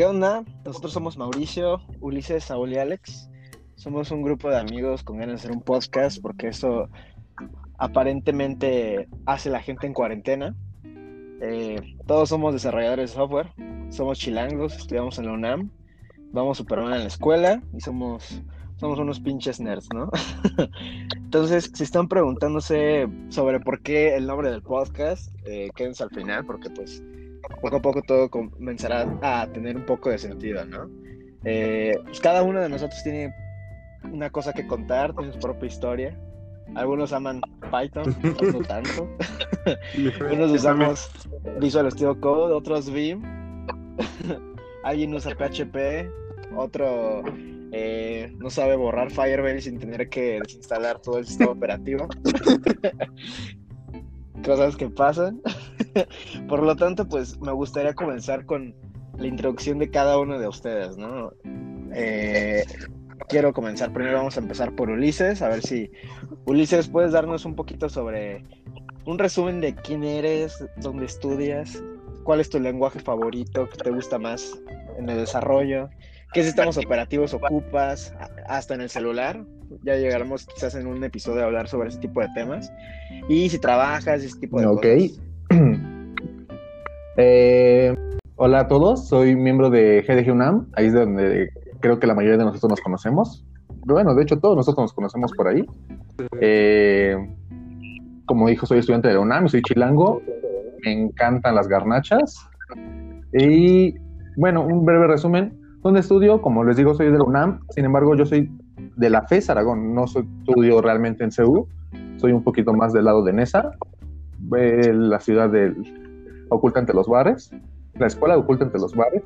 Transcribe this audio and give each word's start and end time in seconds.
¿Qué 0.00 0.06
onda? 0.06 0.46
Nosotros 0.64 0.94
somos 0.94 1.18
Mauricio, 1.18 1.82
Ulises, 2.00 2.44
Saúl 2.44 2.72
y 2.72 2.78
Alex. 2.78 3.28
Somos 3.74 4.10
un 4.10 4.22
grupo 4.22 4.48
de 4.48 4.56
amigos 4.56 5.02
con 5.02 5.18
ganas 5.18 5.34
de 5.34 5.40
hacer 5.40 5.50
un 5.50 5.60
podcast 5.60 6.22
porque 6.22 6.48
eso 6.48 6.88
aparentemente 7.76 9.10
hace 9.26 9.50
la 9.50 9.60
gente 9.60 9.86
en 9.86 9.92
cuarentena. 9.92 10.56
Eh, 11.42 11.98
todos 12.06 12.30
somos 12.30 12.54
desarrolladores 12.54 13.10
de 13.10 13.16
software, 13.16 13.52
somos 13.90 14.18
chilangos, 14.18 14.74
estudiamos 14.74 15.18
en 15.18 15.26
la 15.26 15.32
UNAM, 15.32 15.70
vamos 16.32 16.56
super 16.56 16.80
mal 16.80 16.94
en 16.94 17.00
la 17.00 17.08
escuela 17.08 17.62
y 17.76 17.82
somos, 17.82 18.42
somos 18.76 18.98
unos 18.98 19.20
pinches 19.20 19.60
nerds, 19.60 19.90
¿no? 19.92 20.10
Entonces, 21.14 21.70
si 21.74 21.84
están 21.84 22.08
preguntándose 22.08 23.06
sobre 23.28 23.60
por 23.60 23.82
qué 23.82 24.16
el 24.16 24.26
nombre 24.26 24.50
del 24.50 24.62
podcast, 24.62 25.30
eh, 25.44 25.68
quédense 25.76 26.04
al 26.04 26.10
final 26.10 26.46
porque 26.46 26.70
pues 26.70 27.02
poco 27.60 27.76
a 27.76 27.82
poco 27.82 28.02
todo 28.02 28.30
comenzará 28.30 29.18
a 29.22 29.46
tener 29.52 29.76
un 29.76 29.86
poco 29.86 30.10
de 30.10 30.18
sentido, 30.18 30.64
¿no? 30.64 30.88
Eh, 31.44 31.98
pues 32.04 32.20
cada 32.20 32.42
uno 32.42 32.60
de 32.60 32.68
nosotros 32.68 33.02
tiene 33.02 33.32
una 34.04 34.30
cosa 34.30 34.52
que 34.52 34.66
contar, 34.66 35.14
tiene 35.14 35.32
su 35.32 35.38
propia 35.38 35.66
historia. 35.66 36.18
Algunos 36.74 37.12
aman 37.12 37.40
Python, 37.70 38.14
otros 38.32 38.54
no 38.54 38.60
tanto. 38.60 39.08
Unos 40.32 40.52
usamos 40.52 41.10
Visual 41.60 41.90
Studio 41.90 42.20
Code, 42.20 42.54
otros 42.54 42.90
Vim. 42.90 43.22
Alguien 44.84 45.14
usa 45.14 45.34
PHP, 45.34 46.08
otro 46.56 47.22
eh, 47.72 48.32
no 48.38 48.50
sabe 48.50 48.76
borrar 48.76 49.10
Firebase 49.10 49.62
sin 49.62 49.78
tener 49.78 50.08
que 50.08 50.40
desinstalar 50.40 51.00
todo 51.00 51.18
el 51.18 51.26
sistema 51.26 51.52
operativo. 51.52 52.08
Cosas 54.44 54.76
que 54.76 54.88
pasan. 54.88 55.40
Por 56.48 56.62
lo 56.62 56.76
tanto, 56.76 57.08
pues 57.08 57.38
me 57.40 57.52
gustaría 57.52 57.94
comenzar 57.94 58.44
con 58.44 58.74
la 59.18 59.26
introducción 59.26 59.78
de 59.78 59.90
cada 59.90 60.18
uno 60.18 60.38
de 60.38 60.48
ustedes, 60.48 60.96
¿no? 60.96 61.32
Eh, 61.94 62.64
quiero 63.28 63.52
comenzar. 63.52 63.92
Primero 63.92 64.18
vamos 64.18 64.36
a 64.36 64.40
empezar 64.40 64.74
por 64.74 64.90
Ulises, 64.90 65.42
a 65.42 65.48
ver 65.48 65.62
si 65.62 65.90
Ulises 66.46 66.88
puedes 66.88 67.12
darnos 67.12 67.44
un 67.44 67.54
poquito 67.54 67.88
sobre 67.88 68.44
un 69.06 69.18
resumen 69.18 69.60
de 69.60 69.74
quién 69.74 70.04
eres, 70.04 70.64
dónde 70.76 71.06
estudias, 71.06 71.82
cuál 72.24 72.40
es 72.40 72.50
tu 72.50 72.60
lenguaje 72.60 73.00
favorito, 73.00 73.68
qué 73.68 73.76
te 73.78 73.90
gusta 73.90 74.18
más 74.18 74.58
en 74.98 75.08
el 75.08 75.18
desarrollo, 75.18 75.88
qué 76.32 76.42
sistemas 76.42 76.76
operativos 76.76 77.34
ocupas, 77.34 78.14
hasta 78.46 78.74
en 78.74 78.82
el 78.82 78.90
celular. 78.90 79.44
Ya 79.84 79.96
llegaremos 79.96 80.46
quizás 80.46 80.74
en 80.74 80.86
un 80.86 81.02
episodio 81.04 81.42
a 81.42 81.44
hablar 81.46 81.68
sobre 81.68 81.90
ese 81.90 81.98
tipo 81.98 82.20
de 82.20 82.28
temas. 82.34 82.72
Y 83.28 83.48
si 83.48 83.58
trabajas, 83.58 84.22
ese 84.22 84.38
tipo 84.38 84.60
de 84.60 84.66
okay. 84.66 85.16
eh, 87.16 87.96
hola 88.36 88.60
a 88.60 88.68
todos, 88.68 89.08
soy 89.08 89.34
miembro 89.34 89.68
de 89.68 90.04
GDG 90.06 90.32
UNAM, 90.32 90.68
ahí 90.74 90.86
es 90.86 90.94
donde 90.94 91.50
creo 91.80 91.98
que 91.98 92.06
la 92.06 92.14
mayoría 92.14 92.38
de 92.38 92.44
nosotros 92.44 92.70
nos 92.70 92.80
conocemos. 92.80 93.44
Bueno, 93.84 94.14
de 94.14 94.22
hecho 94.22 94.38
todos 94.38 94.56
nosotros 94.56 94.84
nos 94.84 94.92
conocemos 94.92 95.32
por 95.32 95.48
ahí. 95.48 95.66
Eh, 96.40 97.16
como 98.26 98.48
dijo, 98.48 98.66
soy 98.66 98.78
estudiante 98.78 99.08
de 99.08 99.14
la 99.14 99.20
UNAM, 99.20 99.48
soy 99.48 99.62
chilango, 99.62 100.22
me 100.84 100.92
encantan 100.92 101.56
las 101.56 101.66
garnachas. 101.66 102.48
Y 103.32 103.94
bueno, 104.36 104.64
un 104.64 104.84
breve 104.84 105.08
resumen. 105.08 105.58
¿Dónde 105.82 106.00
estudio? 106.00 106.42
Como 106.42 106.62
les 106.62 106.76
digo, 106.76 106.94
soy 106.94 107.10
de 107.10 107.18
la 107.18 107.24
UNAM, 107.24 107.60
sin 107.70 107.86
embargo 107.86 108.14
yo 108.14 108.26
soy 108.26 108.50
de 108.96 109.10
la 109.10 109.22
FES 109.22 109.50
Aragón, 109.50 109.94
no 109.94 110.06
soy, 110.06 110.28
estudio 110.40 110.82
realmente 110.82 111.24
en 111.24 111.32
CEU, 111.32 111.66
soy 112.18 112.32
un 112.32 112.44
poquito 112.44 112.74
más 112.74 112.92
del 112.92 113.06
lado 113.06 113.24
de 113.24 113.32
NESA, 113.32 113.72
la 114.48 115.20
ciudad 115.20 115.50
del 115.50 115.76
oculta 116.50 116.80
entre 116.80 116.94
los 116.94 117.08
bares, 117.08 117.50
la 117.94 118.06
escuela 118.06 118.36
oculta 118.36 118.64
entre 118.64 118.80
los 118.80 118.94
bares. 118.94 119.22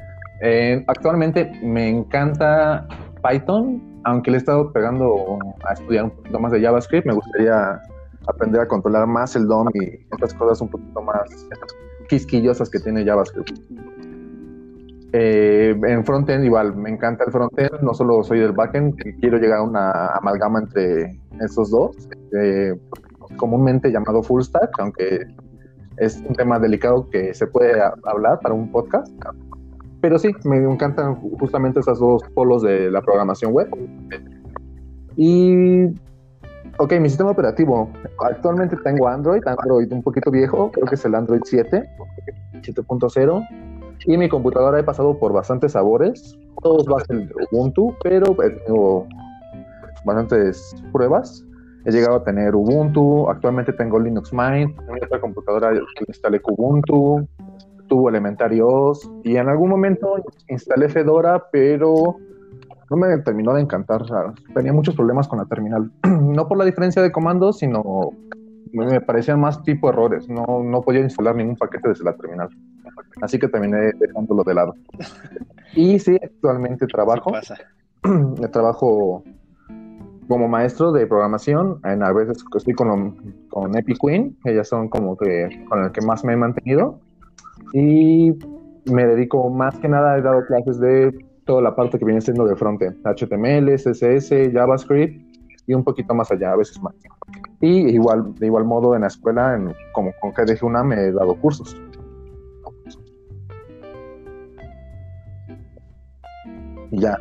Eh, 0.43 0.83
actualmente 0.87 1.53
me 1.63 1.87
encanta 1.87 2.89
Python, 3.23 4.01
aunque 4.05 4.31
le 4.31 4.39
he 4.39 4.41
estado 4.41 4.73
pegando 4.73 5.39
a 5.69 5.75
estudiar 5.75 6.05
un 6.05 6.11
poquito 6.13 6.41
más 6.41 6.53
de 6.53 6.63
JavaScript, 6.63 7.07
me 7.07 7.13
gustaría 7.13 7.79
aprender 8.27 8.63
a 8.63 8.67
controlar 8.67 9.07
más 9.07 9.37
el 9.37 9.47
DOM 9.47 9.69
y 9.75 10.07
otras 10.15 10.33
cosas 10.33 10.63
un 10.63 10.69
poquito 10.69 11.03
más 11.03 11.29
quisquillosas 12.09 12.71
que 12.71 12.79
tiene 12.81 13.05
JavaScript. 13.05 13.51
Eh, 15.13 15.75
en 15.83 16.05
frontend 16.05 16.45
igual, 16.45 16.77
me 16.77 16.91
encanta 16.91 17.25
el 17.25 17.33
frontend, 17.33 17.81
no 17.83 17.95
solo 17.95 18.23
soy 18.23 18.39
del 18.39 18.53
backend, 18.53 18.95
quiero 19.21 19.39
llegar 19.39 19.59
a 19.59 19.63
una 19.63 20.07
amalgama 20.15 20.61
entre 20.61 21.19
esos 21.41 21.71
dos, 21.71 22.09
eh, 22.33 22.75
comúnmente 23.37 23.91
llamado 23.91 24.23
full 24.23 24.43
stack, 24.43 24.71
aunque 24.79 25.27
es 25.97 26.23
un 26.27 26.35
tema 26.35 26.59
delicado 26.59 27.09
que 27.11 27.35
se 27.35 27.47
puede 27.47 27.81
hablar 28.05 28.39
para 28.41 28.55
un 28.55 28.71
podcast. 28.71 29.13
Pero 30.01 30.19
sí, 30.19 30.31
me 30.45 30.57
encantan 30.59 31.17
justamente 31.17 31.81
esos 31.81 31.99
dos 31.99 32.23
polos 32.35 32.63
de 32.63 32.91
la 32.91 33.03
programación 33.03 33.53
web. 33.53 33.69
Y, 35.17 35.87
ok, 36.79 36.93
mi 37.01 37.09
sistema 37.09 37.33
operativo. 37.33 37.91
Actualmente 38.25 38.77
tengo 38.83 39.09
Android, 39.09 39.43
Android 39.47 39.93
un 39.93 40.03
poquito 40.03 40.31
viejo, 40.31 40.71
creo 40.71 40.87
que 40.87 40.95
es 40.95 41.05
el 41.05 41.15
Android 41.15 41.43
7, 41.45 41.85
7.0. 42.63 43.70
Y 44.07 44.17
mi 44.17 44.29
computadora 44.29 44.79
he 44.79 44.83
pasado 44.83 45.19
por 45.19 45.33
bastantes 45.33 45.73
sabores, 45.73 46.39
todos 46.63 46.87
basan 46.87 47.31
Ubuntu, 47.51 47.95
pero 48.03 48.35
tengo 48.35 49.07
bastantes 50.05 50.75
pruebas. 50.93 51.45
He 51.85 51.91
llegado 51.91 52.17
a 52.17 52.25
tener 52.25 52.55
Ubuntu, 52.55 53.29
actualmente 53.29 53.73
tengo 53.73 53.99
Linux 53.99 54.33
Mint, 54.33 54.79
en 54.81 55.05
otra 55.05 55.21
computadora 55.21 55.73
instalé 56.07 56.41
Kubuntu, 56.41 57.27
tuvo 57.89 58.09
Elementary 58.09 58.61
OS 58.63 59.11
y 59.25 59.37
en 59.37 59.49
algún 59.49 59.71
momento 59.71 60.17
instalé 60.49 60.89
Fedora, 60.89 61.45
pero 61.51 62.17
no 62.91 62.97
me 62.97 63.19
terminó 63.19 63.55
de 63.55 63.63
encantar. 63.63 64.03
tenía 64.55 64.73
muchos 64.73 64.95
problemas 64.95 65.29
con 65.29 65.39
la 65.39 65.45
terminal. 65.45 65.91
no 66.05 66.49
por 66.49 66.59
la 66.59 66.65
diferencia 66.65 67.03
de 67.03 67.13
comandos, 67.13 67.59
sino 67.59 68.11
me 68.73 69.01
parecían 69.01 69.41
más 69.41 69.63
tipo 69.63 69.89
errores. 69.89 70.29
No, 70.29 70.63
no 70.63 70.81
podía 70.83 71.01
instalar 71.01 71.37
ningún 71.37 71.57
paquete 71.57 71.89
desde 71.89 72.05
la 72.05 72.15
terminal. 72.15 72.49
Así 73.21 73.39
que 73.39 73.49
terminé 73.49 73.93
dejándolo 73.99 74.43
de 74.45 74.55
lado. 74.55 74.75
Y 75.75 75.99
sí, 75.99 76.17
actualmente 76.23 76.87
trabajo. 76.87 77.33
trabajo 78.53 79.23
como 80.29 80.47
maestro 80.47 80.93
de 80.93 81.07
programación, 81.09 81.81
en 81.85 82.05
a 82.05 82.13
veces 82.13 82.45
estoy 82.55 82.75
con, 82.75 83.35
con 83.49 83.77
Epic 83.77 83.99
Queen, 84.01 84.37
ellas 84.45 84.69
son 84.69 84.89
como 84.89 85.17
que 85.17 85.65
con 85.69 85.83
el 85.85 85.91
que 85.91 86.01
más 86.03 86.25
me 86.25 86.35
he 86.35 86.37
mantenido. 86.37 87.01
Y 87.73 88.33
me 88.85 89.07
dedico 89.07 89.51
más 89.51 89.77
que 89.79 89.89
nada, 89.89 90.17
he 90.17 90.23
dado 90.23 90.45
clases 90.47 90.79
de 90.79 91.13
toda 91.45 91.63
la 91.63 91.75
parte 91.75 91.99
que 91.99 92.05
viene 92.05 92.21
siendo 92.21 92.45
de 92.45 92.55
frontend, 92.55 93.05
HTML, 93.05 93.75
CSS, 93.75 94.53
JavaScript 94.53 95.21
y 95.67 95.75
un 95.75 95.83
poquito 95.83 96.15
más 96.15 96.31
allá, 96.31 96.53
a 96.53 96.57
veces 96.57 96.81
más. 96.81 96.95
Y 97.61 97.91
igual, 97.91 98.35
de 98.37 98.47
igual 98.47 98.65
modo 98.65 98.95
en 98.95 99.03
la 99.03 99.09
escuela, 99.09 99.57
en, 99.57 99.75
como 99.93 100.13
con 100.21 100.31
GDG 100.31 100.65
una, 100.65 100.83
me 100.83 100.97
he 100.97 101.13
dado 101.13 101.35
cursos. 101.35 101.77
Y 106.91 107.01
ya. 107.01 107.19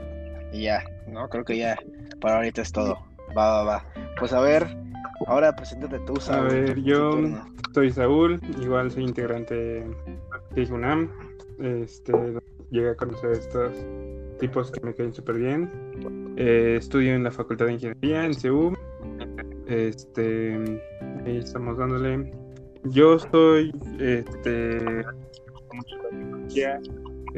Y 0.52 0.63
ya, 0.63 0.84
no, 1.07 1.30
creo 1.30 1.44
que 1.46 1.57
ya 1.57 1.78
para 2.19 2.38
ahorita 2.38 2.62
es 2.62 2.72
todo. 2.72 2.97
Va, 3.38 3.50
va, 3.50 3.63
va. 3.63 3.85
Pues 4.18 4.34
a 4.34 4.41
ver, 4.41 4.68
ahora 5.28 5.56
preséntate 5.56 6.00
tú, 6.00 6.16
Saúl. 6.18 6.50
A 6.50 6.53
ver, 6.53 6.81
yo 6.81 7.19
soy 7.74 7.91
Saúl, 7.91 8.40
igual 8.62 8.91
soy 8.91 9.03
integrante 9.03 9.85
de 10.56 10.72
UNAM. 10.72 11.09
Este, 11.59 12.13
llegué 12.72 12.90
a 12.90 12.96
conocer 12.96 13.31
estos 13.31 13.74
tipos 14.40 14.72
que 14.72 14.80
me 14.81 14.94
caen 14.94 15.13
súper 15.13 15.38
bien. 15.38 15.69
Eh, 16.38 16.77
estudio 16.80 17.13
en 17.13 17.24
la 17.24 17.31
Facultad 17.31 17.65
de 17.68 17.74
Ingeniería 17.74 18.25
en 18.25 18.33
CEU. 18.33 18.74
Este, 19.68 20.81
ahí 21.25 21.38
estamos 21.38 21.77
dándole. 21.77 22.31
Yo 22.86 23.19
soy 23.19 23.74
este, 24.00 25.06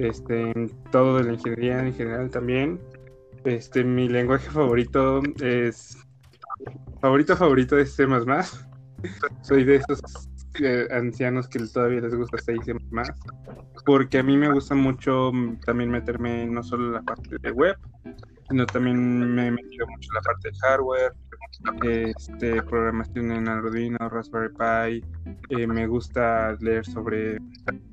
este, 0.05 0.51
en 0.51 0.69
todo 0.91 1.17
de 1.17 1.23
la 1.25 1.33
ingeniería 1.33 1.79
en 1.79 1.93
general 1.93 2.29
también. 2.29 2.79
Este, 3.43 3.83
mi 3.83 4.07
lenguaje 4.07 4.49
favorito 4.49 5.21
es. 5.41 5.97
Favorito, 7.01 7.35
favorito 7.35 7.77
es 7.77 7.93
C. 7.93 8.05
Soy 9.41 9.63
de 9.63 9.75
esos 9.77 10.29
ancianos 10.91 11.47
que 11.47 11.59
todavía 11.59 12.01
les 12.01 12.15
gusta 12.15 12.37
C 12.37 12.55
y 12.55 12.63
C. 12.63 12.73
Porque 13.85 14.19
a 14.19 14.23
mí 14.23 14.37
me 14.37 14.51
gusta 14.51 14.75
mucho 14.75 15.31
también 15.65 15.89
meterme 15.89 16.45
no 16.45 16.63
solo 16.63 16.87
en 16.87 16.93
la 16.93 17.01
parte 17.01 17.37
de 17.41 17.51
web, 17.51 17.77
sino 18.49 18.65
también 18.65 19.33
me 19.33 19.47
he 19.47 19.51
metido 19.51 19.87
mucho 19.87 20.09
en 20.11 20.15
la 20.15 20.21
parte 20.21 20.49
de 20.49 20.57
hardware, 20.59 21.13
este, 21.83 22.61
programación 22.63 23.31
en 23.31 23.47
Arduino, 23.47 23.97
Raspberry 24.09 24.49
Pi. 24.49 25.05
Eh, 25.49 25.67
me 25.67 25.87
gusta 25.87 26.55
leer 26.59 26.85
sobre 26.85 27.37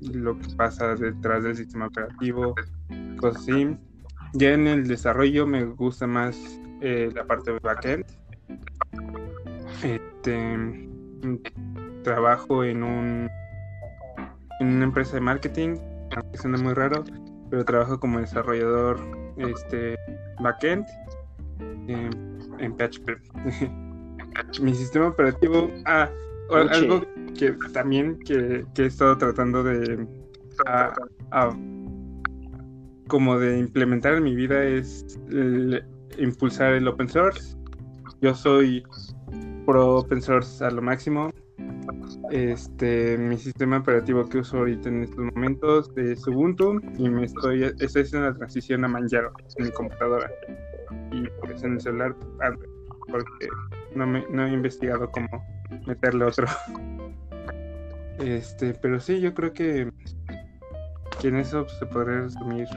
lo 0.01 0.37
que 0.37 0.55
pasa 0.55 0.95
detrás 0.95 1.43
del 1.43 1.55
sistema 1.55 1.87
operativo, 1.87 2.55
cosas 3.17 3.41
así. 3.41 3.77
Ya 4.33 4.53
en 4.53 4.67
el 4.67 4.87
desarrollo 4.87 5.47
me 5.47 5.65
gusta 5.65 6.05
más 6.07 6.37
eh, 6.81 7.09
la 7.13 7.25
parte 7.25 7.57
backend. 7.63 8.05
Este, 9.83 10.87
trabajo 12.09 12.63
en 12.63 12.81
un 12.81 13.29
en 14.59 14.67
una 14.67 14.85
empresa 14.85 15.13
de 15.13 15.21
marketing, 15.21 15.77
aunque 16.15 16.37
suena 16.39 16.57
muy 16.57 16.73
raro, 16.73 17.03
pero 17.51 17.63
trabajo 17.63 17.99
como 17.99 18.19
desarrollador 18.19 18.99
este, 19.37 19.95
backend 20.41 20.85
en 21.87 22.75
PHP. 22.75 23.11
Mi 24.61 24.73
sistema 24.73 25.09
operativo, 25.09 25.69
ah, 25.85 26.09
algo 26.71 27.01
que 27.37 27.53
también 27.73 28.17
que, 28.25 28.65
he 28.75 28.85
estado 28.85 29.15
tratando 29.17 29.63
de 29.63 30.07
como 33.07 33.37
de 33.37 33.59
implementar 33.59 34.15
en 34.15 34.23
mi 34.23 34.35
vida 34.35 34.63
es 34.63 35.19
impulsar 36.17 36.73
el 36.73 36.87
open 36.87 37.07
source. 37.07 37.55
Yo 38.21 38.33
soy 38.33 38.83
pro 39.65 39.97
open 39.97 40.21
source 40.21 40.63
a 40.65 40.71
lo 40.71 40.81
máximo. 40.81 41.31
Este, 42.31 43.17
mi 43.17 43.37
sistema 43.37 43.77
operativo 43.77 44.27
que 44.27 44.39
uso 44.39 44.57
ahorita 44.57 44.89
en 44.89 45.03
estos 45.03 45.17
momentos 45.33 45.91
es 45.95 46.27
Ubuntu 46.27 46.79
y 46.97 47.09
me 47.09 47.25
estoy, 47.25 47.63
estoy 47.63 48.03
haciendo 48.03 48.29
la 48.29 48.35
transición 48.35 48.85
a 48.85 48.87
Manjaro 48.87 49.31
en 49.57 49.65
mi 49.65 49.71
computadora 49.71 50.29
y 51.11 51.23
pues 51.41 51.63
en 51.63 51.73
el 51.73 51.81
celular 51.81 52.15
porque 53.09 53.47
no, 53.95 54.05
me, 54.05 54.25
no 54.29 54.45
he 54.45 54.53
investigado 54.53 55.09
cómo 55.11 55.29
meterle 55.85 56.25
otro. 56.25 56.47
Este, 58.19 58.73
pero 58.73 58.99
sí, 58.99 59.21
yo 59.21 59.33
creo 59.33 59.53
que, 59.53 59.89
que 61.21 61.29
en 61.29 61.37
eso 61.37 61.65
se 61.69 61.85
podría 61.85 62.23
resumir 62.23 62.67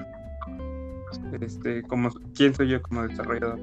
este, 1.41 1.83
como 1.83 2.11
quién 2.37 2.55
soy 2.55 2.69
yo 2.69 2.81
como 2.81 3.09
desarrollador. 3.09 3.59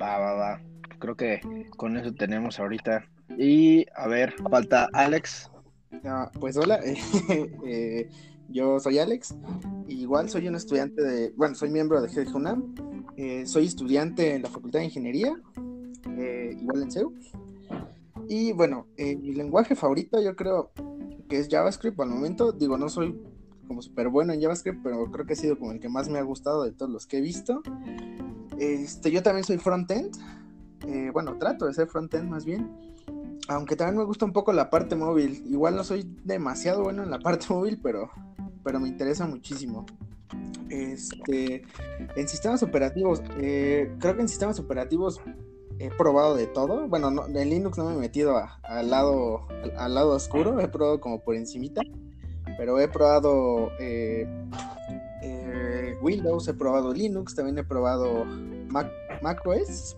Va, 0.00 0.18
va, 0.18 0.32
va. 0.34 0.71
Creo 1.02 1.16
que 1.16 1.40
con 1.76 1.96
eso 1.96 2.14
tenemos 2.14 2.60
ahorita. 2.60 3.04
Y 3.36 3.84
a 3.96 4.06
ver, 4.06 4.34
falta 4.48 4.88
Alex. 4.92 5.50
Ah, 6.04 6.30
pues 6.38 6.56
hola, 6.56 6.78
eh, 7.66 8.08
yo 8.48 8.78
soy 8.78 9.00
Alex. 9.00 9.34
Igual 9.88 10.30
soy 10.30 10.46
un 10.46 10.54
estudiante 10.54 11.02
de, 11.02 11.30
bueno, 11.30 11.56
soy 11.56 11.70
miembro 11.70 12.00
de 12.00 12.06
GDUNAM. 12.06 12.76
Eh, 13.16 13.44
soy 13.46 13.66
estudiante 13.66 14.36
en 14.36 14.42
la 14.42 14.48
Facultad 14.48 14.78
de 14.78 14.84
Ingeniería, 14.84 15.34
eh, 16.16 16.56
igual 16.60 16.82
en 16.82 16.92
CEU. 16.92 17.12
Y 18.28 18.52
bueno, 18.52 18.86
mi 18.96 19.32
lenguaje 19.32 19.74
favorito 19.74 20.22
yo 20.22 20.36
creo 20.36 20.70
que 21.28 21.36
es 21.36 21.48
JavaScript 21.50 21.98
al 21.98 22.10
momento. 22.10 22.52
Digo, 22.52 22.78
no 22.78 22.88
soy 22.88 23.20
como 23.66 23.82
súper 23.82 24.08
bueno 24.08 24.34
en 24.34 24.40
JavaScript, 24.40 24.78
pero 24.84 25.10
creo 25.10 25.26
que 25.26 25.32
ha 25.32 25.36
sido 25.36 25.58
como 25.58 25.72
el 25.72 25.80
que 25.80 25.88
más 25.88 26.08
me 26.08 26.20
ha 26.20 26.22
gustado 26.22 26.62
de 26.62 26.70
todos 26.70 26.92
los 26.92 27.08
que 27.08 27.18
he 27.18 27.20
visto. 27.20 27.60
Este, 28.56 29.10
yo 29.10 29.24
también 29.24 29.42
soy 29.42 29.58
frontend. 29.58 30.16
Eh, 30.86 31.10
bueno, 31.12 31.36
trato 31.38 31.66
de 31.66 31.74
ser 31.74 31.88
frontend 31.88 32.28
más 32.28 32.44
bien. 32.44 32.70
Aunque 33.48 33.76
también 33.76 33.98
me 33.98 34.04
gusta 34.04 34.24
un 34.24 34.32
poco 34.32 34.52
la 34.52 34.70
parte 34.70 34.94
móvil. 34.94 35.42
Igual 35.46 35.76
no 35.76 35.84
soy 35.84 36.08
demasiado 36.24 36.82
bueno 36.82 37.02
en 37.02 37.10
la 37.10 37.18
parte 37.18 37.46
móvil, 37.50 37.78
pero, 37.82 38.10
pero 38.64 38.80
me 38.80 38.88
interesa 38.88 39.26
muchísimo. 39.26 39.86
Este, 40.70 41.62
en 42.16 42.28
sistemas 42.28 42.62
operativos, 42.62 43.22
eh, 43.38 43.94
creo 43.98 44.16
que 44.16 44.22
en 44.22 44.28
sistemas 44.28 44.58
operativos 44.58 45.20
he 45.78 45.90
probado 45.90 46.34
de 46.34 46.46
todo. 46.46 46.88
Bueno, 46.88 47.26
en 47.26 47.50
Linux 47.50 47.76
no 47.76 47.84
me 47.84 47.94
he 47.94 47.98
metido 47.98 48.40
al 48.62 48.90
lado 48.90 49.46
al 49.76 49.94
lado 49.94 50.12
oscuro, 50.12 50.58
he 50.60 50.68
probado 50.68 51.00
como 51.00 51.20
por 51.22 51.34
encimita, 51.34 51.82
pero 52.56 52.80
he 52.80 52.88
probado 52.88 53.70
eh, 53.78 54.26
Windows, 56.02 56.48
he 56.48 56.54
probado 56.54 56.92
Linux, 56.92 57.34
también 57.34 57.58
he 57.58 57.64
probado 57.64 58.24
Mac, 58.24 58.90
OS. 59.46 59.96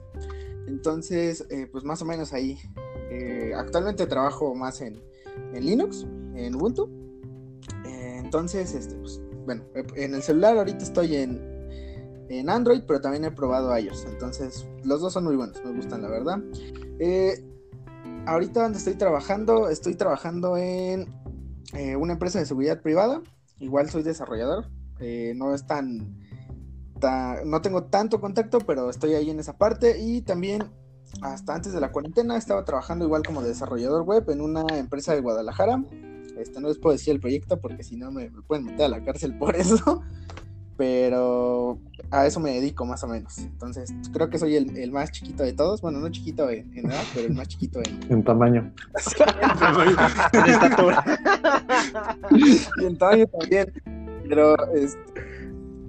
Entonces, 0.66 1.46
eh, 1.50 1.68
pues 1.70 1.84
más 1.84 2.02
o 2.02 2.04
menos 2.04 2.32
ahí. 2.32 2.58
actualmente 3.56 4.06
trabajo 4.06 4.54
más 4.54 4.80
en, 4.80 5.00
en 5.52 5.64
Linux, 5.64 6.06
en 6.34 6.54
Ubuntu. 6.56 6.90
entonces, 7.84 8.74
este, 8.74 8.96
pues, 8.96 9.20
bueno, 9.44 9.62
en 9.94 10.14
el 10.14 10.22
celular 10.22 10.58
ahorita 10.58 10.82
estoy 10.82 11.16
en, 11.16 11.54
en 12.28 12.48
Android, 12.50 12.82
pero 12.86 13.00
también 13.00 13.24
he 13.24 13.30
probado 13.30 13.76
iOS. 13.76 14.06
Entonces, 14.06 14.66
los 14.84 15.00
dos 15.00 15.12
son 15.12 15.24
muy 15.24 15.36
buenos, 15.36 15.62
me 15.64 15.72
gustan, 15.72 16.02
la 16.02 16.08
verdad. 16.08 16.38
Eh, 16.98 17.44
ahorita 18.26 18.62
donde 18.62 18.78
estoy 18.78 18.94
trabajando, 18.94 19.68
estoy 19.68 19.94
trabajando 19.94 20.56
en 20.56 21.08
eh, 21.74 21.96
una 21.96 22.14
empresa 22.14 22.38
de 22.38 22.46
seguridad 22.46 22.80
privada. 22.80 23.22
Igual 23.58 23.90
soy 23.90 24.02
desarrollador. 24.02 24.68
Eh, 25.00 25.32
no 25.36 25.54
es 25.54 25.66
tan, 25.66 26.18
No 27.44 27.60
tengo 27.60 27.84
tanto 27.84 28.20
contacto, 28.20 28.58
pero 28.60 28.90
estoy 28.90 29.14
ahí 29.14 29.30
en 29.30 29.40
esa 29.40 29.56
parte. 29.56 30.00
Y 30.00 30.22
también, 30.22 30.64
hasta 31.22 31.54
antes 31.54 31.72
de 31.72 31.80
la 31.80 31.92
cuarentena, 31.92 32.36
estaba 32.36 32.64
trabajando 32.64 33.04
igual 33.04 33.22
como 33.22 33.42
desarrollador 33.42 34.02
web 34.02 34.28
en 34.30 34.40
una 34.40 34.64
empresa 34.76 35.14
de 35.14 35.20
Guadalajara. 35.20 35.82
Este, 36.38 36.60
no 36.60 36.68
les 36.68 36.78
puedo 36.78 36.92
decir 36.92 37.14
el 37.14 37.20
proyecto 37.20 37.60
porque 37.60 37.84
si 37.84 37.96
no 37.96 38.10
me, 38.10 38.28
me 38.30 38.42
pueden 38.42 38.64
meter 38.64 38.86
a 38.86 38.88
la 38.88 39.04
cárcel 39.04 39.38
por 39.38 39.54
eso 39.54 40.02
pero 40.76 41.78
a 42.10 42.26
eso 42.26 42.40
me 42.40 42.52
dedico 42.52 42.84
más 42.84 43.02
o 43.04 43.08
menos. 43.08 43.38
Entonces, 43.38 43.92
creo 44.12 44.28
que 44.28 44.38
soy 44.38 44.56
el, 44.56 44.92
más 44.92 45.10
chiquito 45.10 45.42
de 45.42 45.52
todos. 45.52 45.80
Bueno, 45.80 46.00
no 46.00 46.08
chiquito 46.08 46.50
en, 46.50 46.76
edad, 46.76 47.02
pero 47.14 47.28
el 47.28 47.34
más 47.34 47.48
chiquito 47.48 47.80
en, 47.80 48.12
en 48.12 48.24
tamaño. 48.24 48.72
en 50.32 50.50
estatura. 50.50 51.04
y 52.80 52.84
en 52.84 52.98
tamaño 52.98 53.26
también. 53.26 53.72
Pero, 54.28 54.72
este, 54.72 54.98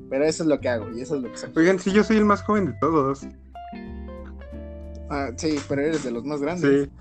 pero 0.09 0.25
eso 0.25 0.43
es 0.43 0.49
lo 0.49 0.59
que 0.59 0.69
hago 0.69 0.89
y 0.91 1.01
eso 1.01 1.15
es 1.15 1.23
lo 1.23 1.31
que 1.31 1.37
soy. 1.37 1.49
Oigan, 1.55 1.79
sí, 1.79 1.91
yo 1.91 2.03
soy 2.03 2.17
el 2.17 2.25
más 2.25 2.43
joven 2.43 2.67
de 2.67 2.73
todos. 2.73 3.27
Ah, 5.09 5.29
sí, 5.35 5.59
pero 5.67 5.81
eres 5.81 6.03
de 6.03 6.11
los 6.11 6.23
más 6.25 6.41
grandes. 6.41 6.89
Sí. 6.89 6.91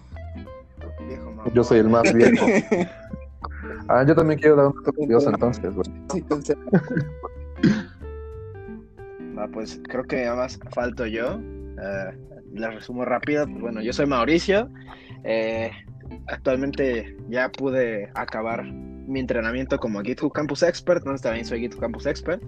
yo 1.53 1.65
soy 1.65 1.79
el 1.79 1.89
más 1.89 2.13
viejo. 2.13 2.47
ah, 3.89 4.05
yo 4.07 4.15
también 4.15 4.39
quiero 4.39 4.57
dar 4.57 4.67
un 4.67 4.83
toque 4.83 5.03
entonces, 5.03 5.73
Sí, 6.13 6.19
entonces. 6.19 6.57
pues 9.53 9.81
creo 9.89 10.05
que 10.05 10.29
más 10.31 10.59
falto 10.73 11.07
yo. 11.07 11.37
Uh, 11.37 12.35
la 12.55 12.71
resumo 12.71 13.05
rápido. 13.05 13.47
Pues, 13.47 13.61
bueno, 13.61 13.83
yo 13.83 13.93
soy 13.93 14.07
Mauricio. 14.07 14.71
Eh, 15.25 15.71
actualmente 16.29 17.17
ya 17.29 17.51
pude 17.51 18.11
acabar 18.15 18.65
mi 18.65 19.21
entrenamiento 19.21 19.79
como 19.79 20.01
GitHub 20.03 20.33
Campus 20.33 20.63
Expert. 20.63 20.99
Entonces 20.99 21.23
también 21.23 21.45
soy 21.45 21.61
GitHub 21.61 21.81
Campus 21.81 22.07
Expert. 22.07 22.43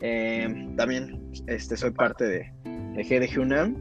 Eh, 0.00 0.74
también 0.76 1.30
este, 1.46 1.76
soy 1.76 1.90
parte 1.90 2.24
de, 2.24 2.52
de 2.64 3.02
GDG 3.02 3.40
UNAM. 3.40 3.76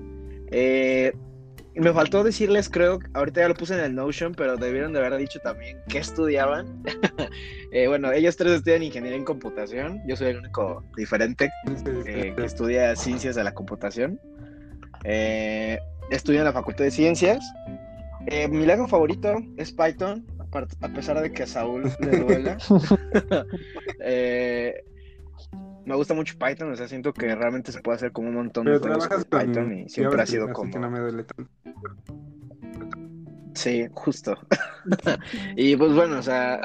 me 1.75 1.93
faltó 1.93 2.23
decirles, 2.23 2.69
creo, 2.69 2.99
ahorita 3.13 3.41
ya 3.41 3.47
lo 3.49 3.53
puse 3.53 3.75
en 3.75 3.81
el 3.81 3.95
Notion, 3.95 4.33
pero 4.33 4.57
debieron 4.57 4.93
de 4.93 4.99
haber 4.99 5.17
dicho 5.17 5.39
también 5.39 5.79
qué 5.87 5.99
estudiaban. 5.99 6.83
Eh, 7.73 7.87
bueno, 7.87 8.13
ellos 8.13 8.37
tres 8.37 8.53
estudian 8.53 8.81
ingeniería 8.81 9.17
en 9.17 9.25
computación. 9.25 10.01
Yo 10.07 10.15
soy 10.15 10.29
el 10.29 10.37
único 10.37 10.85
diferente 10.95 11.51
eh, 12.05 12.33
que 12.35 12.45
estudia 12.45 12.95
ciencias 12.95 13.35
de 13.35 13.43
la 13.43 13.53
computación. 13.53 14.19
Eh, 15.03 15.77
estudio 16.09 16.39
en 16.39 16.45
la 16.45 16.53
Facultad 16.53 16.85
de 16.85 16.91
Ciencias. 16.91 17.43
mi 18.49 18.65
lengua 18.65 18.87
favorito 18.87 19.35
es 19.57 19.73
Python, 19.73 20.25
a 20.81 20.87
pesar 20.89 21.21
de 21.21 21.31
que 21.31 21.43
a 21.43 21.47
Saúl 21.47 21.91
le 21.99 22.19
duela. 22.19 22.57
me 25.87 25.95
gusta 25.95 26.13
mucho 26.13 26.37
Python, 26.37 26.69
o 26.73 26.75
sea, 26.75 26.85
siento 26.85 27.13
que 27.13 27.33
realmente 27.33 27.71
se 27.71 27.79
puede 27.79 27.95
hacer 27.95 28.11
como 28.11 28.27
un 28.27 28.35
montón 28.35 28.65
de 28.65 28.77
cosas 28.77 29.07
con 29.07 29.23
Python 29.23 29.73
y 29.73 29.89
siempre 29.89 30.21
ha 30.21 30.25
sido 30.25 30.51
como... 30.51 30.69
Sí, 33.53 33.87
justo. 33.93 34.37
y 35.55 35.77
pues 35.77 35.93
bueno, 35.93 36.19
o 36.19 36.21
sea, 36.21 36.59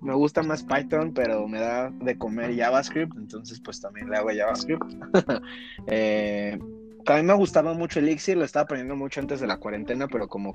me 0.00 0.12
gusta 0.14 0.42
más 0.42 0.64
Python, 0.64 1.14
pero 1.14 1.46
me 1.46 1.60
da 1.60 1.90
de 1.90 2.18
comer 2.18 2.56
JavaScript, 2.56 3.16
entonces 3.16 3.60
pues 3.60 3.80
también 3.80 4.10
le 4.10 4.16
hago 4.16 4.30
JavaScript. 4.36 4.92
eh, 5.86 6.58
también 7.04 7.26
me 7.26 7.34
gustaba 7.34 7.74
mucho 7.74 8.00
Elixir, 8.00 8.36
lo 8.36 8.44
estaba 8.44 8.64
aprendiendo 8.64 8.96
mucho 8.96 9.20
antes 9.20 9.38
de 9.38 9.46
la 9.46 9.58
cuarentena, 9.58 10.08
pero 10.08 10.26
como 10.26 10.52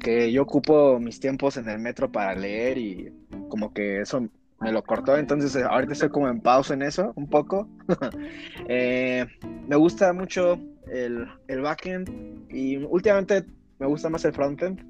que 0.00 0.32
yo 0.32 0.42
ocupo 0.42 0.98
mis 0.98 1.20
tiempos 1.20 1.58
en 1.58 1.68
el 1.68 1.78
metro 1.78 2.10
para 2.10 2.34
leer 2.34 2.78
y 2.78 3.12
como 3.50 3.74
que 3.74 4.00
eso 4.00 4.28
me 4.60 4.72
lo 4.72 4.82
cortó, 4.82 5.16
entonces 5.16 5.54
eh, 5.56 5.64
ahorita 5.64 5.92
estoy 5.92 6.08
como 6.08 6.28
en 6.28 6.40
pausa 6.40 6.74
en 6.74 6.82
eso, 6.82 7.12
un 7.16 7.28
poco. 7.28 7.68
Eh, 8.66 9.26
me 9.68 9.76
gusta 9.76 10.12
mucho 10.14 10.58
el, 10.90 11.28
el 11.48 11.60
backend 11.60 12.08
y 12.50 12.76
últimamente 12.76 13.44
me 13.78 13.86
gusta 13.86 14.08
más 14.08 14.24
el 14.24 14.32
frontend, 14.32 14.80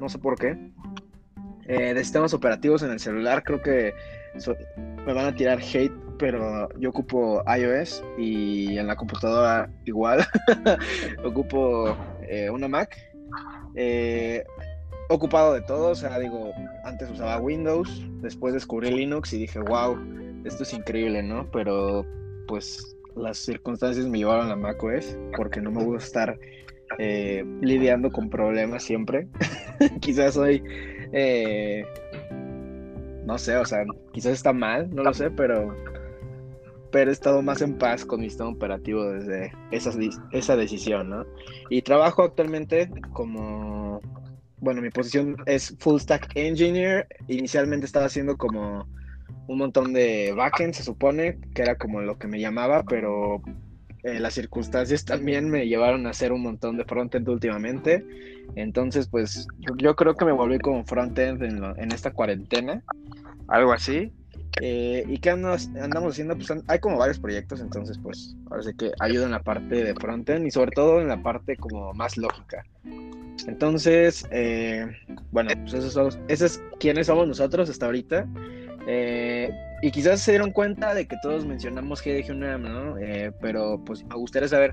no 0.00 0.08
sé 0.08 0.18
por 0.18 0.38
qué. 0.38 0.56
Eh, 1.66 1.94
de 1.94 2.00
sistemas 2.00 2.34
operativos 2.34 2.82
en 2.82 2.90
el 2.90 3.00
celular, 3.00 3.42
creo 3.44 3.62
que 3.62 3.94
me 5.06 5.12
van 5.12 5.26
a 5.26 5.34
tirar 5.34 5.60
hate, 5.60 5.92
pero 6.18 6.68
yo 6.78 6.90
ocupo 6.90 7.42
iOS 7.46 8.02
y 8.18 8.78
en 8.78 8.86
la 8.86 8.96
computadora 8.96 9.70
igual. 9.84 10.24
ocupo 11.24 11.96
eh, 12.22 12.50
una 12.50 12.68
Mac. 12.68 12.96
Eh, 13.74 14.44
ocupado 15.14 15.54
de 15.54 15.62
todo, 15.62 15.90
o 15.90 15.94
sea, 15.94 16.18
digo, 16.18 16.52
antes 16.84 17.10
usaba 17.10 17.38
Windows, 17.38 18.02
después 18.20 18.54
descubrí 18.54 18.90
Linux 18.90 19.32
y 19.32 19.38
dije, 19.38 19.58
wow, 19.60 19.98
esto 20.44 20.62
es 20.62 20.72
increíble, 20.72 21.22
¿no? 21.22 21.48
Pero 21.50 22.04
pues 22.46 22.96
las 23.16 23.38
circunstancias 23.38 24.06
me 24.06 24.18
llevaron 24.18 24.50
a 24.50 24.56
Mac 24.56 24.82
OS 24.82 25.16
porque 25.36 25.60
no 25.60 25.70
me 25.70 25.84
gusta 25.84 26.04
estar 26.04 26.38
eh, 26.98 27.44
lidiando 27.60 28.10
con 28.10 28.30
problemas 28.30 28.82
siempre. 28.82 29.28
quizás 30.00 30.34
soy, 30.34 30.62
eh, 31.12 31.84
no 33.24 33.38
sé, 33.38 33.56
o 33.56 33.64
sea, 33.64 33.84
quizás 34.12 34.32
está 34.32 34.52
mal, 34.52 34.90
no 34.94 35.02
lo 35.02 35.14
sé, 35.14 35.30
pero, 35.30 35.74
pero 36.90 37.10
he 37.10 37.12
estado 37.12 37.42
más 37.42 37.62
en 37.62 37.78
paz 37.78 38.04
con 38.04 38.20
mi 38.20 38.28
sistema 38.28 38.50
operativo 38.50 39.10
desde 39.10 39.52
esa, 39.70 39.90
esa 40.32 40.56
decisión, 40.56 41.10
¿no? 41.10 41.26
Y 41.70 41.82
trabajo 41.82 42.22
actualmente 42.22 42.90
como, 43.12 43.91
bueno, 44.62 44.80
mi 44.80 44.90
posición 44.90 45.36
es 45.46 45.76
Full 45.80 45.98
Stack 45.98 46.30
Engineer. 46.36 47.08
Inicialmente 47.26 47.84
estaba 47.84 48.06
haciendo 48.06 48.36
como 48.36 48.86
un 49.48 49.58
montón 49.58 49.92
de 49.92 50.32
backend, 50.36 50.72
se 50.72 50.84
supone, 50.84 51.36
que 51.52 51.62
era 51.62 51.76
como 51.76 52.00
lo 52.00 52.16
que 52.16 52.28
me 52.28 52.40
llamaba, 52.40 52.84
pero 52.84 53.42
eh, 54.04 54.20
las 54.20 54.34
circunstancias 54.34 55.04
también 55.04 55.50
me 55.50 55.66
llevaron 55.66 56.06
a 56.06 56.10
hacer 56.10 56.32
un 56.32 56.42
montón 56.42 56.76
de 56.76 56.84
frontend 56.84 57.28
últimamente. 57.28 58.06
Entonces, 58.54 59.08
pues 59.08 59.48
yo, 59.78 59.96
creo 59.96 60.14
que 60.14 60.24
me 60.24 60.32
volví 60.32 60.60
como 60.60 60.84
frontend 60.84 61.42
en, 61.42 61.62
en 61.76 61.92
esta 61.92 62.12
cuarentena, 62.12 62.84
algo 63.48 63.72
así. 63.72 64.12
Eh, 64.60 65.04
¿Y 65.08 65.18
qué 65.18 65.30
andamos, 65.30 65.70
andamos 65.80 66.12
haciendo? 66.12 66.36
Pues 66.36 66.52
hay 66.68 66.78
como 66.78 66.98
varios 66.98 67.18
proyectos, 67.18 67.60
entonces 67.60 67.98
pues 68.00 68.36
parece 68.48 68.74
que 68.74 68.92
ayuda 69.00 69.24
en 69.24 69.32
la 69.32 69.42
parte 69.42 69.82
de 69.82 69.94
frontend 69.94 70.46
y 70.46 70.52
sobre 70.52 70.70
todo 70.70 71.00
en 71.00 71.08
la 71.08 71.20
parte 71.20 71.56
como 71.56 71.92
más 71.94 72.16
lógica. 72.16 72.62
Entonces, 73.46 74.26
eh, 74.30 74.86
bueno, 75.30 75.50
pues 75.62 75.74
esos, 75.74 75.92
son, 75.92 76.08
esos 76.28 76.52
es 76.52 76.62
quiénes 76.78 77.06
somos 77.06 77.26
nosotros 77.26 77.68
hasta 77.68 77.86
ahorita. 77.86 78.26
Eh, 78.86 79.50
y 79.82 79.90
quizás 79.90 80.20
se 80.20 80.32
dieron 80.32 80.52
cuenta 80.52 80.94
de 80.94 81.06
que 81.06 81.16
todos 81.22 81.44
mencionamos 81.44 82.02
GDG 82.02 82.30
UNAM, 82.30 82.62
¿no? 82.62 82.98
Eh, 82.98 83.32
pero 83.40 83.80
pues 83.84 84.04
me 84.04 84.14
gustaría 84.14 84.48
saber 84.48 84.70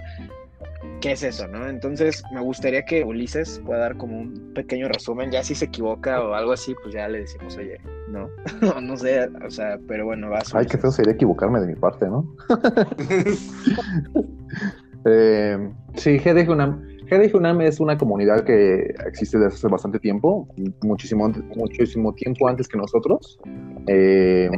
qué 1.02 1.14
es 1.14 1.24
eso, 1.24 1.48
¿no? 1.48 1.68
Entonces 1.68 2.24
me 2.34 2.42
gustaría 2.42 2.84
que 2.84 3.04
Ulises 3.04 3.62
pueda 3.66 3.82
dar 3.82 3.98
como 3.98 4.20
un 4.20 4.54
pequeño 4.54 4.88
resumen, 4.88 5.32
ya 5.32 5.44
si 5.44 5.56
se 5.56 5.66
equivoca 5.66 6.22
o 6.22 6.34
algo 6.34 6.52
así, 6.52 6.76
pues 6.82 6.94
ya 6.94 7.08
le 7.08 7.20
decimos, 7.20 7.58
oye, 7.58 7.80
no, 8.10 8.30
no 8.82 8.98
sé, 8.98 9.30
o 9.46 9.50
sea, 9.50 9.80
pero 9.88 10.06
bueno, 10.06 10.30
va 10.30 10.40
a 10.40 10.44
Ay, 10.54 10.66
qué 10.66 10.78
feo 10.78 10.92
sería 10.92 11.14
equivocarme 11.14 11.60
de 11.60 11.68
mi 11.68 11.76
parte, 11.76 12.08
¿no? 12.08 12.28
eh, 15.06 15.72
sí, 15.96 16.20
GDG 16.20 16.50
UNAM. 16.50 16.89
GDG 17.10 17.36
UNAM 17.36 17.62
es 17.62 17.80
una 17.80 17.98
comunidad 17.98 18.44
que 18.44 18.94
existe 19.08 19.40
desde 19.40 19.56
hace 19.56 19.68
bastante 19.68 20.00
tiempo, 20.00 20.48
muchísimo, 20.84 21.32
muchísimo 21.56 22.14
tiempo 22.14 22.48
antes 22.48 22.68
que 22.68 22.78
nosotros. 22.78 23.40
Eh, 23.88 24.50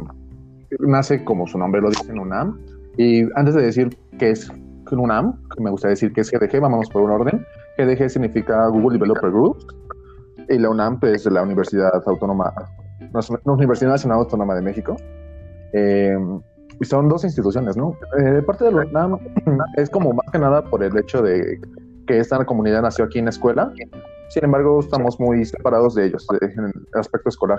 nace 0.80 1.24
como 1.24 1.46
su 1.46 1.56
nombre 1.56 1.80
lo 1.80 1.88
dice 1.88 2.10
en 2.10 2.18
UNAM. 2.18 2.60
Y 2.98 3.22
antes 3.36 3.54
de 3.54 3.62
decir 3.62 3.96
qué 4.18 4.30
es 4.30 4.52
UNAM, 4.90 5.40
me 5.58 5.70
gustaría 5.70 5.92
decir 5.92 6.12
qué 6.12 6.20
es 6.20 6.30
GDG, 6.30 6.60
vamos 6.60 6.90
por 6.90 7.02
un 7.02 7.10
orden. 7.10 7.46
GDG 7.78 8.10
significa 8.10 8.66
Google 8.66 8.98
Developer 8.98 9.30
Group 9.30 9.56
y 10.50 10.58
la 10.58 10.68
UNAM 10.68 10.94
es 10.94 11.00
pues, 11.00 11.26
la 11.26 11.42
Universidad 11.42 12.02
Autónoma, 12.06 12.52
la 13.00 13.52
Universidad 13.52 13.92
Nacional 13.92 14.18
Autónoma 14.18 14.54
de 14.54 14.62
México. 14.62 14.96
Eh, 15.72 16.18
y 16.80 16.84
son 16.84 17.08
dos 17.08 17.24
instituciones, 17.24 17.76
¿no? 17.76 17.96
Eh, 18.18 18.42
parte 18.42 18.64
de 18.64 18.72
la 18.72 18.84
UNAM 18.84 19.18
es 19.76 19.88
como 19.88 20.12
más 20.12 20.26
que 20.30 20.38
nada 20.38 20.62
por 20.64 20.82
el 20.82 20.96
hecho 20.98 21.22
de 21.22 21.58
que 22.06 22.18
esta 22.18 22.44
comunidad 22.44 22.82
nació 22.82 23.04
aquí 23.04 23.18
en 23.18 23.26
la 23.26 23.30
escuela. 23.30 23.72
Sin 24.28 24.44
embargo, 24.44 24.80
estamos 24.80 25.20
muy 25.20 25.44
separados 25.44 25.94
de 25.94 26.06
ellos 26.06 26.26
en 26.40 26.64
el 26.64 26.72
aspecto 26.94 27.28
escolar. 27.28 27.58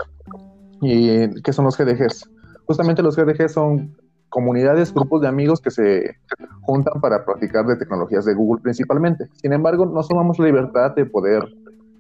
¿Y 0.82 1.42
qué 1.42 1.54
son 1.54 1.66
los 1.66 1.78
GDGs? 1.78 2.30
justamente 2.66 3.04
los 3.04 3.16
GDG 3.16 3.50
son 3.50 3.96
comunidades, 4.30 4.94
grupos 4.94 5.22
de 5.22 5.28
amigos 5.28 5.62
que 5.62 5.70
se 5.70 6.16
juntan 6.62 7.00
para 7.00 7.24
practicar 7.24 7.66
de 7.66 7.76
tecnologías 7.76 8.26
de 8.26 8.34
Google 8.34 8.62
principalmente. 8.62 9.28
Sin 9.36 9.54
embargo, 9.54 9.86
nos 9.86 10.08
tomamos 10.08 10.40
la 10.40 10.46
libertad 10.46 10.96
de 10.96 11.06
poder 11.06 11.44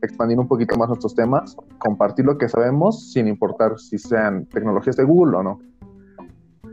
expandir 0.01 0.39
un 0.39 0.47
poquito 0.47 0.75
más 0.75 0.89
nuestros 0.89 1.15
temas, 1.15 1.55
compartir 1.77 2.25
lo 2.25 2.38
que 2.38 2.50
sabemos 2.50 3.12
sin 3.12 3.27
importar 3.27 3.77
si 3.79 3.97
sean 3.97 4.45
tecnologías 4.47 4.97
de 4.97 5.03
Google 5.03 5.38
o 5.38 5.43
no. 5.43 5.59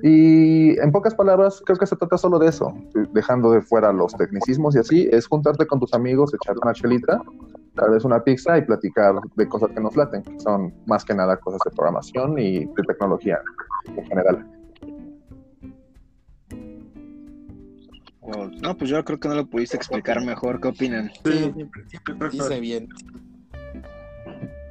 Y 0.03 0.79
en 0.81 0.93
pocas 0.93 1.15
palabras, 1.15 1.63
creo 1.65 1.79
que 1.79 1.87
se 1.87 1.97
trata 1.97 2.17
solo 2.17 2.39
de 2.39 2.49
eso, 2.49 2.73
dejando 3.13 3.53
de 3.53 3.61
fuera 3.61 3.93
los 3.93 4.15
tecnicismos 4.15 4.75
y 4.77 4.79
así, 4.79 5.09
es 5.13 5.27
juntarte 5.27 5.67
con 5.67 5.79
tus 5.79 5.93
amigos, 5.93 6.33
echar 6.35 6.57
una 6.63 6.73
chelita, 6.73 7.21
tal 7.75 7.91
vez 7.91 8.05
una 8.05 8.23
pizza 8.23 8.57
y 8.57 8.63
platicar 8.63 9.17
de 9.37 9.49
cosas 9.49 9.71
que 9.75 9.81
nos 9.81 9.97
laten, 9.97 10.23
que 10.23 10.41
son 10.41 10.73
más 10.87 11.05
que 11.05 11.15
nada 11.15 11.37
cosas 11.37 11.61
de 11.65 11.71
programación 11.71 12.39
y 12.39 12.65
de 12.65 12.83
tecnología 12.87 13.41
en 13.97 14.05
general. 14.07 14.47
no, 18.63 18.77
pues 18.77 18.91
yo 18.91 19.05
creo 19.05 19.19
que 19.19 19.29
no 19.29 19.35
lo 19.35 19.47
pudiste 19.47 19.77
explicar 19.77 20.25
mejor. 20.25 20.61
¿Qué 20.61 20.69
opinan? 20.69 21.11
Sí, 21.25 21.53
siempre, 21.89 22.29
dice 22.31 22.61
bien. 22.61 22.89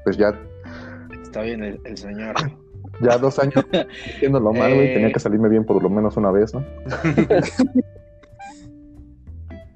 Pues 0.03 0.17
ya. 0.17 0.33
Está 1.21 1.41
bien 1.41 1.63
el, 1.63 1.97
señor. 1.97 2.35
Ya 3.01 3.17
dos 3.17 3.39
años 3.39 3.65
haciéndolo 4.15 4.53
mal, 4.53 4.73
güey. 4.73 4.93
Tenía 4.93 5.11
que 5.11 5.19
salirme 5.19 5.49
bien 5.49 5.65
por 5.65 5.81
lo 5.81 5.89
menos 5.89 6.17
una 6.17 6.31
vez, 6.31 6.53
¿no? 6.53 6.65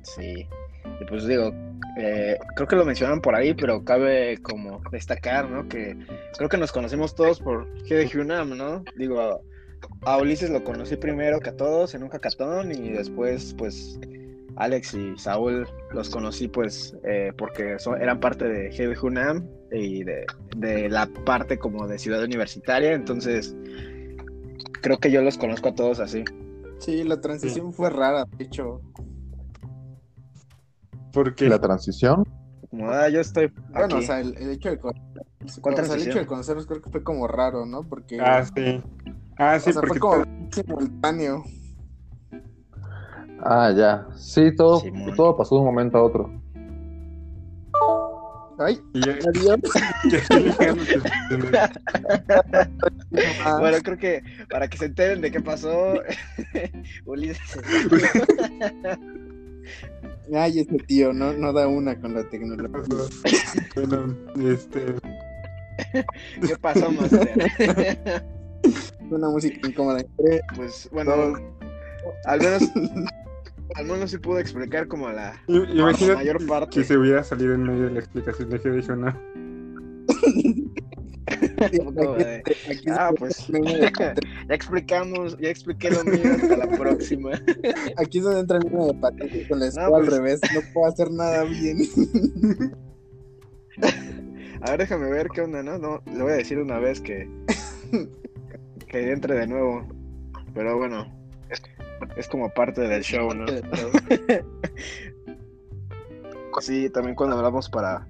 sí. 0.01 0.47
Y 0.99 1.05
pues 1.05 1.25
digo, 1.25 1.51
eh, 1.97 2.37
creo 2.55 2.67
que 2.67 2.75
lo 2.75 2.85
mencionan 2.85 3.21
por 3.21 3.35
ahí, 3.35 3.53
pero 3.53 3.83
cabe 3.83 4.37
como 4.39 4.81
destacar, 4.91 5.49
¿no? 5.49 5.67
Que 5.67 5.97
creo 6.37 6.49
que 6.49 6.57
nos 6.57 6.71
conocemos 6.71 7.15
todos 7.15 7.39
por 7.39 7.67
GDG 7.83 8.21
UNAM, 8.21 8.57
¿no? 8.57 8.83
Digo, 8.97 9.41
a 10.01 10.17
Ulises 10.17 10.49
lo 10.49 10.63
conocí 10.63 10.95
primero 10.95 11.39
que 11.39 11.49
a 11.49 11.57
todos 11.57 11.93
en 11.93 12.03
un 12.03 12.09
hackathon 12.09 12.71
y 12.71 12.91
después, 12.91 13.55
pues, 13.57 13.99
Alex 14.55 14.93
y 14.93 15.17
Saúl 15.17 15.67
los 15.91 16.09
conocí, 16.09 16.47
pues, 16.47 16.95
eh, 17.03 17.31
porque 17.37 17.77
eran 17.99 18.19
parte 18.19 18.47
de 18.47 18.69
GDG 18.69 19.03
UNAM 19.03 19.47
y 19.73 20.03
de, 20.03 20.25
de 20.55 20.89
la 20.89 21.07
parte 21.25 21.57
como 21.57 21.87
de 21.87 21.97
ciudad 21.97 22.23
universitaria, 22.23 22.93
entonces 22.93 23.55
creo 24.81 24.99
que 24.99 25.11
yo 25.11 25.21
los 25.21 25.37
conozco 25.37 25.69
a 25.69 25.75
todos 25.75 25.99
así. 25.99 26.23
Sí, 26.79 27.03
la 27.03 27.21
transición 27.21 27.73
fue 27.73 27.89
rara, 27.89 28.25
de 28.37 28.43
hecho. 28.43 28.81
Porque 31.13 31.47
la 31.47 31.59
transición. 31.59 32.27
Como, 32.69 32.89
ah, 32.89 33.07
yo 33.07 33.21
estoy. 33.21 33.51
Bueno, 33.71 33.97
o 33.97 34.01
sea, 34.01 34.19
el, 34.19 34.35
hecho 34.49 34.69
de 34.69 34.79
el 34.79 36.01
hecho 36.01 36.19
de 36.19 36.25
conocerlos 36.25 36.65
creo 36.65 36.81
que 36.81 36.89
fue 36.89 37.03
como 37.03 37.27
raro, 37.27 37.65
¿no? 37.65 37.83
Porque. 37.83 38.19
Ah, 38.19 38.43
sí. 38.43 38.81
Ah, 39.37 39.59
sí, 39.59 39.71
porque. 39.71 39.87
Fue 39.87 39.99
como 39.99 40.25
simultáneo. 40.51 41.43
Ah, 43.39 43.71
ya. 43.75 44.07
Sí, 44.15 44.53
todo, 44.55 44.81
todo 45.15 45.37
pasó 45.37 45.55
de 45.55 45.61
un 45.61 45.67
momento 45.67 45.97
a 45.97 46.03
otro. 46.03 46.42
Ay, 48.59 48.79
bueno, 53.59 53.77
creo 53.83 53.97
que 53.97 54.23
para 54.49 54.67
que 54.67 54.77
se 54.77 54.85
enteren 54.85 55.21
de 55.21 55.31
qué 55.31 55.41
pasó, 55.41 55.95
Ulises. 57.05 57.39
Ay, 60.33 60.59
este 60.59 60.77
tío, 60.79 61.13
no, 61.13 61.33
no 61.33 61.51
da 61.51 61.67
una 61.67 61.99
con 61.99 62.13
la 62.13 62.23
tecnología. 62.29 62.95
bueno, 63.75 64.15
este. 64.49 64.95
¿Qué 66.45 66.55
pasó, 66.61 66.91
Master? 66.91 68.23
Una 69.09 69.29
música 69.29 69.67
incómoda. 69.67 70.03
Pues 70.55 70.87
bueno, 70.91 71.33
al 72.25 72.39
menos. 72.39 72.61
Al 73.75 73.85
menos 73.85 74.11
sí 74.11 74.17
pude 74.17 74.41
explicar 74.41 74.87
como 74.87 75.09
la, 75.09 75.41
mayor 75.47 76.45
parte. 76.45 76.79
Que 76.79 76.83
se 76.83 76.97
hubiera 76.97 77.23
salido 77.23 77.53
en 77.53 77.63
medio 77.63 77.85
de 77.85 77.91
la 77.91 77.99
explicación 77.99 78.49
de 78.49 78.59
que 78.59 78.69
dijo 78.71 78.95
no. 78.95 79.07
ah, 82.91 83.11
pues 83.17 83.47
ya 83.47 84.13
explicamos, 84.49 85.37
ya 85.39 85.49
expliqué 85.49 85.89
lo 85.91 86.03
mío 86.03 86.33
hasta 86.35 86.57
la 86.57 86.67
próxima. 86.67 87.31
Aquí 87.97 88.19
es 88.19 88.23
donde 88.23 88.41
entra 88.41 88.57
el 88.57 88.65
niño 88.65 88.87
de 88.87 88.93
patente 88.95 89.47
con 89.47 89.59
la 89.59 89.67
escuela 89.67 89.97
al 89.97 90.05
pues. 90.05 90.17
revés, 90.17 90.41
no 90.53 90.61
puedo 90.73 90.87
hacer 90.87 91.11
nada 91.11 91.43
bien. 91.45 91.77
A 94.61 94.71
ver, 94.71 94.79
déjame 94.79 95.09
ver 95.09 95.29
qué 95.29 95.41
onda, 95.41 95.63
¿no? 95.63 95.77
No, 95.77 96.01
le 96.05 96.21
voy 96.21 96.31
a 96.33 96.35
decir 96.35 96.59
una 96.59 96.79
vez 96.79 97.01
que 97.01 97.27
que 98.87 99.11
entre 99.11 99.35
de 99.35 99.47
nuevo. 99.47 99.87
Pero 100.53 100.77
bueno, 100.77 101.07
es 102.15 102.27
como 102.27 102.49
parte 102.49 102.81
del 102.81 103.03
show, 103.03 103.33
¿no? 103.33 103.45
sí, 106.61 106.89
también 106.89 107.15
cuando 107.15 107.35
hablamos 107.35 107.69
para 107.69 108.07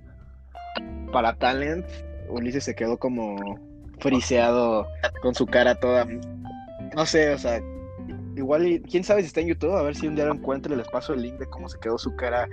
para 1.12 1.36
Talent, 1.36 1.86
Ulises 2.30 2.64
se 2.64 2.76
quedó 2.76 2.98
como 2.98 3.60
friseado 4.00 4.88
con 5.22 5.36
su 5.36 5.46
cara 5.46 5.76
toda. 5.76 6.08
No 6.96 7.06
sé, 7.06 7.34
o 7.34 7.38
sea, 7.38 7.62
igual, 8.36 8.82
quién 8.90 9.04
sabe 9.04 9.22
si 9.22 9.28
está 9.28 9.42
en 9.42 9.48
YouTube, 9.48 9.76
a 9.76 9.84
ver 9.84 9.96
si 9.96 10.08
un 10.08 10.16
día 10.16 10.26
lo 10.26 10.34
encuentro 10.34 10.74
y 10.74 10.78
les 10.78 10.88
paso 10.90 11.14
el 11.14 11.22
link 11.22 11.38
de 11.38 11.46
cómo 11.46 11.70
se 11.70 11.80
quedó 11.80 11.98
su 11.98 12.16
cara 12.16 12.48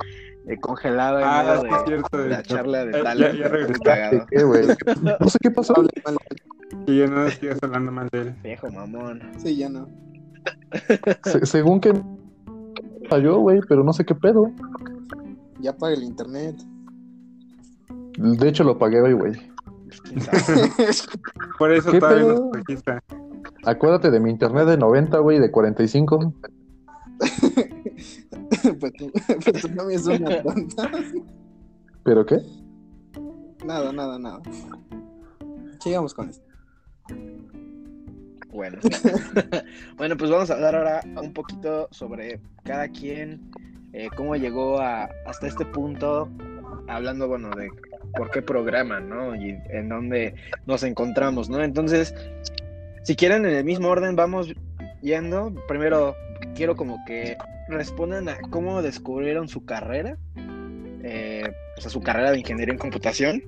eh, 0.46 0.56
congelada 0.58 1.20
ah, 1.22 1.62
en 1.62 1.70
medio 1.70 2.02
de, 2.12 2.28
la 2.28 2.42
charla 2.42 2.84
de 2.84 3.02
Talent. 3.02 3.38
Ya, 3.84 4.10
no 5.20 5.28
sé 5.28 5.38
qué 5.42 5.50
pasó. 5.50 5.74
Y 6.86 6.98
ya 6.98 7.06
no 7.06 7.28
sigas 7.30 7.58
hablando 7.62 7.92
mal 7.92 8.08
de 8.12 8.20
él. 8.20 8.34
Viejo 8.42 8.70
mamón. 8.70 9.22
Sí, 9.38 9.56
ya 9.56 9.68
no. 9.68 9.88
Según 11.42 11.80
que 11.80 11.92
falló, 13.08 13.38
güey, 13.38 13.60
pero 13.68 13.82
no 13.84 13.92
sé 13.92 14.04
qué 14.04 14.14
pedo. 14.14 14.50
Ya 15.60 15.76
paga 15.76 15.94
el 15.94 16.04
internet. 16.04 16.56
De 18.18 18.48
hecho, 18.48 18.64
lo 18.64 18.78
pagué 18.78 19.00
hoy, 19.00 19.12
güey. 19.14 19.32
Por 21.58 21.72
eso 21.72 21.90
¿Qué 21.90 21.98
todavía 21.98 22.24
pedo? 22.24 22.44
no 22.46 22.52
se 22.52 22.58
registra. 22.58 23.02
Acuérdate 23.64 24.10
de 24.10 24.20
mi 24.20 24.30
internet 24.30 24.66
de 24.66 24.76
90, 24.76 25.18
güey, 25.18 25.38
de 25.38 25.50
45. 25.50 26.34
pues, 28.80 28.92
tú, 28.94 29.12
pues 29.44 29.62
tú 29.62 29.68
también 29.68 30.00
es 30.00 30.06
una 30.06 30.42
tonta. 30.42 30.90
¿Pero 32.04 32.24
qué? 32.24 32.38
Nada, 33.64 33.92
nada, 33.92 34.18
nada. 34.18 34.40
Sigamos 35.80 36.14
con 36.14 36.30
esto. 36.30 36.44
Bueno. 38.52 38.78
bueno, 39.96 40.16
pues 40.16 40.30
vamos 40.30 40.50
a 40.50 40.54
hablar 40.54 40.74
ahora 40.74 41.00
un 41.20 41.32
poquito 41.32 41.88
sobre 41.90 42.40
cada 42.64 42.88
quien, 42.88 43.50
eh, 43.92 44.08
cómo 44.16 44.36
llegó 44.36 44.80
a, 44.80 45.08
hasta 45.26 45.46
este 45.46 45.64
punto, 45.64 46.28
hablando, 46.88 47.28
bueno, 47.28 47.50
de 47.50 47.70
por 48.16 48.30
qué 48.30 48.42
programan, 48.42 49.08
¿no? 49.08 49.34
Y 49.36 49.56
en 49.70 49.88
dónde 49.88 50.34
nos 50.66 50.82
encontramos, 50.82 51.48
¿no? 51.48 51.62
Entonces, 51.62 52.14
si 53.04 53.14
quieren, 53.16 53.46
en 53.46 53.54
el 53.54 53.64
mismo 53.64 53.88
orden 53.88 54.16
vamos 54.16 54.52
yendo. 55.00 55.54
Primero, 55.68 56.16
quiero 56.54 56.76
como 56.76 56.98
que 57.06 57.36
respondan 57.68 58.28
a 58.28 58.38
cómo 58.50 58.82
descubrieron 58.82 59.48
su 59.48 59.64
carrera, 59.64 60.16
eh, 61.02 61.44
o 61.76 61.80
sea, 61.80 61.90
su 61.90 62.00
carrera 62.00 62.32
de 62.32 62.38
ingeniería 62.38 62.72
en 62.72 62.78
computación. 62.78 63.42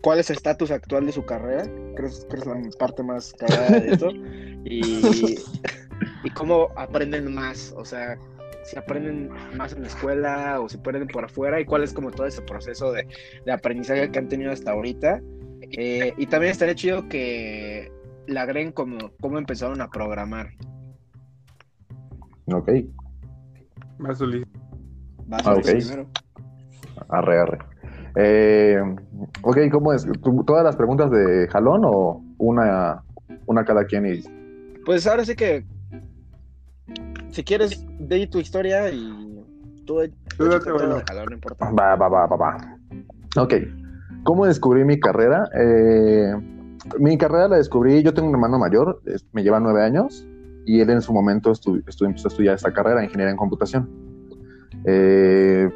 ¿Cuál 0.00 0.20
es 0.20 0.30
el 0.30 0.36
estatus 0.36 0.70
actual 0.70 1.06
de 1.06 1.12
su 1.12 1.24
carrera? 1.24 1.64
Creo 1.96 2.08
que 2.30 2.36
es 2.36 2.46
la 2.46 2.54
parte 2.78 3.02
más 3.02 3.32
cagada 3.34 3.80
de 3.80 3.90
esto. 3.92 4.10
Y, 4.64 5.34
y 6.22 6.30
cómo 6.30 6.68
aprenden 6.76 7.34
más, 7.34 7.74
o 7.76 7.84
sea, 7.84 8.16
si 8.62 8.78
aprenden 8.78 9.28
más 9.56 9.72
en 9.72 9.82
la 9.82 9.88
escuela 9.88 10.60
o 10.60 10.68
si 10.68 10.78
aprenden 10.78 11.08
por 11.08 11.24
afuera 11.24 11.60
y 11.60 11.64
cuál 11.64 11.82
es 11.82 11.92
como 11.92 12.12
todo 12.12 12.28
ese 12.28 12.42
proceso 12.42 12.92
de, 12.92 13.08
de 13.44 13.50
aprendizaje 13.52 14.08
que 14.12 14.18
han 14.20 14.28
tenido 14.28 14.52
hasta 14.52 14.70
ahorita. 14.70 15.20
Eh, 15.62 16.14
y 16.16 16.26
también 16.26 16.52
estaría 16.52 16.76
chido 16.76 17.08
que 17.08 17.90
le 18.28 18.38
agreguen 18.38 18.70
como 18.70 18.98
cómo 19.20 19.38
empezaron 19.38 19.80
a 19.80 19.88
programar. 19.90 20.50
Ok, 22.52 22.70
Más. 23.98 24.20
Vas, 25.26 25.42
Ah, 25.44 25.54
Luis. 25.54 25.66
ok. 25.66 25.72
Primero. 25.72 26.08
arre, 27.08 27.40
arre. 27.40 27.58
Eh, 28.16 28.78
ok, 29.42 29.58
¿cómo 29.70 29.92
es? 29.92 30.06
¿Tú- 30.22 30.44
¿Todas 30.44 30.64
las 30.64 30.76
preguntas 30.76 31.10
de 31.10 31.48
jalón 31.48 31.82
o 31.84 32.22
una, 32.38 33.02
una 33.46 33.64
cada 33.64 33.84
quien? 33.84 34.06
Y... 34.06 34.22
Pues 34.84 35.06
ahora 35.06 35.24
sí 35.24 35.34
que, 35.34 35.64
si 37.30 37.42
quieres, 37.42 37.84
de 37.98 38.26
tu 38.26 38.38
historia 38.38 38.90
y 38.90 39.44
tú, 39.86 39.98
todo 40.36 40.60
bueno. 40.74 40.96
de 40.96 41.04
calor, 41.04 41.28
no 41.28 41.34
importa. 41.34 41.70
Va, 41.70 41.96
va, 41.96 42.08
va, 42.08 42.26
va, 42.26 42.36
va. 42.36 42.56
Ok, 43.38 43.54
¿cómo 44.24 44.46
descubrí 44.46 44.84
mi 44.84 45.00
carrera? 45.00 45.48
Eh, 45.58 46.34
mi 46.98 47.16
carrera 47.16 47.48
la 47.48 47.56
descubrí, 47.56 48.02
yo 48.02 48.12
tengo 48.12 48.28
un 48.28 48.34
hermano 48.34 48.58
mayor, 48.58 49.00
es- 49.06 49.24
me 49.32 49.42
lleva 49.42 49.60
nueve 49.60 49.82
años, 49.82 50.26
y 50.66 50.80
él 50.80 50.90
en 50.90 51.00
su 51.00 51.12
momento 51.12 51.50
estu- 51.52 51.82
estu- 51.84 52.06
empezó 52.06 52.28
a 52.28 52.30
estudiar 52.30 52.54
esta 52.56 52.72
carrera, 52.72 53.02
ingeniería 53.02 53.30
en 53.30 53.36
computación. 53.36 53.88
Eh, 54.84 55.70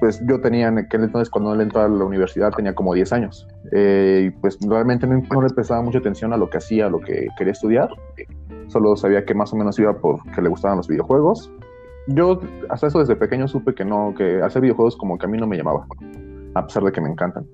pues 0.00 0.20
yo 0.26 0.40
tenía 0.40 0.68
en 0.68 0.78
aquel 0.78 1.04
entonces, 1.04 1.30
cuando 1.30 1.54
él 1.54 1.60
entró 1.60 1.82
a 1.82 1.88
la 1.88 2.04
universidad, 2.04 2.52
tenía 2.52 2.74
como 2.74 2.94
10 2.94 3.12
años. 3.12 3.46
Eh, 3.72 4.26
y 4.26 4.30
pues 4.30 4.58
realmente 4.66 5.06
no, 5.06 5.22
no 5.30 5.42
le 5.42 5.48
prestaba 5.50 5.82
mucha 5.82 5.98
atención 5.98 6.32
a 6.32 6.36
lo 6.36 6.50
que 6.50 6.58
hacía, 6.58 6.86
a 6.86 6.90
lo 6.90 7.00
que 7.00 7.28
quería 7.36 7.52
estudiar. 7.52 7.88
Solo 8.68 8.96
sabía 8.96 9.24
que 9.24 9.34
más 9.34 9.52
o 9.52 9.56
menos 9.56 9.78
iba 9.78 9.98
porque 9.98 10.42
le 10.42 10.48
gustaban 10.48 10.76
los 10.76 10.88
videojuegos. 10.88 11.50
Yo 12.08 12.40
hasta 12.68 12.86
eso 12.86 13.00
desde 13.00 13.16
pequeño 13.16 13.48
supe 13.48 13.74
que 13.74 13.84
no, 13.84 14.14
que 14.16 14.40
hacer 14.42 14.62
videojuegos 14.62 14.96
como 14.96 15.18
que 15.18 15.26
a 15.26 15.28
mí 15.28 15.38
no 15.38 15.46
me 15.46 15.56
llamaba, 15.56 15.86
a 16.54 16.66
pesar 16.66 16.84
de 16.84 16.92
que 16.92 17.00
me 17.00 17.08
encantan. 17.08 17.46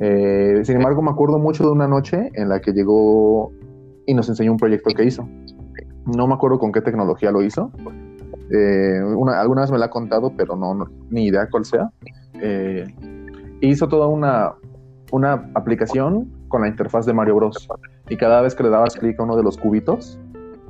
Eh, 0.00 0.62
sin 0.64 0.76
embargo, 0.76 1.02
me 1.02 1.10
acuerdo 1.10 1.38
mucho 1.38 1.64
de 1.64 1.70
una 1.70 1.86
noche 1.86 2.30
en 2.34 2.48
la 2.48 2.60
que 2.60 2.72
llegó 2.72 3.52
y 4.06 4.14
nos 4.14 4.28
enseñó 4.28 4.52
un 4.52 4.58
proyecto 4.58 4.90
que 4.94 5.04
hizo. 5.04 5.28
No 6.06 6.26
me 6.26 6.34
acuerdo 6.34 6.58
con 6.58 6.72
qué 6.72 6.80
tecnología 6.80 7.30
lo 7.30 7.42
hizo. 7.42 7.70
Eh, 8.54 9.02
una, 9.02 9.40
alguna 9.40 9.62
vez 9.62 9.70
me 9.70 9.78
la 9.78 9.86
ha 9.86 9.90
contado, 9.90 10.32
pero 10.36 10.56
no, 10.56 10.86
ni 11.10 11.26
idea 11.26 11.48
cuál 11.50 11.64
sea. 11.64 11.90
Eh, 12.34 12.86
hizo 13.62 13.88
toda 13.88 14.06
una, 14.08 14.52
una 15.10 15.50
aplicación 15.54 16.30
con 16.48 16.62
la 16.62 16.68
interfaz 16.68 17.06
de 17.06 17.14
Mario 17.14 17.36
Bros. 17.36 17.68
Y 18.10 18.16
cada 18.16 18.42
vez 18.42 18.54
que 18.54 18.62
le 18.62 18.68
dabas 18.68 18.94
clic 18.96 19.18
a 19.18 19.22
uno 19.22 19.36
de 19.36 19.42
los 19.42 19.56
cubitos, 19.56 20.18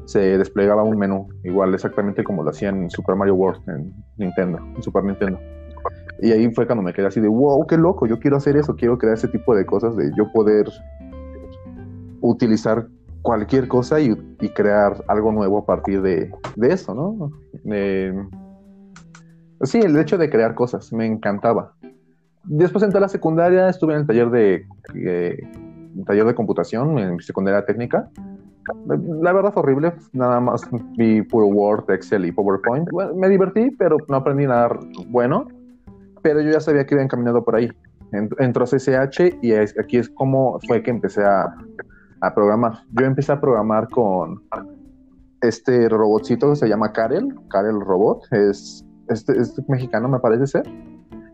se 0.05 0.39
desplegaba 0.39 0.83
un 0.83 0.99
menú, 0.99 1.29
igual 1.45 1.75
exactamente 1.75 2.23
como 2.25 2.43
lo 2.43 2.51
hacía 2.51 2.69
en 2.69 2.91
Super 2.91 3.17
Mario 3.17 3.35
World 3.35 3.69
en 3.69 3.93
Nintendo, 4.17 4.59
en 4.77 4.83
Super 4.83 5.05
Nintendo. 5.05 5.39
Y 6.21 6.31
ahí 6.31 6.49
fue 6.53 6.67
cuando 6.67 6.83
me 6.83 6.93
quedé 6.93 7.07
así 7.07 7.21
de, 7.21 7.29
wow, 7.29 7.67
qué 7.67 7.77
loco, 7.77 8.07
yo 8.07 8.19
quiero 8.21 8.37
hacer 8.37 8.57
eso, 8.57 8.77
quiero 8.77 8.97
crear 8.97 9.15
ese 9.15 9.29
tipo 9.29 9.57
de 9.57 9.67
cosas, 9.67 9.97
de 9.97 10.11
yo 10.17 10.31
poder 10.33 10.69
utilizar 12.21 12.87
cualquier 13.23 13.69
cosa 13.69 14.01
y, 14.01 14.15
crear 14.55 15.03
algo 15.09 15.33
nuevo 15.33 15.59
a 15.59 15.65
partir 15.67 16.03
de, 16.03 16.31
eso, 16.63 16.95
¿no? 16.95 17.31
Eh, 17.73 18.13
sí, 19.63 19.79
el 19.79 19.97
hecho 19.97 20.19
de 20.19 20.29
crear 20.29 20.55
cosas, 20.55 20.93
me 20.93 21.07
encantaba. 21.07 21.75
Después 22.45 22.83
entré 22.83 22.99
a 22.99 23.03
la 23.03 23.09
secundaria, 23.09 23.69
estuve 23.69 23.95
en 23.95 24.01
el 24.01 24.07
taller 24.07 24.31
de, 24.31 24.67
eh, 24.97 25.39
taller 26.05 26.27
de 26.27 26.35
computación, 26.35 26.99
en 26.99 27.17
mi 27.17 27.23
secundaria 27.23 27.65
técnica. 27.65 28.11
La 29.21 29.33
verdad 29.33 29.53
fue 29.53 29.63
horrible, 29.63 29.93
nada 30.13 30.41
más 30.41 30.69
vi 30.97 31.23
puro 31.23 31.47
Word, 31.47 31.91
Excel 31.91 32.25
y 32.27 32.33
PowerPoint. 32.33 32.89
Me 33.15 33.29
divertí, 33.29 33.71
pero 33.73 33.97
no 34.09 34.17
aprendí 34.17 34.47
nada 34.47 34.79
bueno. 35.09 35.49
Pero 36.23 36.41
yo 36.41 36.51
ya 36.51 36.61
sabía 36.61 36.87
que 36.87 36.95
iba 36.95 37.03
encaminado 37.03 37.45
por 37.45 37.57
ahí. 37.57 37.69
Ent- 38.13 38.35
Entró 38.39 38.67
CCH 38.67 39.39
y 39.43 39.53
aquí 39.53 39.97
es 39.99 40.09
como 40.11 40.61
fue 40.67 40.83
que 40.83 40.91
empecé 40.91 41.25
a, 41.25 41.53
a 42.23 42.35
programar. 42.35 42.85
Yo 42.93 43.05
empecé 43.05 43.33
a 43.33 43.41
programar 43.41 43.89
con 43.89 44.43
este 45.43 45.89
robotcito 45.89 46.51
que 46.51 46.57
se 46.57 46.69
llama 46.69 46.93
Karel, 46.93 47.35
Karel 47.51 47.81
Robot, 47.81 48.33
es, 48.33 48.87
este, 49.09 49.39
es 49.39 49.61
mexicano 49.69 50.09
me 50.09 50.21
parece 50.21 50.47
ser, 50.47 50.63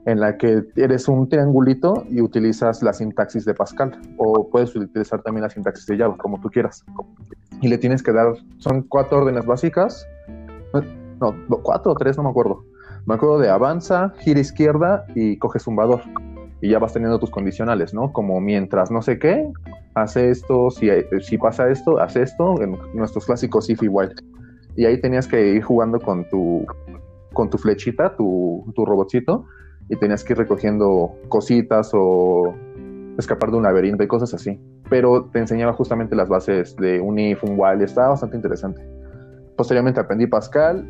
en 0.07 0.20
la 0.20 0.38
que 0.38 0.64
eres 0.77 1.07
un 1.07 1.29
triangulito 1.29 2.05
y 2.09 2.22
utilizas 2.22 2.83
la 2.83 2.94
sintaxis 2.94 3.44
de 3.44 3.53
Pascal, 3.53 4.01
o 4.16 4.48
puedes 4.48 4.74
utilizar 4.74 5.22
también 5.22 5.42
la 5.42 5.51
sintaxis 5.51 5.87
de 5.87 5.98
Java, 5.98 6.16
como 6.16 6.40
tú 6.40 6.48
quieras. 6.48 6.85
Y 7.61 7.68
le 7.68 7.77
tienes 7.77 8.03
que 8.03 8.12
dar, 8.12 8.35
son 8.57 8.83
cuatro 8.83 9.18
órdenes 9.18 9.44
básicas, 9.44 10.09
no, 11.20 11.35
cuatro 11.62 11.92
o 11.92 11.94
tres, 11.94 12.16
no 12.16 12.22
me 12.22 12.31
acuerdo. 12.31 12.64
Me 13.05 13.14
acuerdo 13.14 13.38
de 13.38 13.51
avanza, 13.51 14.14
gira 14.20 14.40
izquierda 14.40 15.05
y 15.14 15.38
coge 15.38 15.59
zumbador. 15.59 16.01
Y 16.61 16.70
ya 16.70 16.79
vas 16.79 16.92
teniendo 16.92 17.18
tus 17.18 17.31
condicionales, 17.31 17.94
¿no? 17.94 18.12
Como 18.12 18.40
mientras 18.40 18.90
no 18.90 19.03
sé 19.03 19.18
qué, 19.18 19.51
hace 20.02 20.30
esto, 20.30 20.70
si, 20.70 20.88
si 21.20 21.38
pasa 21.38 21.68
esto, 21.70 21.98
hace 21.98 22.22
esto, 22.22 22.61
en 22.61 22.76
nuestros 22.94 23.26
clásicos 23.26 23.68
if 23.70 23.80
while. 23.82 24.12
Y 24.76 24.84
ahí 24.84 25.00
tenías 25.00 25.26
que 25.26 25.54
ir 25.54 25.62
jugando 25.62 25.98
con 26.00 26.28
tu, 26.28 26.66
flechita, 27.58 28.16
tu, 28.16 28.64
tu 28.74 28.84
robotcito, 28.84 29.44
y 29.88 29.96
tenías 29.96 30.24
que 30.24 30.34
ir 30.34 30.38
recogiendo 30.38 31.12
cositas 31.28 31.90
o 31.94 32.54
escapar 33.18 33.50
de 33.50 33.56
un 33.56 33.62
laberinto 33.64 34.04
y 34.04 34.06
cosas 34.06 34.34
así. 34.34 34.61
Pero 34.88 35.24
te 35.32 35.38
enseñaba 35.38 35.72
justamente 35.72 36.14
las 36.14 36.28
bases 36.28 36.76
de 36.76 37.00
un 37.00 37.18
if, 37.18 37.42
un 37.44 37.56
while, 37.58 37.80
y 37.80 37.84
estaba 37.84 38.11
bastante 38.11 38.37
interesante. 38.37 38.80
Posteriormente 39.56 40.00
aprendí 40.00 40.26
Pascal, 40.26 40.87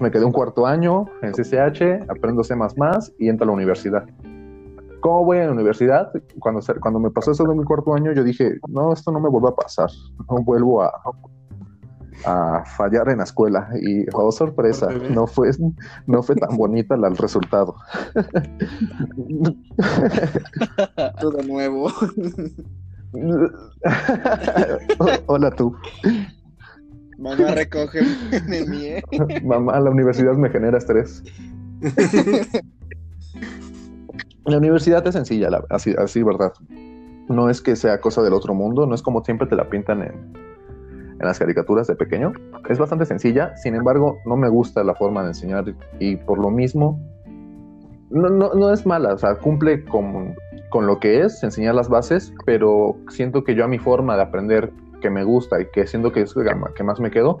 me 0.00 0.10
quedé 0.10 0.24
un 0.24 0.32
cuarto 0.32 0.66
año 0.66 1.06
en 1.22 1.32
CCH, 1.32 2.08
aprendo 2.08 2.44
C++ 2.44 2.54
y 3.18 3.28
entro 3.28 3.44
a 3.44 3.46
la 3.46 3.52
universidad. 3.52 4.04
¿Cómo 5.02 5.24
voy 5.24 5.38
a 5.38 5.46
la 5.46 5.52
universidad? 5.52 6.10
Cuando, 6.38 6.62
se- 6.62 6.78
cuando 6.80 6.98
me 7.00 7.10
pasó 7.10 7.32
eso 7.32 7.44
de 7.44 7.54
mi 7.56 7.64
cuarto 7.64 7.92
año, 7.94 8.12
yo 8.12 8.22
dije, 8.24 8.58
no, 8.68 8.92
esto 8.92 9.10
no 9.12 9.20
me 9.20 9.28
vuelve 9.28 9.48
a 9.48 9.54
pasar. 9.54 9.90
No 10.30 10.36
vuelvo 10.44 10.82
a, 10.82 10.92
a 12.24 12.64
fallar 12.76 13.08
en 13.10 13.18
la 13.18 13.24
escuela. 13.24 13.68
Y, 13.82 14.04
oh, 14.14 14.30
sorpresa, 14.30 14.88
no 15.10 15.26
fue, 15.26 15.50
no 16.06 16.22
fue 16.22 16.36
tan 16.36 16.56
bonita 16.56 16.96
la- 16.96 17.08
el 17.08 17.16
resultado. 17.16 17.74
Todo 21.20 21.42
nuevo. 21.42 21.90
Hola 25.26 25.50
tú. 25.50 25.76
Mamá, 27.18 27.50
recoge 27.50 28.00
de 28.48 28.66
mí. 28.66 28.94
Mamá, 29.44 29.78
la 29.80 29.90
universidad 29.90 30.32
me 30.34 30.48
genera 30.48 30.78
estrés. 30.78 31.22
La 34.44 34.58
universidad 34.58 35.06
es 35.06 35.14
sencilla, 35.14 35.50
la- 35.50 35.64
así, 35.70 35.94
así, 35.98 36.22
¿verdad? 36.22 36.52
No 37.28 37.48
es 37.48 37.60
que 37.60 37.76
sea 37.76 38.00
cosa 38.00 38.22
del 38.22 38.32
otro 38.32 38.54
mundo, 38.54 38.86
no 38.86 38.94
es 38.94 39.02
como 39.02 39.24
siempre 39.24 39.46
te 39.46 39.54
la 39.54 39.68
pintan 39.68 40.02
en, 40.02 40.12
en 40.12 41.18
las 41.20 41.38
caricaturas 41.38 41.86
de 41.86 41.94
pequeño. 41.94 42.32
Es 42.68 42.78
bastante 42.78 43.06
sencilla, 43.06 43.56
sin 43.56 43.74
embargo, 43.74 44.18
no 44.26 44.36
me 44.36 44.48
gusta 44.48 44.82
la 44.82 44.94
forma 44.94 45.22
de 45.22 45.28
enseñar 45.28 45.64
y 46.00 46.16
por 46.16 46.38
lo 46.38 46.50
mismo, 46.50 46.98
no, 48.10 48.28
no, 48.28 48.52
no 48.54 48.72
es 48.72 48.84
mala, 48.84 49.14
o 49.14 49.18
sea, 49.18 49.36
cumple 49.36 49.84
con, 49.84 50.34
con 50.70 50.86
lo 50.86 50.98
que 50.98 51.20
es, 51.20 51.42
enseñar 51.42 51.74
las 51.76 51.88
bases, 51.88 52.34
pero 52.44 52.96
siento 53.08 53.44
que 53.44 53.54
yo 53.54 53.64
a 53.64 53.68
mi 53.68 53.78
forma 53.78 54.16
de 54.16 54.22
aprender 54.22 54.72
que 55.00 55.10
me 55.10 55.24
gusta 55.24 55.60
y 55.60 55.66
que 55.72 55.86
siento 55.86 56.12
que 56.12 56.22
es 56.22 56.34
que 56.74 56.84
más 56.84 57.00
me 57.00 57.10
quedo, 57.10 57.38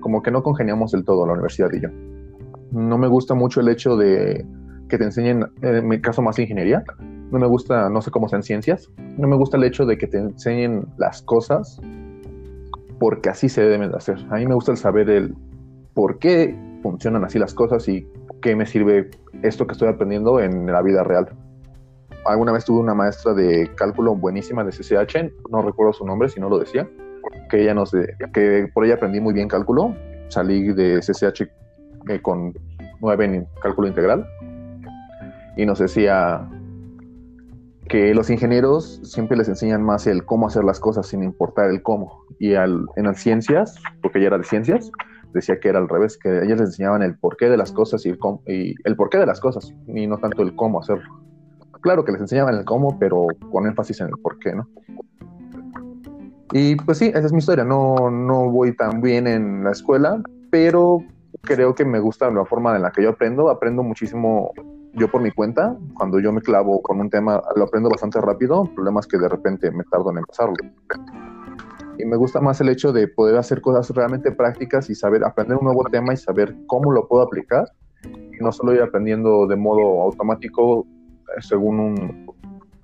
como 0.00 0.22
que 0.22 0.30
no 0.30 0.42
congeniamos 0.42 0.92
del 0.92 1.04
todo 1.04 1.26
la 1.26 1.34
universidad 1.34 1.70
y 1.72 1.80
yo. 1.80 1.88
No 2.72 2.98
me 2.98 3.08
gusta 3.08 3.34
mucho 3.34 3.60
el 3.60 3.68
hecho 3.68 3.96
de 3.96 4.46
que 4.88 4.98
te 4.98 5.04
enseñen, 5.04 5.44
en 5.62 5.86
mi 5.86 6.00
caso 6.00 6.22
más 6.22 6.38
ingeniería. 6.38 6.82
No 7.30 7.38
me 7.38 7.46
gusta, 7.46 7.88
no 7.90 8.00
sé 8.00 8.10
cómo 8.10 8.28
sean 8.28 8.42
ciencias. 8.42 8.90
No 9.16 9.28
me 9.28 9.36
gusta 9.36 9.56
el 9.56 9.64
hecho 9.64 9.84
de 9.84 9.96
que 9.96 10.06
te 10.06 10.18
enseñen 10.18 10.86
las 10.96 11.22
cosas 11.22 11.80
porque 12.98 13.28
así 13.28 13.48
se 13.48 13.62
deben 13.62 13.90
de 13.90 13.96
hacer. 13.96 14.18
A 14.30 14.36
mí 14.36 14.46
me 14.46 14.54
gusta 14.54 14.72
el 14.72 14.76
saber 14.76 15.08
el 15.10 15.34
por 15.94 16.18
qué 16.18 16.56
funcionan 16.82 17.24
así 17.24 17.38
las 17.38 17.54
cosas 17.54 17.88
y 17.88 18.06
qué 18.42 18.56
me 18.56 18.66
sirve 18.66 19.10
esto 19.42 19.66
que 19.66 19.72
estoy 19.72 19.88
aprendiendo 19.88 20.40
en 20.40 20.66
la 20.66 20.82
vida 20.82 21.02
real. 21.04 21.28
Alguna 22.24 22.52
vez 22.52 22.64
tuve 22.64 22.80
una 22.80 22.94
maestra 22.94 23.34
de 23.34 23.70
cálculo 23.74 24.14
buenísima 24.14 24.64
de 24.64 24.70
CCH, 24.70 25.32
no 25.50 25.62
recuerdo 25.62 25.92
su 25.92 26.04
nombre 26.04 26.28
si 26.28 26.40
no 26.40 26.48
lo 26.48 26.58
decía, 26.58 26.88
que 27.48 27.62
ella 27.62 27.74
nos 27.74 27.90
de, 27.90 28.06
que 28.32 28.66
por 28.74 28.84
ella 28.84 28.94
aprendí 28.94 29.20
muy 29.20 29.32
bien 29.32 29.48
cálculo, 29.48 29.94
salí 30.28 30.72
de 30.72 31.00
CCH 31.00 31.42
eh, 32.08 32.20
con 32.20 32.52
9 33.00 33.24
en 33.24 33.46
cálculo 33.62 33.88
integral 33.88 34.26
y 35.58 35.66
nos 35.66 35.80
decía 35.80 36.48
que 37.88 38.14
los 38.14 38.30
ingenieros 38.30 39.00
siempre 39.02 39.36
les 39.36 39.48
enseñan 39.48 39.82
más 39.82 40.06
el 40.06 40.24
cómo 40.24 40.46
hacer 40.46 40.62
las 40.62 40.78
cosas 40.78 41.08
sin 41.08 41.24
importar 41.24 41.68
el 41.70 41.82
cómo. 41.82 42.22
Y 42.38 42.54
al, 42.54 42.86
en 42.94 43.06
las 43.06 43.20
ciencias, 43.20 43.74
porque 44.00 44.18
ella 44.18 44.28
era 44.28 44.38
de 44.38 44.44
ciencias, 44.44 44.92
decía 45.34 45.58
que 45.58 45.68
era 45.68 45.80
al 45.80 45.88
revés, 45.88 46.16
que 46.16 46.44
ellos 46.44 46.60
les 46.60 46.68
enseñaban 46.68 47.02
el 47.02 47.18
porqué 47.18 47.50
de 47.50 47.56
las 47.56 47.72
cosas 47.72 48.06
y 48.06 48.10
el, 48.10 48.18
cómo, 48.18 48.40
y 48.46 48.76
el 48.84 48.94
porqué 48.94 49.18
de 49.18 49.26
las 49.26 49.40
cosas, 49.40 49.74
y 49.88 50.06
no 50.06 50.18
tanto 50.18 50.42
el 50.42 50.54
cómo 50.54 50.78
hacerlo. 50.78 51.20
Claro 51.80 52.04
que 52.04 52.12
les 52.12 52.20
enseñaban 52.20 52.54
el 52.54 52.64
cómo, 52.64 52.96
pero 53.00 53.26
con 53.50 53.66
énfasis 53.66 54.00
en 54.00 54.08
el 54.08 54.18
porqué, 54.22 54.54
¿no? 54.54 54.68
Y 56.52 56.76
pues 56.76 56.98
sí, 56.98 57.08
esa 57.08 57.26
es 57.26 57.32
mi 57.32 57.38
historia. 57.38 57.64
No, 57.64 58.10
no 58.10 58.48
voy 58.48 58.76
tan 58.76 59.00
bien 59.00 59.26
en 59.26 59.64
la 59.64 59.72
escuela, 59.72 60.22
pero 60.50 61.02
creo 61.42 61.74
que 61.74 61.84
me 61.84 61.98
gusta 61.98 62.30
la 62.30 62.44
forma 62.44 62.76
en 62.76 62.82
la 62.82 62.92
que 62.92 63.02
yo 63.02 63.10
aprendo. 63.10 63.50
Aprendo 63.50 63.82
muchísimo 63.82 64.52
yo 64.98 65.08
por 65.08 65.22
mi 65.22 65.30
cuenta. 65.30 65.76
Cuando 65.94 66.20
yo 66.20 66.32
me 66.32 66.40
clavo 66.40 66.82
con 66.82 67.00
un 67.00 67.10
tema, 67.10 67.42
lo 67.56 67.64
aprendo 67.64 67.88
bastante 67.88 68.20
rápido. 68.20 68.64
El 68.64 68.74
problema 68.74 69.00
es 69.00 69.06
que 69.06 69.18
de 69.18 69.28
repente 69.28 69.70
me 69.70 69.84
tardo 69.84 70.10
en 70.10 70.18
empezarlo. 70.18 70.54
Y 71.98 72.04
me 72.04 72.16
gusta 72.16 72.40
más 72.40 72.60
el 72.60 72.68
hecho 72.68 72.92
de 72.92 73.08
poder 73.08 73.36
hacer 73.36 73.60
cosas 73.60 73.90
realmente 73.90 74.30
prácticas 74.32 74.88
y 74.90 74.94
saber 74.94 75.24
aprender 75.24 75.56
un 75.58 75.64
nuevo 75.64 75.84
tema 75.84 76.12
y 76.12 76.16
saber 76.16 76.54
cómo 76.66 76.92
lo 76.92 77.08
puedo 77.08 77.22
aplicar. 77.22 77.66
Y 78.04 78.42
no 78.42 78.52
solo 78.52 78.74
ir 78.74 78.82
aprendiendo 78.82 79.46
de 79.46 79.56
modo 79.56 80.02
automático 80.02 80.86
eh, 81.36 81.40
según 81.40 81.80
un, 81.80 82.26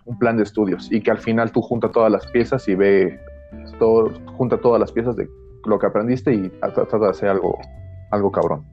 un 0.04 0.18
plan 0.18 0.36
de 0.36 0.42
estudios. 0.42 0.90
Y 0.90 1.00
que 1.00 1.10
al 1.10 1.18
final 1.18 1.52
tú 1.52 1.62
junta 1.62 1.90
todas 1.90 2.10
las 2.10 2.26
piezas 2.28 2.66
y 2.68 2.74
ve 2.74 3.20
todo, 3.78 4.10
junta 4.36 4.58
todas 4.58 4.80
las 4.80 4.92
piezas 4.92 5.16
de 5.16 5.28
lo 5.64 5.78
que 5.78 5.86
aprendiste 5.86 6.32
y 6.32 6.48
trata 6.48 6.98
de 6.98 7.08
hacer 7.08 7.28
algo, 7.28 7.58
algo 8.10 8.30
cabrón. 8.30 8.64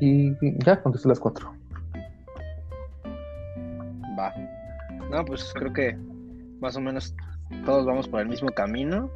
Y 0.00 0.34
ya 0.64 0.80
contesté 0.80 1.08
las 1.08 1.20
cuatro. 1.20 1.52
Va. 4.18 4.34
No, 5.10 5.24
pues 5.24 5.52
creo 5.54 5.72
que 5.72 5.96
más 6.60 6.76
o 6.76 6.80
menos 6.80 7.14
todos 7.64 7.86
vamos 7.86 8.08
por 8.08 8.20
el 8.20 8.28
mismo 8.28 8.50
camino. 8.50 9.10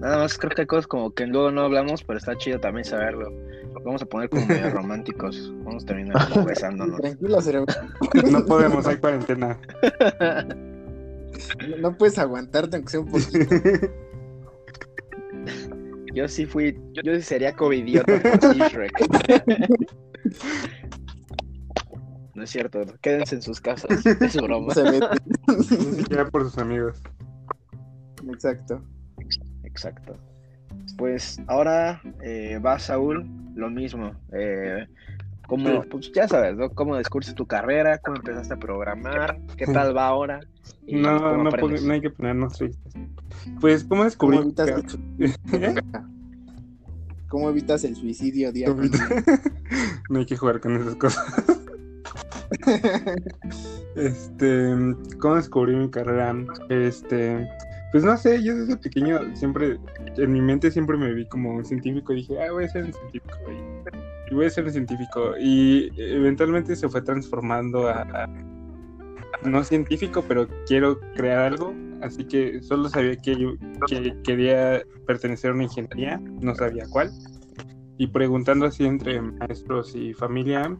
Nada 0.00 0.18
más 0.18 0.38
creo 0.38 0.50
que 0.50 0.62
hay 0.62 0.66
cosas 0.66 0.86
como 0.86 1.10
que 1.12 1.26
luego 1.26 1.50
no 1.50 1.62
hablamos, 1.62 2.02
pero 2.02 2.18
está 2.18 2.36
chido 2.36 2.58
también 2.58 2.84
saberlo. 2.84 3.30
Vamos 3.84 4.02
a 4.02 4.06
poner 4.06 4.30
como 4.30 4.46
medio 4.46 4.70
románticos. 4.74 5.52
Vamos 5.62 5.84
a 5.84 5.86
terminar 5.86 6.28
como 6.32 6.46
besándonos. 6.46 7.00
Tranquilo, 7.00 7.40
cerebro. 7.42 7.74
No 8.30 8.44
podemos, 8.46 8.86
hay 8.86 8.96
cuarentena. 8.96 9.58
No 11.78 11.96
puedes 11.96 12.18
aguantarte 12.18 12.76
aunque 12.76 12.90
sea 12.90 13.00
un 13.00 13.10
poquito. 13.10 13.38
Yo 16.12 16.26
sí 16.28 16.44
fui, 16.44 16.76
yo 16.92 17.14
sí 17.14 17.22
sería 17.22 17.54
covidiota 17.54 18.38
con 18.38 18.58
Shrek. 18.58 18.92
No 22.40 22.44
es 22.44 22.50
cierto, 22.52 22.80
quédense 23.02 23.34
en 23.34 23.42
sus 23.42 23.60
casas. 23.60 24.02
Es 24.22 24.34
broma. 24.40 24.72
Se 24.72 24.82
mete. 24.82 25.06
Ni 25.46 25.62
siquiera 25.62 26.26
por 26.26 26.42
sus 26.44 26.56
amigos. 26.56 26.98
Exacto. 28.32 28.82
Exacto. 29.62 30.16
Pues 30.96 31.38
ahora 31.48 32.00
eh, 32.22 32.58
va 32.58 32.78
Saúl, 32.78 33.28
lo 33.54 33.68
mismo. 33.68 34.14
Eh, 34.32 34.86
como, 35.46 35.82
pues 35.82 36.10
ya 36.14 36.26
sabes, 36.28 36.56
¿no? 36.56 36.70
Cómo 36.70 36.96
descubriste 36.96 37.34
tu 37.34 37.46
carrera, 37.46 37.98
cómo 37.98 38.16
empezaste 38.16 38.54
a 38.54 38.56
programar, 38.56 39.38
qué 39.58 39.66
tal 39.66 39.94
va 39.94 40.06
ahora. 40.06 40.40
y 40.86 40.96
No, 40.96 41.36
no, 41.36 41.50
hay 41.92 42.00
que 42.00 42.08
ponernos 42.08 42.54
tristes. 42.56 42.94
Pues, 43.60 43.84
¿cómo 43.84 44.04
descubrí? 44.04 44.38
¿Cómo 44.38 44.48
evitas, 44.48 44.98
¿Eh? 45.52 45.74
¿Cómo 47.28 47.50
evitas 47.50 47.84
el 47.84 47.96
suicidio 47.96 48.50
día 48.50 48.68
¿Cómo 48.68 48.80
con 48.80 48.90
día? 48.90 49.08
no 50.08 50.20
hay 50.20 50.24
que 50.24 50.38
jugar 50.38 50.60
con 50.60 50.80
esas 50.80 50.96
cosas. 50.96 51.59
Este, 53.96 54.72
¿cómo 55.18 55.34
descubrí 55.34 55.74
mi 55.74 55.90
carrera? 55.90 56.34
Este, 56.68 57.46
pues 57.92 58.04
no 58.04 58.16
sé, 58.16 58.42
yo 58.42 58.54
desde 58.54 58.76
pequeño 58.76 59.18
siempre, 59.34 59.78
en 60.16 60.32
mi 60.32 60.40
mente 60.40 60.70
siempre 60.70 60.96
me 60.96 61.12
vi 61.12 61.26
como 61.26 61.54
un 61.56 61.64
científico 61.64 62.12
y 62.12 62.16
dije, 62.16 62.40
ah, 62.40 62.52
voy 62.52 62.64
a 62.64 62.68
ser 62.68 62.84
un 62.84 62.92
científico. 62.92 63.36
Y, 64.30 64.34
voy 64.34 64.46
a 64.46 64.50
ser 64.50 64.64
un 64.64 64.70
científico. 64.70 65.34
Y 65.40 65.90
eventualmente 65.96 66.76
se 66.76 66.88
fue 66.88 67.02
transformando 67.02 67.88
a, 67.88 68.02
a- 68.02 68.28
no 69.42 69.64
científico, 69.64 70.24
pero 70.26 70.46
quiero 70.66 71.00
crear 71.16 71.52
algo. 71.52 71.74
Así 72.00 72.24
que 72.24 72.62
solo 72.62 72.88
sabía 72.88 73.16
que 73.16 73.36
yo 73.36 73.54
que 73.88 74.14
quería 74.22 74.82
pertenecer 75.06 75.50
a 75.50 75.54
una 75.54 75.64
ingeniería, 75.64 76.18
no 76.40 76.54
sabía 76.54 76.84
cuál. 76.88 77.10
Y 77.98 78.06
preguntando 78.06 78.66
así 78.66 78.86
entre 78.86 79.20
maestros 79.20 79.94
y 79.94 80.14
familia, 80.14 80.74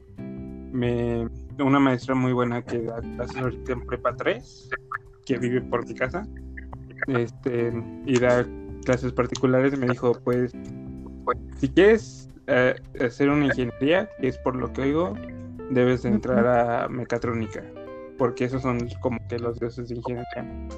me 0.73 1.29
una 1.63 1.79
maestra 1.79 2.15
muy 2.15 2.33
buena 2.33 2.63
que 2.63 2.83
da 2.83 3.01
clases 3.01 3.37
ahorita 3.37 3.73
en 3.73 3.87
prepa 3.87 4.17
3, 4.17 4.71
que 5.27 5.39
vive 5.39 5.61
por 5.63 5.87
mi 5.87 5.95
casa, 5.95 6.27
este, 7.07 7.73
y 8.07 8.19
da 8.19 8.47
clases 8.85 9.13
particulares, 9.13 9.79
me 9.79 9.87
dijo, 9.89 10.13
pues, 10.25 10.53
si 11.59 11.69
quieres 11.69 12.29
eh, 12.47 12.75
hacer 13.01 13.29
una 13.29 13.47
ingeniería, 13.47 14.09
que 14.21 14.29
es 14.29 14.39
por 14.39 14.57
lo 14.57 14.73
que 14.73 14.83
oigo, 14.83 15.15
debes 15.71 16.03
de 16.03 16.09
entrar 16.11 16.47
a 16.47 16.89
mecatrónica, 16.89 17.63
porque 18.19 18.45
esos 18.45 18.63
son 18.63 18.89
como 19.01 19.19
que 19.29 19.39
los 19.39 19.59
dioses 19.59 19.89
de 19.89 19.97
ingeniería. 19.97 20.69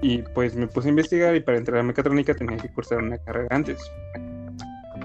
Y 0.00 0.22
pues 0.34 0.54
me 0.54 0.66
puse 0.66 0.88
a 0.88 0.90
investigar 0.90 1.34
y 1.34 1.40
para 1.40 1.56
entrar 1.56 1.78
a 1.78 1.82
mecatrónica 1.82 2.34
tenía 2.34 2.56
que 2.56 2.68
cursar 2.68 2.98
una 2.98 3.18
carrera 3.18 3.48
antes. 3.50 3.78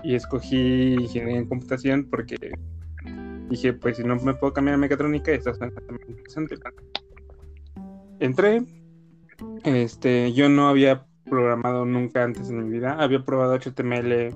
Y 0.04 0.16
escogí 0.16 0.96
ingeniería 0.96 1.38
en 1.38 1.48
computación 1.48 2.08
porque 2.10 2.36
dije, 3.50 3.74
pues 3.74 3.98
si 3.98 4.04
no 4.04 4.16
me 4.18 4.34
puedo 4.34 4.54
cambiar 4.54 4.76
a 4.76 4.78
mecatrónica, 4.78 5.32
esta 5.32 5.54
también 5.54 6.10
interesante. 6.10 6.56
Entré, 8.20 8.64
este, 9.64 10.34
yo 10.34 10.50
no 10.50 10.70
había 10.70 11.06
programado 11.26 11.86
nunca 11.86 12.24
antes 12.24 12.50
en 12.50 12.64
mi 12.64 12.70
vida, 12.70 12.94
había 13.00 13.24
probado 13.24 13.58
HTML 13.58 14.34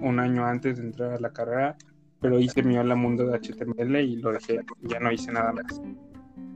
un 0.00 0.18
año 0.18 0.44
antes 0.44 0.78
de 0.78 0.84
entrar 0.84 1.12
a 1.12 1.20
la 1.20 1.32
carrera, 1.32 1.76
pero 2.20 2.38
hice 2.38 2.62
mi 2.62 2.76
hola 2.76 2.94
mundo 2.94 3.26
de 3.26 3.38
HTML 3.38 3.96
y 3.96 4.16
lo 4.16 4.32
dejé, 4.32 4.60
ya 4.82 4.98
no 5.00 5.12
hice 5.12 5.32
nada 5.32 5.52
más. 5.52 5.80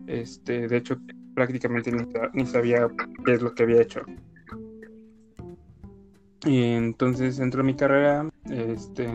Este, 0.06 0.68
de 0.68 0.76
hecho, 0.76 0.98
prácticamente 1.34 1.92
ni 2.32 2.46
sabía 2.46 2.88
qué 3.24 3.32
es 3.32 3.42
lo 3.42 3.54
que 3.54 3.62
había 3.64 3.82
hecho. 3.82 4.02
Y 6.44 6.62
entonces 6.62 7.38
entro 7.40 7.60
a 7.60 7.64
mi 7.64 7.74
carrera, 7.74 8.28
este, 8.50 9.08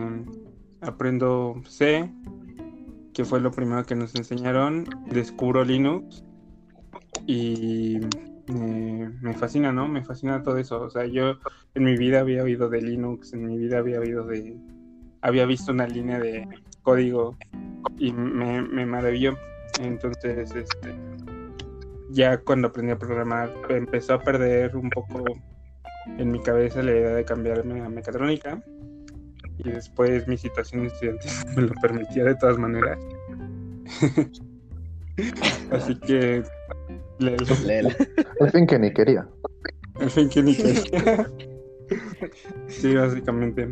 aprendo 0.82 1.62
C, 1.68 2.10
que 3.14 3.26
fue 3.26 3.40
lo 3.40 3.52
primero 3.52 3.86
que 3.86 3.96
nos 3.96 4.16
enseñaron, 4.16 4.86
descubro 5.08 5.64
Linux 5.64 6.24
y 7.28 8.00
me, 8.48 9.10
me 9.22 9.34
fascina, 9.34 9.72
¿no? 9.72 9.88
Me 9.88 10.04
fascina 10.04 10.44
todo 10.44 10.58
eso. 10.58 10.82
O 10.82 10.90
sea, 10.90 11.06
yo 11.06 11.36
en 11.76 11.84
mi 11.84 11.98
vida 11.98 12.20
había 12.22 12.44
oído 12.44 12.70
de 12.70 12.82
Linux, 12.82 13.34
en 13.34 13.46
mi 13.46 13.58
vida 13.58 13.80
había 13.80 14.00
oído 14.00 14.26
de... 14.26 14.58
Había 15.22 15.46
visto 15.46 15.72
una 15.72 15.88
línea 15.88 16.20
de 16.20 16.48
código 16.82 17.38
y 17.98 18.12
me, 18.12 18.62
me 18.62 18.86
maravilló. 18.86 19.38
Entonces, 19.80 20.54
este, 20.54 20.96
ya 22.10 22.38
cuando 22.38 22.68
aprendí 22.68 22.92
a 22.92 23.00
programar, 23.00 23.54
empezó 23.70 24.16
a 24.16 24.20
perder 24.20 24.76
un 24.76 24.90
poco 24.90 25.24
en 26.18 26.32
mi 26.32 26.42
cabeza 26.42 26.84
la 26.84 26.92
idea 26.92 27.10
de 27.12 27.26
cambiarme 27.26 27.82
a 27.82 27.90
mecatrónica. 27.90 28.62
Y 29.60 29.70
después 29.70 30.28
mi 30.28 30.38
situación 30.38 30.86
estudiantil 30.88 31.32
me 31.56 31.62
lo 31.64 31.74
permitía 31.82 32.24
de 32.26 32.36
todas 32.36 32.58
maneras. 32.58 32.98
Así 35.72 35.96
que 36.00 36.44
le- 37.20 37.38
Lel. 37.66 37.96
En 38.40 38.52
fin, 38.52 38.66
que 38.68 38.80
ni 38.80 38.92
quería. 38.92 39.28
en 40.00 40.10
fin, 40.10 40.28
que 40.30 40.42
ni 40.42 40.56
quería. 40.56 41.30
Sí, 42.68 42.96
básicamente. 42.96 43.70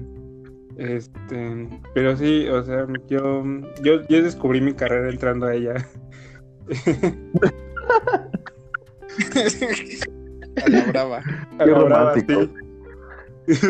Este, 0.78 1.68
pero 1.94 2.16
sí, 2.16 2.48
o 2.48 2.64
sea, 2.64 2.86
yo, 3.08 3.44
yo, 3.84 4.08
yo 4.08 4.24
descubrí 4.24 4.62
mi 4.62 4.74
carrera 4.74 5.10
entrando 5.10 5.48
a 5.48 5.56
ella. 5.56 5.74
A 10.66 10.70
la 10.70 10.86
brava. 10.86 11.18
A 11.18 11.64
Qué 11.66 11.72
la 11.72 11.80
brava, 11.84 12.14
romántico. 12.16 12.42
sí. 13.48 13.68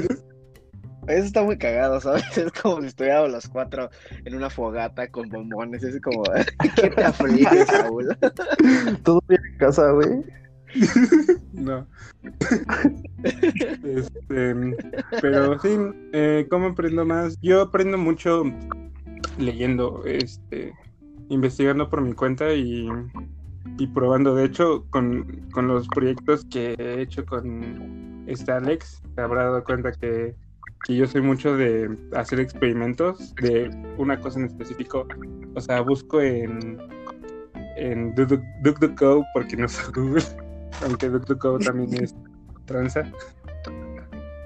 Eso 1.11 1.25
está 1.25 1.43
muy 1.43 1.57
cagado, 1.57 1.99
¿sabes? 1.99 2.23
Es 2.37 2.51
como 2.53 2.81
si 2.81 2.87
estuviéramos 2.87 3.31
los 3.31 3.47
cuatro 3.47 3.89
en 4.25 4.35
una 4.35 4.49
fogata 4.49 5.09
con 5.09 5.29
bombones. 5.29 5.83
Es 5.83 6.01
como, 6.01 6.23
¿qué 6.75 6.89
te 6.89 7.03
aflige, 7.03 7.65
Saúl? 7.65 8.17
Todo 9.03 9.21
bien 9.27 9.41
en 9.45 9.57
casa, 9.57 9.91
güey. 9.91 10.23
No. 11.53 11.85
Este, 13.83 14.55
pero 15.21 15.59
sí, 15.59 15.77
eh, 16.13 16.47
¿cómo 16.49 16.67
aprendo 16.67 17.05
más? 17.05 17.37
Yo 17.41 17.61
aprendo 17.61 17.97
mucho 17.97 18.43
leyendo, 19.37 20.03
este, 20.05 20.73
investigando 21.27 21.89
por 21.89 22.01
mi 22.01 22.13
cuenta 22.13 22.53
y, 22.53 22.87
y 23.77 23.87
probando. 23.87 24.33
De 24.33 24.45
hecho, 24.45 24.85
con, 24.89 25.45
con 25.51 25.67
los 25.67 25.87
proyectos 25.89 26.45
que 26.45 26.75
he 26.77 27.01
hecho 27.01 27.25
con 27.25 28.23
este 28.27 28.51
Alex, 28.51 29.01
te 29.15 29.21
habrá 29.21 29.43
dado 29.43 29.63
cuenta 29.63 29.91
que, 29.91 30.35
que 30.83 30.95
yo 30.95 31.05
soy 31.07 31.21
mucho 31.21 31.55
de 31.55 31.95
hacer 32.15 32.39
experimentos 32.39 33.35
de 33.35 33.69
una 33.97 34.19
cosa 34.19 34.39
en 34.39 34.45
específico. 34.45 35.07
O 35.55 35.61
sea, 35.61 35.81
busco 35.81 36.21
en, 36.21 36.77
en 37.77 38.15
DuckDuck- 38.15 38.61
DuckDuckGo 38.63 39.25
porque 39.33 39.57
no 39.57 39.67
soy 39.67 39.93
Google, 39.93 40.23
aunque 40.85 41.09
DuckDuckGo 41.09 41.59
también 41.59 42.03
es 42.03 42.15
tranza. 42.65 43.03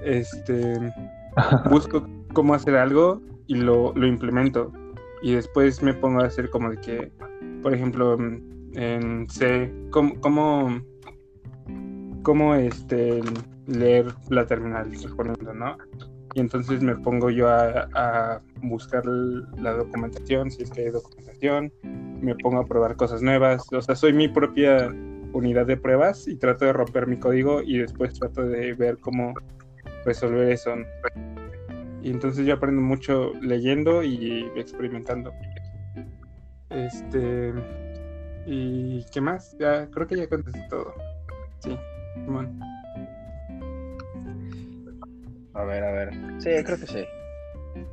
Este, 0.02 0.92
busco 1.70 2.06
cómo 2.32 2.54
hacer 2.54 2.76
algo 2.76 3.20
y 3.46 3.56
lo, 3.56 3.92
lo 3.94 4.06
implemento. 4.06 4.72
Y 5.22 5.34
después 5.34 5.82
me 5.82 5.94
pongo 5.94 6.20
a 6.20 6.26
hacer 6.26 6.50
como 6.50 6.70
de 6.70 6.76
que, 6.80 7.12
por 7.62 7.74
ejemplo, 7.74 8.18
en 8.74 9.26
C, 9.30 9.72
cómo, 9.90 10.20
cómo, 10.20 10.80
cómo, 12.22 12.54
este, 12.54 13.22
leer 13.66 14.06
la 14.28 14.46
terminal, 14.46 14.94
suponiendo, 14.96 15.54
¿no? 15.54 15.78
Y 16.36 16.40
entonces 16.40 16.82
me 16.82 16.94
pongo 16.94 17.30
yo 17.30 17.48
a, 17.48 18.42
buscar 18.60 19.06
la 19.06 19.72
documentación, 19.72 20.50
si 20.50 20.64
es 20.64 20.70
que 20.70 20.82
hay 20.82 20.90
documentación, 20.90 21.72
me 22.20 22.34
pongo 22.34 22.60
a 22.60 22.66
probar 22.66 22.94
cosas 22.96 23.22
nuevas, 23.22 23.66
o 23.72 23.80
sea, 23.80 23.96
soy 23.96 24.12
mi 24.12 24.28
propia 24.28 24.94
unidad 25.32 25.64
de 25.64 25.78
pruebas 25.78 26.28
y 26.28 26.36
trato 26.36 26.66
de 26.66 26.74
romper 26.74 27.06
mi 27.06 27.16
código 27.16 27.62
y 27.62 27.78
después 27.78 28.18
trato 28.18 28.42
de 28.42 28.74
ver 28.74 28.98
cómo 28.98 29.32
resolver 30.04 30.50
eso. 30.50 30.74
Y 32.02 32.10
entonces 32.10 32.44
yo 32.44 32.52
aprendo 32.52 32.82
mucho 32.82 33.32
leyendo 33.40 34.02
y 34.02 34.44
experimentando. 34.56 35.32
Este. 36.68 37.54
¿Y 38.44 39.06
qué 39.10 39.22
más? 39.22 39.56
Ya, 39.58 39.88
creo 39.90 40.06
que 40.06 40.16
ya 40.18 40.28
contesté 40.28 40.60
todo. 40.68 40.92
Sí, 41.60 41.78
bueno. 42.26 42.75
A 45.56 45.64
ver, 45.64 45.84
a 45.84 45.92
ver. 45.92 46.10
Sí, 46.38 46.50
creo 46.64 46.78
que 46.78 46.86
sí. 46.86 47.04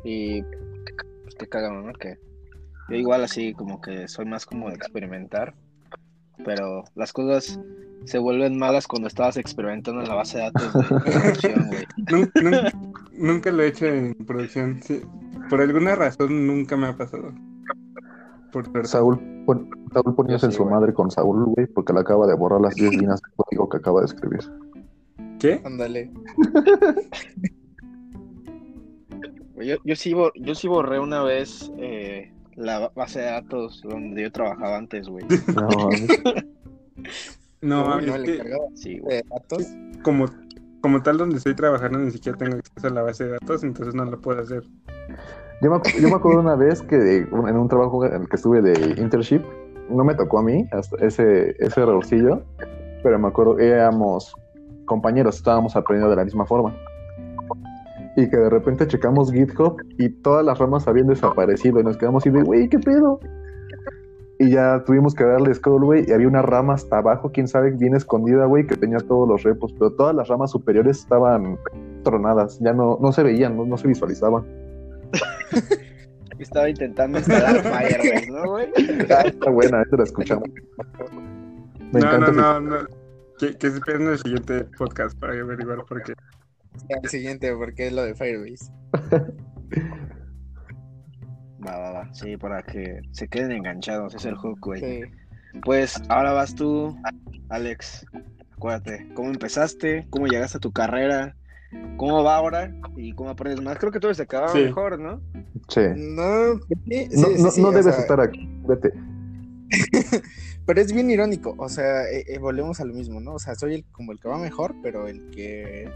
Y 0.04 0.42
pues 0.44 1.36
qué 1.40 1.48
cagado, 1.48 1.82
¿no? 1.82 1.94
Que 1.94 2.18
yo 2.90 2.96
igual 2.96 3.24
así 3.24 3.54
como 3.54 3.80
que 3.82 4.08
soy 4.08 4.26
más 4.26 4.46
como 4.46 4.70
de 4.70 4.76
experimentar, 4.76 5.54
pero 6.46 6.84
las 6.96 7.14
cosas 7.14 7.60
se 8.06 8.18
vuelven 8.20 8.58
malas 8.58 8.86
cuando 8.88 9.08
estabas 9.08 9.38
experimentando 9.38 10.02
en 10.02 10.10
la 10.10 10.16
base 10.16 10.38
de 10.40 10.44
datos 10.44 10.74
de 10.74 10.82
producción, 11.12 11.68
güey. 11.68 11.86
Nunca, 12.12 12.42
nunca, 12.42 12.72
nunca 13.14 13.52
lo 13.52 13.64
he 13.64 13.68
hecho 13.68 13.86
en 13.88 14.14
producción. 14.26 14.82
sí. 14.84 15.02
Por 15.50 15.62
alguna 15.62 15.96
razón 15.96 16.46
nunca 16.48 16.76
me 16.78 16.88
ha 16.88 16.98
pasado. 16.98 17.32
Por 18.52 18.66
suerte. 18.66 18.88
Saúl, 18.90 19.20
pon- 19.46 19.70
Saúl 19.94 20.16
poniéndose 20.16 20.46
en 20.48 20.52
su 20.52 20.64
güey. 20.64 20.74
madre 20.76 20.94
con 20.94 21.10
Saúl, 21.12 21.46
güey, 21.46 21.66
porque 21.68 21.94
le 21.94 22.02
acaba 22.02 22.28
de 22.28 22.36
borrar 22.36 22.62
las 22.62 22.76
10 22.76 22.92
líneas 22.98 23.22
de 23.22 23.30
código 23.36 23.70
que 23.70 23.78
acaba 23.78 24.02
de 24.02 24.06
escribir. 24.08 24.42
¿Qué? 25.44 25.60
Ándale. 25.66 26.10
Yo, 29.58 29.76
yo, 29.86 29.96
sí, 29.96 30.14
yo 30.36 30.56
sí 30.56 30.68
borré 30.68 31.00
una 31.00 31.24
vez 31.24 31.72
eh, 31.78 32.34
la 32.56 32.90
base 32.96 33.20
de 33.20 33.26
datos 33.28 33.82
donde 33.84 34.24
yo 34.24 34.32
trabajaba 34.32 34.78
antes, 34.78 35.08
güey. 35.08 35.24
No. 35.56 35.90
No, 37.62 37.86
no, 37.88 38.00
es 38.00 38.08
el 38.16 38.24
que 38.26 38.44
Sí, 38.76 39.00
güey. 39.00 39.18
de 39.18 39.24
datos. 39.30 39.64
como, 40.04 40.26
como 40.82 41.02
tal 41.02 41.18
donde 41.18 41.38
estoy 41.38 41.56
trabajando 41.56 42.00
ni 42.00 42.12
siquiera 42.12 42.38
tengo 42.38 42.56
acceso 42.58 42.88
a 42.88 42.90
la 42.90 43.04
base 43.04 43.24
de 43.26 43.32
datos, 43.32 43.64
entonces 43.64 43.94
no 43.96 44.04
lo 44.06 44.20
puedo 44.20 44.42
hacer. 44.42 44.64
Yo 45.62 45.72
me, 45.72 45.80
yo 46.02 46.10
me 46.10 46.16
acuerdo 46.16 46.42
una 46.42 46.56
vez 46.56 46.82
que 46.82 46.98
de- 46.98 47.18
en 47.20 47.58
un 47.58 47.70
trabajo 47.70 48.06
en 48.06 48.24
el 48.24 48.28
que 48.28 48.36
estuve 48.36 48.62
de 48.62 49.00
internship, 49.02 49.44
no 49.90 50.04
me 50.04 50.14
tocó 50.16 50.40
a 50.40 50.44
mí 50.44 50.66
hasta 50.74 50.98
ese, 51.06 51.56
ese 51.60 51.80
errorcillo, 51.82 52.44
pero 53.02 53.18
me 53.18 53.30
acuerdo, 53.30 53.60
éramos 53.60 54.34
compañeros, 54.86 55.36
estábamos 55.36 55.76
aprendiendo 55.76 56.10
de 56.10 56.16
la 56.18 56.26
misma 56.26 56.46
forma. 56.46 56.76
Y 58.16 58.30
que 58.30 58.38
de 58.38 58.50
repente 58.50 58.88
checamos 58.88 59.32
GitHub 59.32 59.78
y 59.98 60.10
todas 60.10 60.46
las 60.46 60.60
ramas 60.60 60.88
habían 60.88 61.08
desaparecido 61.08 61.80
y 61.80 61.84
nos 61.84 61.98
quedamos 61.98 62.24
así 62.24 62.30
de, 62.30 62.44
güey, 62.44 62.70
¿qué 62.70 62.78
pedo? 62.80 63.20
Y 64.40 64.52
ya 64.52 64.84
tuvimos 64.86 65.16
que 65.16 65.24
darle 65.24 65.54
scroll, 65.54 65.84
güey, 65.84 66.06
y 66.08 66.12
había 66.12 66.28
una 66.28 66.42
rama 66.42 66.74
hasta 66.74 66.98
abajo, 66.98 67.32
quién 67.32 67.48
sabe, 67.48 67.72
bien 67.72 67.96
escondida, 67.96 68.46
güey, 68.46 68.68
que 68.68 68.76
tenía 68.76 68.98
todos 68.98 69.28
los 69.28 69.44
repos, 69.44 69.74
pero 69.74 69.92
todas 69.94 70.16
las 70.16 70.28
ramas 70.28 70.52
superiores 70.52 71.00
estaban 71.00 71.58
tronadas, 72.04 72.60
ya 72.60 72.74
no, 72.74 72.98
no 73.02 73.12
se 73.12 73.24
veían, 73.24 73.56
no, 73.56 73.66
no 73.66 73.78
se 73.78 73.88
visualizaban. 73.88 74.44
Estaba 76.40 76.70
intentando 76.70 77.20
instalar 77.20 77.56
Firebase, 77.62 78.32
¿no, 78.32 78.50
güey? 78.50 78.68
Ah, 79.10 79.24
está 79.26 79.50
buena, 79.50 79.82
esta 79.82 79.98
la 79.98 80.04
escuchamos. 80.04 80.50
Me 81.92 82.00
no, 82.00 82.08
encanta. 82.08 82.32
no, 82.32 82.60
no, 82.60 82.82
no. 82.82 83.03
Que, 83.44 83.58
que 83.58 83.70
se 83.72 83.76
esperen 83.78 84.08
el 84.08 84.18
siguiente 84.20 84.64
podcast 84.78 85.20
para 85.20 85.34
averiguar 85.34 85.84
por 85.86 86.02
qué. 86.04 86.14
El 86.88 87.10
siguiente, 87.10 87.54
porque 87.54 87.88
es 87.88 87.94
lo 87.94 88.04
de 88.04 88.16
Firebase. 88.16 88.72
Va, 91.66 91.78
va, 91.78 91.92
va. 91.94 92.14
Sí, 92.14 92.36
para 92.36 92.62
que 92.62 93.00
se 93.12 93.28
queden 93.30 93.54
enganchados. 93.54 94.14
Es 94.16 94.26
el 94.26 94.36
hook, 94.36 94.60
güey. 94.60 94.82
Sí. 94.82 95.02
Pues 95.64 96.02
ahora 96.10 96.34
vas 96.34 96.54
tú, 96.56 96.94
Alex. 97.48 98.06
Acuérdate, 98.58 99.08
¿cómo 99.14 99.30
empezaste? 99.30 100.06
¿Cómo 100.10 100.28
llegaste 100.28 100.58
a 100.58 100.60
tu 100.60 100.74
carrera? 100.74 101.38
¿Cómo 101.96 102.22
va 102.22 102.36
ahora? 102.36 102.70
¿Y 102.98 103.14
cómo 103.14 103.30
aprendes 103.30 103.62
más? 103.64 103.78
Creo 103.78 103.94
que 103.94 104.00
todo 104.02 104.14
se 104.14 104.24
acaba 104.24 104.50
Sí. 104.50 104.60
mejor, 104.60 105.00
¿no? 105.00 105.22
Sí. 105.70 105.82
No, 105.96 106.60
sí, 106.68 107.08
No, 107.12 107.28
sí, 107.28 107.44
no, 107.44 107.52
sí, 107.52 107.62
no 107.62 107.68
o 107.70 107.72
debes 107.72 107.96
sea, 107.96 108.02
estar 108.04 108.20
aquí. 108.20 108.46
Vete. 108.68 108.92
Pero 110.66 110.80
es 110.82 110.94
bien 110.94 111.10
irónico, 111.12 111.56
o 111.58 111.68
sea, 111.70 112.04
eh, 112.10 112.24
eh, 112.28 112.40
volvemos 112.40 112.80
a 112.80 112.86
lo 112.86 112.94
mismo, 112.94 113.20
¿no? 113.20 113.34
O 113.34 113.40
sea, 113.40 113.56
soy 113.56 113.76
el, 113.76 113.86
como 113.92 114.12
el 114.14 114.20
que 114.20 114.30
va 114.30 114.38
mejor, 114.38 114.74
pero 114.82 115.08
el 115.08 115.30
que, 115.32 115.92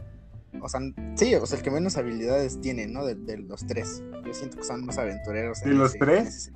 o 0.61 0.67
sea, 0.67 0.81
sí, 1.15 1.33
o 1.35 1.45
sea, 1.45 1.57
el 1.57 1.63
que 1.63 1.71
menos 1.71 1.95
habilidades 1.97 2.59
tiene, 2.59 2.85
¿no? 2.87 3.05
De, 3.05 3.15
de 3.15 3.37
los 3.37 3.65
tres. 3.65 4.03
Yo 4.25 4.33
siento 4.33 4.57
que 4.57 4.63
son 4.63 4.85
más 4.85 4.97
aventureros. 4.97 5.61
en 5.63 5.69
¿De 5.69 5.75
los 5.75 5.91
ese- 5.91 5.99
tres? 5.99 6.27
ese. 6.27 6.51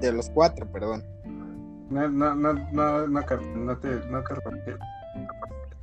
De 0.00 0.12
los 0.12 0.30
cuatro, 0.30 0.70
perdón. 0.72 1.04
No, 1.90 2.08
no, 2.08 2.34
no, 2.34 2.52
no, 2.72 3.06
no, 3.06 3.06
no 3.06 3.24
te, 3.24 3.36
no 3.56 3.78
te. 3.78 4.76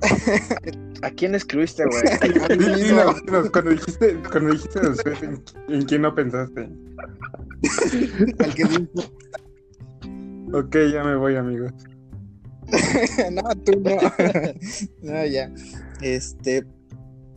¿A 1.03 1.09
quién 1.11 1.33
escribiste, 1.35 1.83
güey? 1.85 2.03
Cuando 3.51 3.69
dijiste, 3.71 4.17
cuando 4.29 4.51
dijiste 4.51 4.83
los 4.83 4.97
tres, 4.97 5.23
¿en, 5.23 5.41
en 5.69 5.81
quién 5.85 6.01
no 6.01 6.13
pensaste? 6.13 6.61
Al 8.39 8.53
que 8.53 8.65
Ok, 10.53 10.75
ya 10.93 11.03
me 11.03 11.15
voy, 11.15 11.35
amigos. 11.35 11.71
no, 13.31 13.41
tú 13.65 13.71
no. 13.79 13.97
no, 15.01 15.25
ya. 15.25 15.51
Este, 15.99 16.63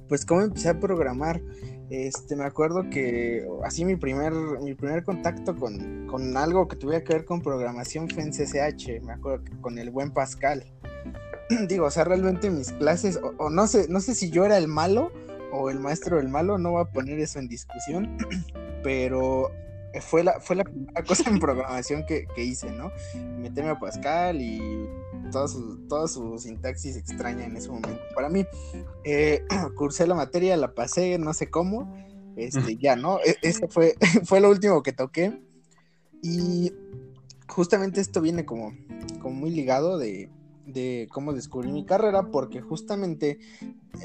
pues 0.07 0.27
cómo 0.27 0.43
empecé 0.43 0.69
a 0.69 0.79
programar. 0.79 1.41
Este, 1.89 2.37
me 2.37 2.45
acuerdo 2.45 2.91
que 2.91 3.47
así 3.65 3.87
mi 3.87 3.97
primer, 3.97 4.35
mi 4.61 4.75
primer 4.75 5.03
contacto 5.03 5.57
con, 5.57 6.07
con 6.09 6.37
algo 6.37 6.69
que 6.69 6.77
tuviera 6.77 7.03
que 7.03 7.15
ver 7.15 7.25
con 7.25 7.41
programación 7.41 8.11
fue 8.11 8.23
en 8.23 8.33
CCH, 8.33 9.01
me 9.03 9.15
acuerdo 9.15 9.45
que 9.45 9.61
con 9.63 9.79
el 9.79 9.91
buen 9.91 10.11
Pascal. 10.11 10.65
Digo, 11.69 11.87
o 11.87 11.91
sea, 11.91 12.05
realmente 12.05 12.51
mis 12.51 12.73
clases, 12.73 13.19
o, 13.23 13.33
o 13.39 13.49
no 13.49 13.67
sé, 13.67 13.87
no 13.89 14.01
sé 14.01 14.15
si 14.15 14.29
yo 14.29 14.45
era 14.45 14.59
el 14.59 14.69
malo 14.69 15.11
o 15.53 15.71
el 15.71 15.81
maestro 15.81 16.19
del 16.19 16.29
malo, 16.29 16.59
no 16.59 16.73
voy 16.73 16.83
a 16.83 16.93
poner 16.93 17.19
eso 17.19 17.39
en 17.39 17.49
discusión, 17.49 18.19
pero 18.83 19.53
fue 20.01 20.25
la, 20.25 20.41
fue 20.41 20.57
la 20.57 20.65
primera 20.65 21.03
cosa 21.05 21.29
en 21.31 21.39
programación 21.39 22.05
que, 22.07 22.27
que 22.35 22.45
hice, 22.45 22.71
¿no? 22.71 22.91
Meterme 23.39 23.71
a 23.71 23.79
Pascal 23.79 24.41
y 24.41 24.61
toda 25.31 25.49
su, 25.49 25.79
toda 25.89 26.09
su 26.09 26.39
sintaxis 26.39 26.97
extraña 26.97 27.45
en 27.45 27.57
ese 27.57 27.69
momento. 27.69 28.01
Para 28.15 28.29
mí, 28.29 28.47
eh, 29.05 29.45
cursé 29.77 30.07
la 30.07 30.15
materia, 30.15 30.57
la 30.57 30.75
pasé, 30.75 31.19
no 31.19 31.33
sé 31.35 31.51
cómo, 31.51 31.95
este, 32.37 32.77
ya, 32.77 32.97
¿no? 32.97 33.19
E- 33.21 33.37
Eso 33.43 33.69
fue, 33.69 33.97
fue 34.25 34.41
lo 34.41 34.51
último 34.51 34.83
que 34.83 34.93
toqué. 34.93 35.41
Y 36.23 36.73
justamente 37.49 38.01
esto 38.01 38.21
viene 38.21 38.45
como, 38.45 38.73
como 39.21 39.35
muy 39.35 39.51
ligado 39.51 39.99
de, 39.99 40.31
de 40.67 41.09
cómo 41.13 41.33
descubrí 41.33 41.71
mi 41.71 41.85
carrera, 41.85 42.31
porque 42.31 42.61
justamente 42.61 43.39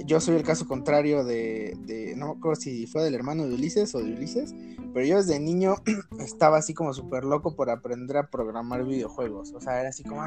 yo 0.05 0.19
soy 0.19 0.35
el 0.35 0.43
caso 0.43 0.67
contrario 0.67 1.23
de, 1.23 2.13
no 2.15 2.27
me 2.27 2.31
acuerdo 2.37 2.59
si 2.59 2.87
fue 2.87 3.03
del 3.03 3.15
hermano 3.15 3.47
de 3.47 3.55
Ulises 3.55 3.93
o 3.95 3.99
de 3.99 4.13
Ulises, 4.13 4.53
pero 4.93 5.05
yo 5.05 5.17
desde 5.17 5.39
niño 5.39 5.75
estaba 6.19 6.57
así 6.57 6.73
como 6.73 6.93
súper 6.93 7.23
loco 7.23 7.55
por 7.55 7.69
aprender 7.69 8.17
a 8.17 8.27
programar 8.29 8.85
videojuegos. 8.85 9.53
O 9.53 9.59
sea, 9.59 9.79
era 9.79 9.89
así 9.89 10.03
como, 10.03 10.21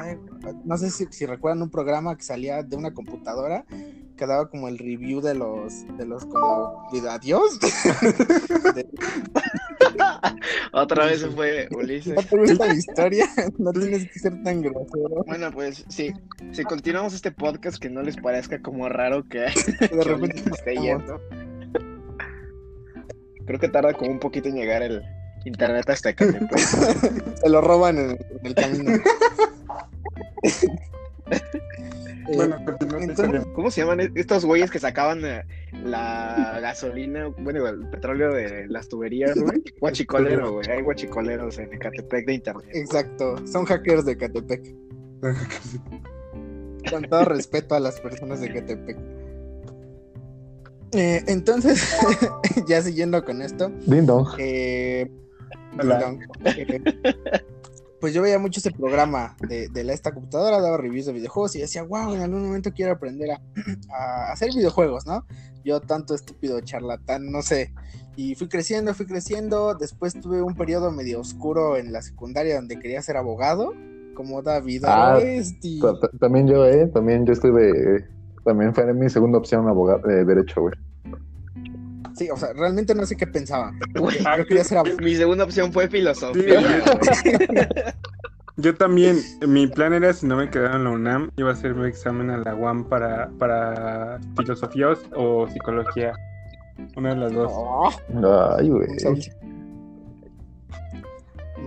no 0.63 0.77
sé 0.77 0.89
si, 0.89 1.25
recuerdan 1.25 1.61
un 1.61 1.69
programa 1.69 2.15
que 2.15 2.23
salía 2.23 2.63
de 2.63 2.75
una 2.75 2.93
computadora 2.93 3.65
que 4.15 4.25
daba 4.25 4.49
como 4.49 4.67
el 4.67 4.77
review 4.77 5.21
de 5.21 5.35
los, 5.35 5.85
de 5.97 6.05
los 6.05 6.25
como, 6.25 6.87
adiós. 7.09 7.59
De- 8.75 8.87
Otra 10.77 11.05
vez 11.05 11.21
se 11.21 11.29
fue 11.29 11.69
Ulises. 11.71 12.13
¿No 12.13 12.21
te 12.21 12.37
gusta 12.37 12.67
la 12.67 12.73
historia? 12.73 13.25
No 13.57 13.71
tienes 13.71 14.11
que 14.11 14.19
ser 14.19 14.43
tan 14.43 14.61
grosero. 14.61 15.23
Bueno, 15.25 15.49
pues 15.51 15.85
sí, 15.87 16.11
si 16.51 16.63
continuamos 16.65 17.13
este 17.13 17.31
podcast, 17.31 17.77
que 17.77 17.89
no 17.89 18.01
les 18.01 18.17
parezca 18.17 18.61
como 18.61 18.89
raro 18.89 19.23
que 19.29 19.39
De 19.39 20.03
repente 20.03 20.43
esté 20.53 20.75
yendo. 20.75 21.21
Creo 23.45 23.59
que 23.59 23.69
tarda 23.69 23.93
como 23.93 24.11
un 24.11 24.19
poquito 24.19 24.49
en 24.49 24.55
llegar 24.55 24.81
el 24.81 25.01
internet 25.45 25.89
hasta 25.89 26.09
acá. 26.09 26.25
Se 27.35 27.49
lo 27.49 27.61
roban 27.61 27.97
en, 27.97 28.09
en 28.09 28.45
el 28.45 28.55
camino. 28.55 28.91
Eh, 32.27 32.35
Bueno, 32.35 32.57
entonces-. 32.99 33.45
¿Cómo 33.53 33.69
se 33.71 33.81
llaman 33.81 34.11
estos 34.15 34.45
güeyes 34.45 34.71
que 34.71 34.79
sacaban 34.79 35.23
eh, 35.25 35.43
la 35.83 36.59
gasolina, 36.61 37.27
bueno, 37.37 37.67
el 37.67 37.87
petróleo 37.89 38.33
de 38.33 38.67
las 38.67 38.87
tuberías, 38.87 39.37
güey? 39.39 39.61
Guachicolero, 39.79 40.53
güey. 40.53 40.69
Hay 40.69 40.81
guachicoleros 40.81 41.57
en 41.59 41.73
Ecatepec 41.73 42.25
de 42.25 42.33
internet. 42.33 42.65
Exacto, 42.73 43.35
son 43.47 43.65
hackers 43.65 44.05
de 44.05 44.17
Catepec. 44.17 44.75
Con 46.89 47.03
todo 47.09 47.25
respeto 47.25 47.75
a 47.75 47.79
las 47.79 47.99
personas 47.99 48.41
de 48.41 48.53
Catepec. 48.53 48.97
Eh, 50.93 51.23
entonces, 51.27 51.97
ya 52.67 52.81
siguiendo 52.81 53.23
con 53.25 53.41
esto, 53.41 53.69
Ding 53.85 54.05
dong. 54.05 54.27
eh, 54.37 55.09
eh, 55.81 57.43
pues 58.05 58.13
yo 58.13 58.21
veía 58.21 58.37
mucho 58.37 58.59
ese 58.59 58.69
programa 58.69 59.35
de, 59.49 59.67
de 59.67 59.83
la, 59.83 59.91
esta 59.91 60.13
computadora, 60.13 60.61
daba 60.61 60.77
reviews 60.77 61.07
de 61.07 61.13
videojuegos 61.13 61.55
y 61.55 61.61
decía, 61.61 61.81
wow, 61.81 62.13
en 62.13 62.21
algún 62.21 62.43
momento 62.45 62.71
quiero 62.71 62.91
aprender 62.91 63.31
a, 63.31 63.41
a 63.89 64.31
hacer 64.31 64.49
videojuegos, 64.53 65.07
¿no? 65.07 65.25
Yo 65.63 65.81
tanto 65.81 66.13
estúpido 66.13 66.61
charlatán, 66.61 67.31
no 67.31 67.41
sé. 67.41 67.73
Y 68.15 68.35
fui 68.35 68.47
creciendo, 68.47 68.93
fui 68.93 69.07
creciendo. 69.07 69.73
Después 69.73 70.13
tuve 70.21 70.43
un 70.43 70.53
periodo 70.53 70.91
medio 70.91 71.19
oscuro 71.19 71.77
en 71.77 71.91
la 71.91 72.03
secundaria 72.03 72.57
donde 72.57 72.77
quería 72.77 73.01
ser 73.01 73.17
abogado, 73.17 73.73
como 74.13 74.43
David 74.43 74.83
Ah, 74.85 75.17
También 76.19 76.47
yo, 76.47 76.63
¿eh? 76.67 76.85
También 76.93 77.25
yo 77.25 77.33
estuve. 77.33 77.69
eh, 77.97 78.05
También 78.43 78.71
fue 78.75 78.93
mi 78.93 79.09
segunda 79.09 79.39
opción 79.39 79.67
abogado, 79.67 80.07
eh, 80.11 80.23
derecho, 80.25 80.61
güey. 80.61 80.75
Sí, 82.15 82.29
o 82.29 82.37
sea, 82.37 82.53
realmente 82.53 82.95
no 82.95 83.05
sé 83.05 83.15
qué 83.17 83.27
pensaba. 83.27 83.73
Güey, 83.93 84.17
Yo 84.37 84.45
quería 84.45 84.63
ser 84.63 84.77
abogado. 84.77 85.01
mi 85.01 85.15
segunda 85.15 85.43
opción 85.43 85.73
fue 85.73 85.87
filosofía. 85.87 86.61
Sí. 87.23 87.29
Yo 88.57 88.73
también, 88.73 89.17
mi 89.45 89.67
plan 89.67 89.91
era, 89.91 90.13
si 90.13 90.25
no 90.25 90.37
me 90.37 90.49
quedaba 90.49 90.77
en 90.77 90.85
la 90.85 90.91
UNAM, 90.91 91.29
iba 91.35 91.49
a 91.49 91.53
hacer 91.53 91.75
mi 91.75 91.87
examen 91.89 92.29
a 92.29 92.37
la 92.37 92.55
UAM 92.55 92.85
para, 92.85 93.29
para 93.37 94.17
filosofía 94.37 94.93
o, 95.13 95.45
psicología. 95.49 96.13
Una 96.95 97.09
de 97.09 97.15
las 97.17 97.33
dos. 97.33 97.51
Ay, 98.57 98.69
güey. 98.69 98.87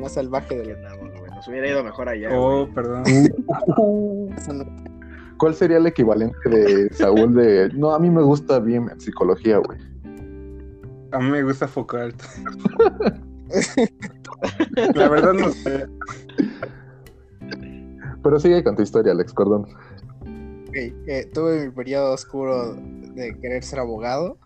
Más 0.00 0.12
salvaje 0.12 0.56
de 0.56 0.64
lo 0.64 0.74
andamos, 0.76 1.10
güey. 1.18 1.30
Nos 1.30 1.46
hubiera 1.48 1.68
ido 1.68 1.84
mejor 1.84 2.08
allá. 2.08 2.30
Oh, 2.32 2.62
güey. 2.62 2.74
perdón. 2.74 3.04
¿Cuál 5.38 5.54
sería 5.54 5.76
el 5.76 5.86
equivalente 5.86 6.48
de 6.48 6.88
Saúl 6.94 7.34
de. 7.34 7.68
No, 7.74 7.92
a 7.92 7.98
mí 7.98 8.08
me 8.08 8.22
gusta 8.22 8.60
bien 8.60 8.88
psicología, 8.98 9.58
güey. 9.58 9.78
A 11.12 11.18
mí 11.18 11.30
me 11.30 11.42
gusta 11.42 11.66
Foucault. 11.66 12.22
La 14.94 15.08
verdad 15.08 15.32
no 15.32 15.50
sé. 15.50 15.86
Pero 18.22 18.40
sigue 18.40 18.62
con 18.62 18.76
tu 18.76 18.82
historia, 18.82 19.12
Alex, 19.12 19.32
perdón. 19.32 19.66
Ok, 20.68 20.76
eh, 20.76 21.30
tuve 21.32 21.66
mi 21.66 21.72
periodo 21.72 22.12
oscuro 22.12 22.74
de 22.74 23.38
querer 23.40 23.64
ser 23.64 23.78
abogado. 23.78 24.36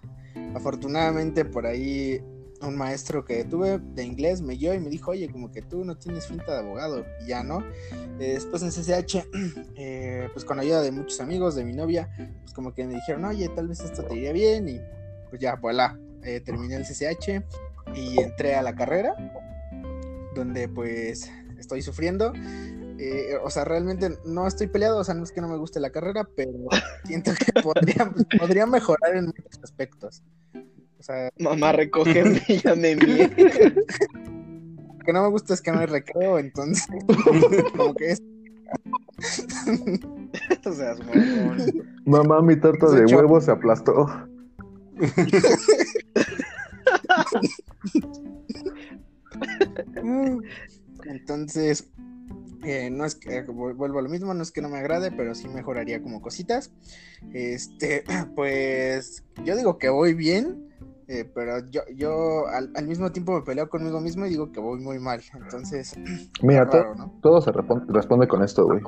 Afortunadamente 0.55 1.45
por 1.45 1.67
ahí 1.67 2.23
un 2.67 2.77
maestro 2.77 3.25
que 3.25 3.45
tuve 3.45 3.79
de 3.79 4.05
inglés 4.05 4.41
me 4.41 4.55
guió 4.55 4.73
y 4.75 4.79
me 4.79 4.89
dijo, 4.89 5.11
oye, 5.11 5.29
como 5.29 5.51
que 5.51 5.63
tú 5.63 5.85
no 5.85 5.97
tienes 5.97 6.27
finta 6.27 6.53
de 6.53 6.59
abogado. 6.61 7.05
Y 7.23 7.29
ya 7.29 7.43
no. 7.43 7.61
Eh, 8.21 8.35
después 8.35 8.63
en 8.63 8.71
CCH, 8.71 9.27
eh, 9.77 10.29
pues 10.33 10.45
con 10.45 10.61
ayuda 10.61 10.81
de 10.81 10.93
muchos 10.93 11.21
amigos, 11.21 11.55
de 11.55 11.65
mi 11.65 11.73
novia, 11.73 12.09
pues 12.43 12.53
como 12.55 12.73
que 12.73 12.87
me 12.87 12.95
dijeron, 12.95 13.25
oye, 13.25 13.49
tal 13.49 13.69
vez 13.69 13.81
esto 13.81 14.05
te 14.05 14.15
iría 14.15 14.33
bien. 14.33 14.69
Y 14.69 14.81
pues 15.31 15.41
ya, 15.41 15.57
voilà, 15.57 15.99
eh, 16.25 16.41
terminé 16.41 16.77
el 16.77 16.85
CCH 16.85 17.43
y 17.95 18.21
entré 18.21 18.55
a 18.55 18.63
la 18.63 18.75
carrera, 18.75 19.15
donde 20.35 20.69
pues 20.69 21.31
estoy 21.59 21.83
sufriendo. 21.83 22.33
Eh, 22.99 23.37
o 23.43 23.51
sea, 23.51 23.65
realmente 23.65 24.19
no 24.25 24.47
estoy 24.47 24.69
peleado, 24.69 24.99
o 24.99 25.05
sea, 25.05 25.15
no 25.15 25.25
es 25.25 25.33
que 25.33 25.41
no 25.41 25.49
me 25.49 25.57
guste 25.57 25.81
la 25.81 25.91
carrera, 25.91 26.29
pero 26.37 26.53
siento 27.05 27.33
que 27.35 27.61
podría, 27.61 28.13
podría 28.39 28.67
mejorar 28.67 29.17
en 29.17 29.27
muchos 29.27 29.63
aspectos. 29.63 30.23
O 30.99 31.03
sea, 31.03 31.31
Mamá, 31.39 31.73
recógeme, 31.73 32.41
ya 32.65 32.77
me 32.77 32.95
lo 32.95 33.07
que 35.05 35.13
no 35.13 35.23
me 35.23 35.29
gusta 35.31 35.55
es 35.55 35.61
que 35.61 35.73
no 35.73 35.81
hay 35.81 35.87
recreo, 35.87 36.39
entonces, 36.39 36.87
como 37.77 37.95
que 37.95 38.13
es. 38.13 38.23
o 40.65 40.73
sea, 40.73 40.95
su 40.95 41.03
mamón. 41.03 41.59
Mamá, 42.05 42.41
mi 42.43 42.55
tarta 42.55 42.89
de 42.91 43.13
huevo 43.13 43.41
se 43.41 43.51
aplastó. 43.51 44.07
Entonces, 51.05 51.91
eh, 52.65 52.91
no 52.91 53.05
es 53.05 53.15
que 53.17 53.45
vu- 53.47 53.75
vuelvo 53.75 53.99
a 53.99 54.03
lo 54.03 54.09
mismo, 54.09 54.33
no 54.35 54.43
es 54.43 54.53
que 54.53 54.63
no 54.63 54.69
me 54.69 54.79
agrade, 54.79 55.11
pero 55.11 55.35
sí 55.35 55.49
mejoraría 55.49 56.03
como 56.03 56.21
cositas. 56.23 56.71
Este, 57.33 58.05
pues 58.37 59.25
yo 59.45 59.57
digo 59.57 59.79
que 59.79 59.89
voy 59.89 60.15
bien, 60.15 60.69
eh, 61.09 61.25
pero 61.35 61.59
yo, 61.71 61.83
yo 61.95 62.47
al, 62.49 62.71
al 62.75 62.87
mismo 62.87 63.11
tiempo 63.13 63.33
me 63.35 63.43
peleo 63.43 63.69
conmigo 63.69 64.01
mismo 64.01 64.27
y 64.27 64.31
digo 64.31 64.53
que 64.53 64.61
voy 64.61 64.81
muy 64.81 64.99
mal. 64.99 65.23
Entonces, 65.35 65.95
Mira, 66.43 66.69
todo 67.23 67.41
se 67.41 67.53
responde 67.53 68.29
con 68.29 68.43
esto, 68.43 68.67
güey. 68.67 68.81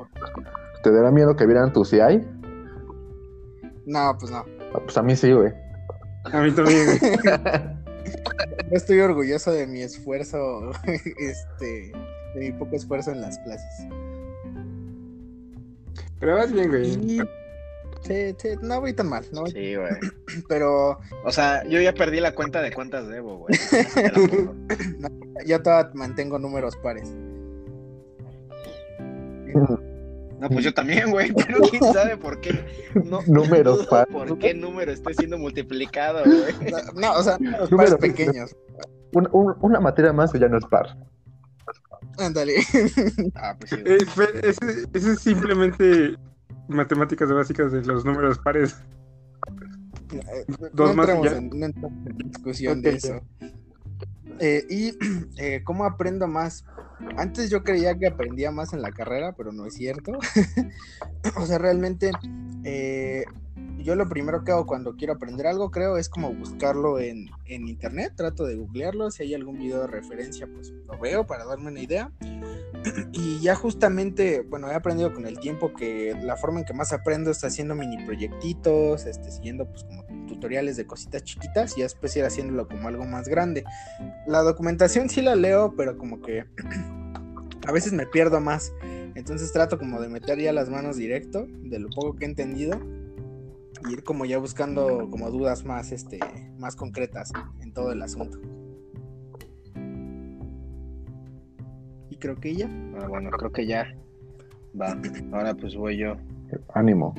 ¿Te 0.83 0.91
dará 0.93 1.11
miedo 1.11 1.35
que 1.35 1.47
vieran 1.47 1.73
tu 1.73 1.85
CI? 1.85 2.21
No, 3.87 4.17
pues 4.19 4.31
no. 4.31 4.45
Ah, 4.75 4.81
Pues 4.83 4.97
a 4.97 5.03
mí 5.03 5.15
sí, 5.17 5.33
güey. 5.33 5.53
A 6.25 6.41
mí 6.41 6.51
también. 6.53 6.99
güey. 6.99 7.85
Yo 8.71 8.77
estoy 8.77 9.01
orgulloso 9.01 9.53
de 9.53 9.67
mi 9.67 9.83
esfuerzo, 9.83 10.73
este, 11.19 11.93
de 12.35 12.41
mi 12.41 12.53
poco 12.53 12.77
esfuerzo 12.77 13.13
en 13.13 13.21
las 13.21 13.39
clases. 13.39 13.87
Pero 16.21 16.37
vas 16.37 16.53
bien, 16.53 16.69
güey. 16.69 16.87
Y 16.87 17.19
sí, 18.03 18.35
sí, 18.39 18.49
no 18.63 18.81
voy 18.81 18.93
tan 18.93 19.09
mal, 19.09 19.25
no 19.33 19.47
Sí, 19.47 19.75
güey. 19.77 19.93
pero 20.49 20.99
O 21.25 21.31
sea, 21.31 21.65
yo 21.65 21.81
ya 21.81 21.93
perdí 21.93 22.21
la 22.21 22.35
cuenta 22.35 22.63
de 22.63 22.73
cuántas 22.73 23.09
debo, 23.09 23.39
güey. 23.39 23.55
Yo 25.47 25.61
todavía 25.63 25.91
mantengo 25.95 26.39
números 26.39 26.77
pares. 26.77 27.11
No, 30.45 30.51
pues 30.51 30.65
yo 30.65 30.75
también, 30.75 31.11
güey. 31.11 31.33
Pero 31.33 31.61
quién 31.71 31.83
sabe 31.95 32.19
por 32.19 32.39
qué. 32.41 32.91
No, 33.03 33.21
Números 33.27 33.87
pares. 33.87 34.13
¿Por 34.13 34.39
qué 34.39 34.53
número 34.53 34.93
esté 34.93 35.15
siendo 35.15 35.39
multiplicado, 35.39 36.23
güey? 36.25 36.71
No, 36.71 37.01
no, 37.01 37.13
o 37.19 37.23
sea, 37.23 37.39
números 37.39 37.95
pequeños. 37.97 38.55
Un- 39.15 39.29
un- 39.33 39.55
una 39.63 39.81
materia 39.81 40.13
más 40.13 40.35
y 40.35 40.39
ya 40.39 40.49
no 40.49 40.59
es 40.59 40.65
par. 40.67 40.99
Ándale. 42.19 42.57
Ah, 43.37 43.57
pues 43.59 43.71
sí. 43.71 43.77
Eh, 43.87 43.99
ese 44.43 45.13
es 45.13 45.19
simplemente 45.21 46.15
matemáticas 46.69 47.33
básicas 47.33 47.73
de 47.73 47.83
los 47.83 48.05
números 48.05 48.39
pares. 48.39 48.77
Dos 50.75 50.91
no, 50.91 50.95
más 50.95 51.07
ya. 51.07 51.39
en, 51.39 51.49
no 51.59 51.67
entremos 51.67 52.07
en 52.07 52.19
discusión 52.19 52.83
de 52.83 52.91
eso. 52.91 53.21
Eh, 54.41 54.65
y 54.69 54.93
eh, 55.39 55.63
cómo 55.65 55.85
aprendo 55.85 56.27
más. 56.27 56.65
Antes 57.17 57.51
yo 57.51 57.63
creía 57.63 57.97
que 57.99 58.07
aprendía 58.07 58.51
más 58.51 58.73
en 58.73 58.83
la 58.83 58.93
carrera, 58.93 59.35
pero 59.37 59.53
no 59.53 59.67
es 59.67 59.75
cierto. 59.75 60.13
o 61.37 61.47
sea, 61.47 61.59
realmente 61.59 62.13
eh, 62.65 63.25
yo 63.79 63.95
lo 63.97 64.09
primero 64.09 64.45
que 64.45 64.53
hago 64.53 64.67
cuando 64.67 64.97
quiero 64.97 65.13
aprender 65.13 65.47
algo, 65.47 65.71
creo, 65.71 65.99
es 65.99 66.09
como 66.09 66.33
buscarlo 66.33 66.99
en, 66.99 67.29
en 67.45 67.69
internet. 67.69 68.15
Trato 68.17 68.45
de 68.47 68.57
googlearlo. 68.57 69.11
Si 69.11 69.23
hay 69.23 69.35
algún 69.35 69.59
video 69.59 69.83
de 69.83 69.87
referencia, 69.89 70.47
pues 70.47 70.71
lo 70.71 70.99
veo 70.99 71.27
para 71.27 71.45
darme 71.45 71.71
una 71.71 71.81
idea. 71.81 72.11
Y 73.13 73.41
ya 73.41 73.55
justamente, 73.55 74.43
bueno, 74.43 74.71
he 74.71 74.75
aprendido 74.75 75.13
con 75.15 75.27
el 75.27 75.39
tiempo 75.39 75.73
que 75.73 76.15
la 76.23 76.37
forma 76.37 76.61
en 76.61 76.67
que 76.67 76.75
más 76.75 76.93
aprendo 76.93 77.31
es 77.31 77.43
haciendo 77.43 77.75
mini 77.75 78.05
proyectitos, 78.05 79.07
este, 79.07 79.31
siguiendo 79.31 79.67
pues 79.67 79.85
como 79.85 80.04
tutoriales 80.45 80.77
de 80.77 80.87
cositas 80.87 81.25
chiquitas 81.25 81.75
y 81.75 81.81
ya 81.81 81.87
después 81.87 82.15
ir 82.17 82.25
haciéndolo 82.25 82.69
como 82.69 82.87
algo 82.87 83.07
más 83.07 83.29
grande. 83.29 83.65
La 84.27 84.43
documentación 84.43 85.09
sí 85.09 85.23
la 85.23 85.35
leo, 85.35 85.73
pero 85.75 85.97
como 85.97 86.21
que 86.21 86.45
a 87.67 87.73
veces 87.73 87.95
me 87.95 88.07
pierdo 88.07 88.41
más. 88.41 88.71
Entonces 89.15 89.51
trato 89.55 89.79
como 89.79 90.03
de 90.03 90.09
meter 90.11 90.39
ya 90.39 90.53
las 90.53 90.69
manos 90.69 90.97
directo 90.97 91.47
de 91.49 91.79
lo 91.79 91.89
poco 91.89 92.17
que 92.17 92.27
he 92.27 92.29
entendido 92.29 92.79
y 93.89 93.95
ir 93.95 94.05
como 94.05 94.27
ya 94.27 94.37
buscando 94.37 95.09
como 95.11 95.31
dudas 95.31 95.65
más, 95.65 95.93
este, 95.93 96.21
más 96.59 96.77
concretas 96.77 97.33
en 97.63 97.73
todo 97.73 97.93
el 97.93 98.03
asunto. 98.03 98.39
Y 102.11 102.17
creo 102.17 102.37
que 102.37 102.55
ya. 102.55 102.69
Ah, 103.01 103.07
bueno, 103.09 103.31
creo 103.31 103.51
que 103.51 103.67
ya. 103.67 103.87
Va. 104.79 104.95
Ahora 105.33 105.55
pues 105.55 105.75
voy 105.75 105.97
yo. 105.97 106.17
Ánimo. 106.75 107.15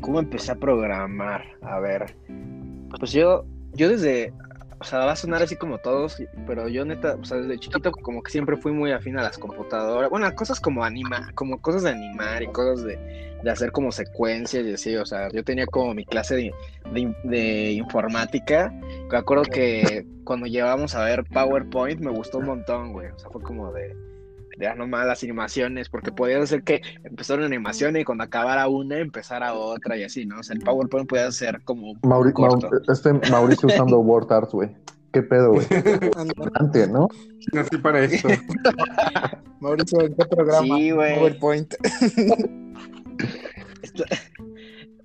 ¿Cómo 0.00 0.20
empecé 0.20 0.52
a 0.52 0.56
programar? 0.56 1.42
A 1.62 1.80
ver. 1.80 2.16
Pues 2.98 3.12
yo, 3.12 3.44
yo 3.74 3.88
desde, 3.88 4.32
o 4.80 4.84
sea, 4.84 5.00
va 5.00 5.12
a 5.12 5.16
sonar 5.16 5.42
así 5.42 5.56
como 5.56 5.78
todos, 5.78 6.22
pero 6.46 6.68
yo 6.68 6.84
neta, 6.84 7.16
o 7.20 7.24
sea, 7.24 7.38
desde 7.38 7.58
chiquito 7.58 7.92
como 7.92 8.22
que 8.22 8.30
siempre 8.30 8.56
fui 8.56 8.72
muy 8.72 8.92
afín 8.92 9.18
a 9.18 9.22
las 9.22 9.38
computadoras. 9.38 10.10
Bueno, 10.10 10.32
cosas 10.34 10.60
como 10.60 10.84
anima, 10.84 11.30
como 11.34 11.60
cosas 11.60 11.82
de 11.82 11.90
animar 11.90 12.42
y 12.42 12.48
cosas 12.48 12.84
de, 12.84 12.98
de 13.42 13.50
hacer 13.50 13.72
como 13.72 13.92
secuencias 13.92 14.64
y 14.64 14.72
así, 14.74 14.96
o 14.96 15.06
sea, 15.06 15.28
yo 15.30 15.44
tenía 15.44 15.66
como 15.66 15.94
mi 15.94 16.04
clase 16.04 16.36
de, 16.36 16.54
de, 16.92 17.14
de 17.24 17.72
informática. 17.72 18.72
Me 19.10 19.18
acuerdo 19.18 19.44
que 19.44 20.06
cuando 20.24 20.46
llevamos 20.46 20.94
a 20.94 21.04
ver 21.04 21.24
PowerPoint 21.24 22.00
me 22.00 22.10
gustó 22.10 22.38
un 22.38 22.46
montón, 22.46 22.92
güey. 22.92 23.08
O 23.08 23.18
sea, 23.18 23.30
fue 23.30 23.42
como 23.42 23.72
de, 23.72 23.96
de 24.58 24.66
ah, 24.66 24.74
no 24.74 24.86
más 24.86 25.06
las 25.06 25.22
animaciones, 25.22 25.88
porque 25.88 26.12
podía 26.12 26.40
hacer 26.42 26.62
que 26.62 26.82
empezara 27.04 27.38
una 27.38 27.46
animación 27.46 27.96
y 27.96 28.04
cuando 28.04 28.24
acabara 28.24 28.68
una 28.68 28.98
empezara 28.98 29.54
otra 29.54 29.96
y 29.96 30.04
así, 30.04 30.26
¿no? 30.26 30.40
O 30.40 30.42
sea, 30.42 30.54
el 30.54 30.60
PowerPoint 30.62 31.08
podía 31.08 31.30
ser 31.32 31.62
como 31.64 31.94
Mauri- 32.02 32.32
corto. 32.32 32.68
Mau- 32.70 32.92
este 32.92 33.30
Mauricio 33.30 33.68
usando 33.68 33.98
WordArt, 34.00 34.50
güey. 34.52 34.70
¿Qué 35.12 35.22
pedo, 35.22 35.52
güey? 35.52 35.66
Antes, 36.54 36.88
¿no? 36.88 37.06
Nací 37.52 37.76
para 37.76 38.00
esto. 38.04 38.28
Mauricio, 39.60 40.00
¿en 40.00 40.14
qué 40.14 40.24
programa? 40.24 40.76
Sí, 40.76 40.90
güey. 40.90 41.14
PowerPoint. 41.16 41.74
Esto- 43.82 44.04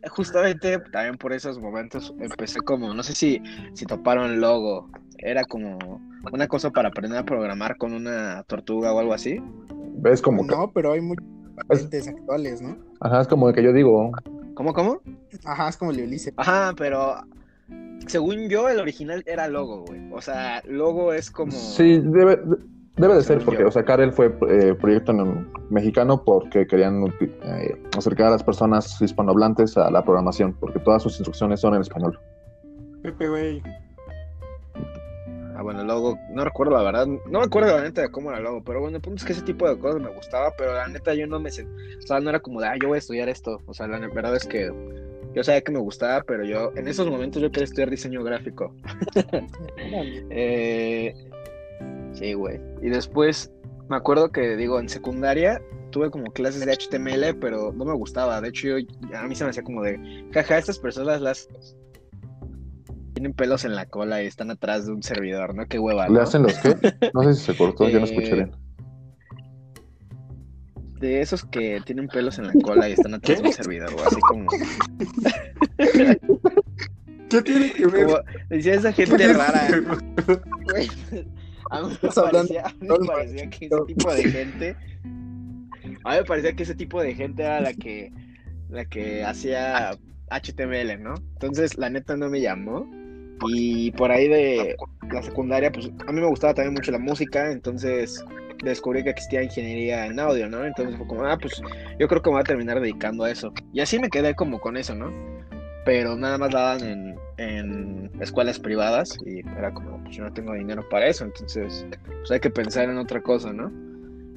Justamente 0.09 0.79
también 0.91 1.17
por 1.17 1.33
esos 1.33 1.59
momentos 1.59 2.13
empecé 2.19 2.59
como, 2.61 2.93
no 2.93 3.03
sé 3.03 3.13
si, 3.13 3.41
si 3.73 3.85
toparon 3.85 4.39
logo, 4.39 4.89
era 5.17 5.43
como 5.43 5.77
una 6.31 6.47
cosa 6.47 6.69
para 6.69 6.89
aprender 6.89 7.19
a 7.19 7.25
programar 7.25 7.77
con 7.77 7.93
una 7.93 8.43
tortuga 8.43 8.93
o 8.93 8.99
algo 8.99 9.13
así. 9.13 9.41
Es 10.05 10.21
como 10.21 10.45
que, 10.45 10.55
No, 10.55 10.71
pero 10.71 10.93
hay 10.93 11.01
muchas 11.01 11.25
patentes 11.67 12.07
actuales, 12.07 12.61
¿no? 12.61 12.77
ajá, 12.99 13.21
es 13.21 13.27
como 13.27 13.51
que 13.51 13.63
yo 13.63 13.73
digo, 13.73 14.11
¿Cómo, 14.53 14.73
cómo? 14.73 15.01
Ajá, 15.45 15.69
es 15.69 15.77
como 15.77 15.91
el 15.91 15.97
de 15.97 16.03
Ulises. 16.03 16.33
Ajá, 16.37 16.73
pero 16.75 17.15
según 18.07 18.49
yo 18.49 18.69
el 18.69 18.79
original 18.79 19.23
era 19.27 19.47
logo, 19.47 19.85
güey. 19.85 20.11
O 20.11 20.21
sea, 20.21 20.63
logo 20.65 21.13
es 21.13 21.29
como... 21.29 21.51
sí, 21.51 21.99
debe, 22.03 22.39
debe 22.97 23.15
de 23.15 23.21
ser, 23.23 23.39
porque, 23.45 23.63
o 23.63 23.71
sea, 23.71 23.83
Karel 23.85 24.11
fue 24.11 24.33
eh, 24.49 24.73
proyecto 24.79 25.11
en- 25.11 25.47
mexicano 25.69 26.23
porque 26.23 26.65
querían 26.67 27.03
eh, 27.21 27.75
acercar 27.97 28.27
a 28.27 28.31
las 28.31 28.43
personas 28.43 29.01
hispanohablantes 29.01 29.77
a 29.77 29.89
la 29.91 30.03
programación, 30.03 30.53
porque 30.59 30.79
todas 30.79 31.03
sus 31.03 31.13
instrucciones 31.19 31.59
son 31.59 31.75
en 31.75 31.81
español. 31.81 32.19
Pepe, 33.03 33.29
güey. 33.29 33.61
Ah, 35.55 35.63
bueno, 35.63 35.81
el 35.81 35.87
logo, 35.87 36.17
no 36.31 36.43
recuerdo 36.43 36.75
la 36.77 36.83
verdad, 36.83 37.07
no 37.07 37.39
me 37.39 37.45
acuerdo 37.45 37.75
la 37.75 37.81
neta 37.83 38.01
de 38.01 38.09
cómo 38.11 38.29
era 38.29 38.37
el 38.37 38.43
logo, 38.43 38.63
pero 38.63 38.79
bueno, 38.79 38.97
el 38.97 39.01
punto 39.01 39.17
es 39.21 39.25
que 39.25 39.33
ese 39.33 39.41
tipo 39.41 39.67
de 39.67 39.77
cosas 39.79 39.99
me 40.01 40.09
gustaba, 40.09 40.51
pero 40.55 40.73
la 40.73 40.87
neta 40.87 41.15
yo 41.15 41.25
no 41.25 41.39
me 41.39 41.49
sen- 41.49 41.67
o 41.97 42.05
sea, 42.05 42.19
no 42.19 42.29
era 42.29 42.39
como 42.39 42.61
de, 42.61 42.67
ah, 42.67 42.75
yo 42.79 42.87
voy 42.89 42.97
a 42.97 42.99
estudiar 42.99 43.27
esto, 43.27 43.59
o 43.65 43.73
sea, 43.73 43.87
la 43.87 43.97
verdad 43.99 44.35
es 44.35 44.45
que 44.45 44.71
yo 45.33 45.43
sabía 45.43 45.61
que 45.61 45.71
me 45.71 45.79
gustaba, 45.79 46.23
pero 46.27 46.43
yo, 46.45 46.71
en 46.75 46.87
esos 46.87 47.07
momentos 47.09 47.41
yo 47.41 47.49
quería 47.51 47.65
estudiar 47.65 47.89
diseño 47.89 48.23
gráfico. 48.23 48.73
Eh, 50.29 51.13
sí, 52.13 52.33
güey. 52.33 52.59
Y 52.81 52.89
después, 52.89 53.51
me 53.89 53.95
acuerdo 53.95 54.31
que, 54.31 54.55
digo, 54.55 54.79
en 54.79 54.89
secundaria 54.89 55.61
tuve 55.91 56.11
como 56.11 56.31
clases 56.31 56.65
de 56.65 56.71
HTML, 56.73 57.39
pero 57.39 57.71
no 57.73 57.85
me 57.85 57.93
gustaba, 57.93 58.41
de 58.41 58.49
hecho, 58.49 58.67
yo, 58.67 58.87
a 59.17 59.23
mí 59.23 59.35
se 59.35 59.43
me 59.43 59.49
hacía 59.51 59.63
como 59.63 59.81
de, 59.83 60.25
jaja, 60.31 60.57
estas 60.57 60.79
personas 60.79 61.21
las... 61.21 61.47
Tienen 63.13 63.33
pelos 63.33 63.65
en 63.65 63.73
la 63.73 63.87
cola 63.87 64.21
y 64.21 64.27
están 64.27 64.51
atrás 64.51 64.85
de 64.85 64.93
un 64.93 65.01
servidor, 65.01 65.55
¿no? 65.55 65.65
Qué 65.65 65.79
hueva, 65.79 66.07
¿Le 66.07 66.21
hacen 66.21 66.43
los 66.43 66.53
qué? 66.59 66.75
No 67.15 67.23
sé 67.23 67.33
si 67.33 67.45
se 67.45 67.57
cortó, 67.57 67.89
yo 67.89 67.99
no 67.99 68.05
escuché 68.11 68.29
Eh, 68.29 68.35
bien. 68.35 68.51
De 70.99 71.21
esos 71.21 71.43
que 71.45 71.81
tienen 71.85 72.07
pelos 72.07 72.37
en 72.37 72.47
la 72.47 72.53
cola 72.63 72.87
y 72.89 72.93
están 72.93 73.15
atrás 73.15 73.41
de 73.41 73.47
un 73.47 73.53
servidor, 73.53 73.91
o 73.93 74.05
así 74.05 74.19
como... 74.21 74.47
¿Qué 77.29 77.41
tiene 77.41 77.71
que 77.73 77.87
ver? 77.87 78.05
como 78.05 78.19
decía 78.49 78.75
esa 78.75 78.93
gente 78.93 79.33
rara, 79.33 79.67
güey. 80.71 80.89
A 81.71 81.81
mí 81.81 81.89
me 82.01 82.21
parecía, 82.25 82.63
me 82.79 83.49
que 83.49 83.65
ese 83.65 83.85
tipo 83.85 84.13
de 84.13 84.23
gente... 84.23 84.75
A 86.03 86.11
mí 86.11 86.17
me 86.17 86.23
parecía 86.23 86.53
que 86.53 86.63
ese 86.63 86.75
tipo 86.75 87.01
de 87.01 87.13
gente 87.13 87.43
era 87.43 87.61
la 87.61 87.73
que, 87.73 88.11
la 88.69 88.85
que 88.85 89.23
hacía 89.23 89.97
HTML, 90.29 91.01
¿no? 91.01 91.15
Entonces, 91.33 91.77
la 91.77 91.89
neta 91.89 92.15
no 92.17 92.29
me 92.29 92.41
llamó. 92.41 92.89
Y 93.47 93.91
por 93.91 94.11
ahí 94.11 94.27
de 94.27 94.75
la 95.11 95.21
secundaria, 95.21 95.71
pues 95.71 95.91
a 96.07 96.11
mí 96.11 96.21
me 96.21 96.27
gustaba 96.27 96.53
también 96.53 96.73
mucho 96.73 96.91
la 96.91 96.99
música, 96.99 97.51
entonces 97.51 98.23
descubrí 98.63 99.03
que 99.03 99.11
existía 99.11 99.43
ingeniería 99.43 100.07
en 100.07 100.19
audio, 100.19 100.49
¿no? 100.49 100.65
Entonces 100.65 100.97
fue 100.97 101.07
como, 101.07 101.23
ah, 101.25 101.37
pues 101.39 101.61
yo 101.99 102.07
creo 102.07 102.21
que 102.21 102.29
me 102.29 102.35
voy 102.35 102.41
a 102.41 102.43
terminar 102.43 102.81
dedicando 102.81 103.23
a 103.23 103.31
eso. 103.31 103.53
Y 103.73 103.79
así 103.79 103.99
me 103.99 104.09
quedé 104.09 104.33
como 104.33 104.59
con 104.59 104.77
eso, 104.77 104.95
¿no? 104.95 105.11
Pero 105.85 106.15
nada 106.15 106.37
más 106.37 106.51
la 106.51 106.61
daban 106.61 106.83
en, 106.83 107.15
en 107.37 108.11
escuelas 108.19 108.59
privadas 108.59 109.17
y 109.25 109.39
era 109.57 109.73
como, 109.73 110.03
pues 110.03 110.15
yo 110.15 110.23
no 110.23 110.33
tengo 110.33 110.53
dinero 110.53 110.87
para 110.89 111.07
eso, 111.07 111.23
entonces 111.23 111.85
pues 112.05 112.31
hay 112.31 112.39
que 112.39 112.49
pensar 112.49 112.89
en 112.89 112.97
otra 112.97 113.21
cosa, 113.21 113.53
¿no? 113.53 113.71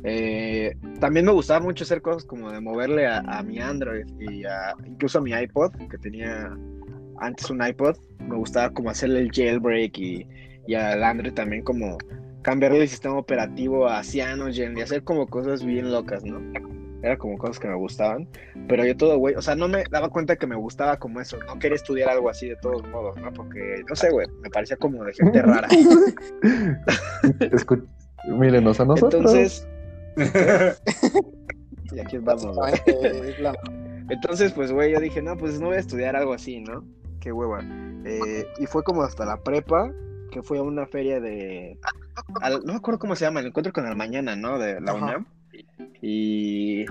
Eh, 0.02 0.74
también 0.98 1.26
me 1.26 1.32
gustaba 1.32 1.60
mucho 1.60 1.84
hacer 1.84 2.00
cosas 2.00 2.24
como 2.24 2.50
de 2.50 2.60
moverle 2.60 3.06
a, 3.06 3.18
a 3.18 3.42
mi 3.42 3.58
Android 3.58 4.06
y 4.18 4.44
a, 4.44 4.74
incluso 4.86 5.18
a 5.18 5.22
mi 5.22 5.32
iPod, 5.32 5.72
que 5.90 5.98
tenía 5.98 6.56
antes 7.18 7.50
un 7.50 7.66
iPod, 7.66 7.96
me 8.26 8.36
gustaba 8.36 8.70
como 8.70 8.90
hacerle 8.90 9.20
el 9.20 9.30
jailbreak 9.30 9.98
y, 9.98 10.26
y 10.66 10.74
al 10.74 11.02
Android 11.02 11.34
también 11.34 11.62
como 11.62 11.98
cambiarle 12.42 12.82
el 12.82 12.88
sistema 12.88 13.16
operativo 13.16 13.86
a 13.86 14.02
Cyanogen 14.02 14.76
y 14.76 14.80
hacer 14.80 15.04
como 15.04 15.26
cosas 15.26 15.64
bien 15.64 15.92
locas, 15.92 16.24
¿no? 16.24 16.40
Era 17.02 17.16
como 17.16 17.38
cosas 17.38 17.58
que 17.58 17.66
me 17.68 17.74
gustaban, 17.76 18.28
pero 18.68 18.84
yo 18.84 18.94
todo, 18.96 19.16
güey, 19.18 19.34
o 19.34 19.40
sea, 19.42 19.54
no 19.54 19.68
me 19.68 19.84
daba 19.90 20.10
cuenta 20.10 20.36
que 20.36 20.46
me 20.46 20.54
gustaba 20.56 20.98
como 20.98 21.20
eso, 21.20 21.38
no 21.46 21.58
quería 21.58 21.76
estudiar 21.76 22.10
algo 22.10 22.28
así 22.28 22.48
de 22.50 22.56
todos 22.56 22.86
modos, 22.90 23.16
¿no? 23.16 23.32
Porque, 23.32 23.82
no 23.88 23.96
sé, 23.96 24.10
güey, 24.10 24.26
me 24.42 24.50
parecía 24.50 24.76
como 24.76 25.02
de 25.04 25.12
gente 25.14 25.40
rara. 25.42 25.68
Escu- 27.40 27.86
Mírenos 28.28 28.78
a 28.80 28.84
nosotros. 28.84 29.14
Entonces, 29.34 29.66
y 31.92 32.00
aquí 32.00 32.18
vamos, 32.18 32.56
Entonces, 34.10 34.52
pues, 34.52 34.72
güey, 34.72 34.92
yo 34.92 35.00
dije, 35.00 35.22
no, 35.22 35.36
pues 35.36 35.60
no 35.60 35.68
voy 35.68 35.76
a 35.76 35.80
estudiar 35.80 36.16
algo 36.16 36.32
así, 36.34 36.60
¿no? 36.60 36.84
Qué 37.20 37.32
hueva. 37.32 37.60
Eh, 38.04 38.46
y 38.58 38.66
fue 38.66 38.82
como 38.82 39.02
hasta 39.02 39.24
la 39.24 39.38
prepa, 39.42 39.90
que 40.30 40.42
fue 40.42 40.58
a 40.58 40.62
una 40.62 40.86
feria 40.86 41.20
de... 41.20 41.78
al- 42.40 42.60
no 42.64 42.72
me 42.72 42.78
acuerdo 42.78 42.98
cómo 42.98 43.16
se 43.16 43.24
llama, 43.24 43.40
el 43.40 43.46
encuentro 43.46 43.72
con 43.72 43.86
el 43.86 43.96
mañana, 43.96 44.36
¿no? 44.36 44.58
De 44.58 44.80
la 44.80 44.92
Ajá. 44.92 45.04
UNAM. 45.04 45.26
Y, 46.02 46.84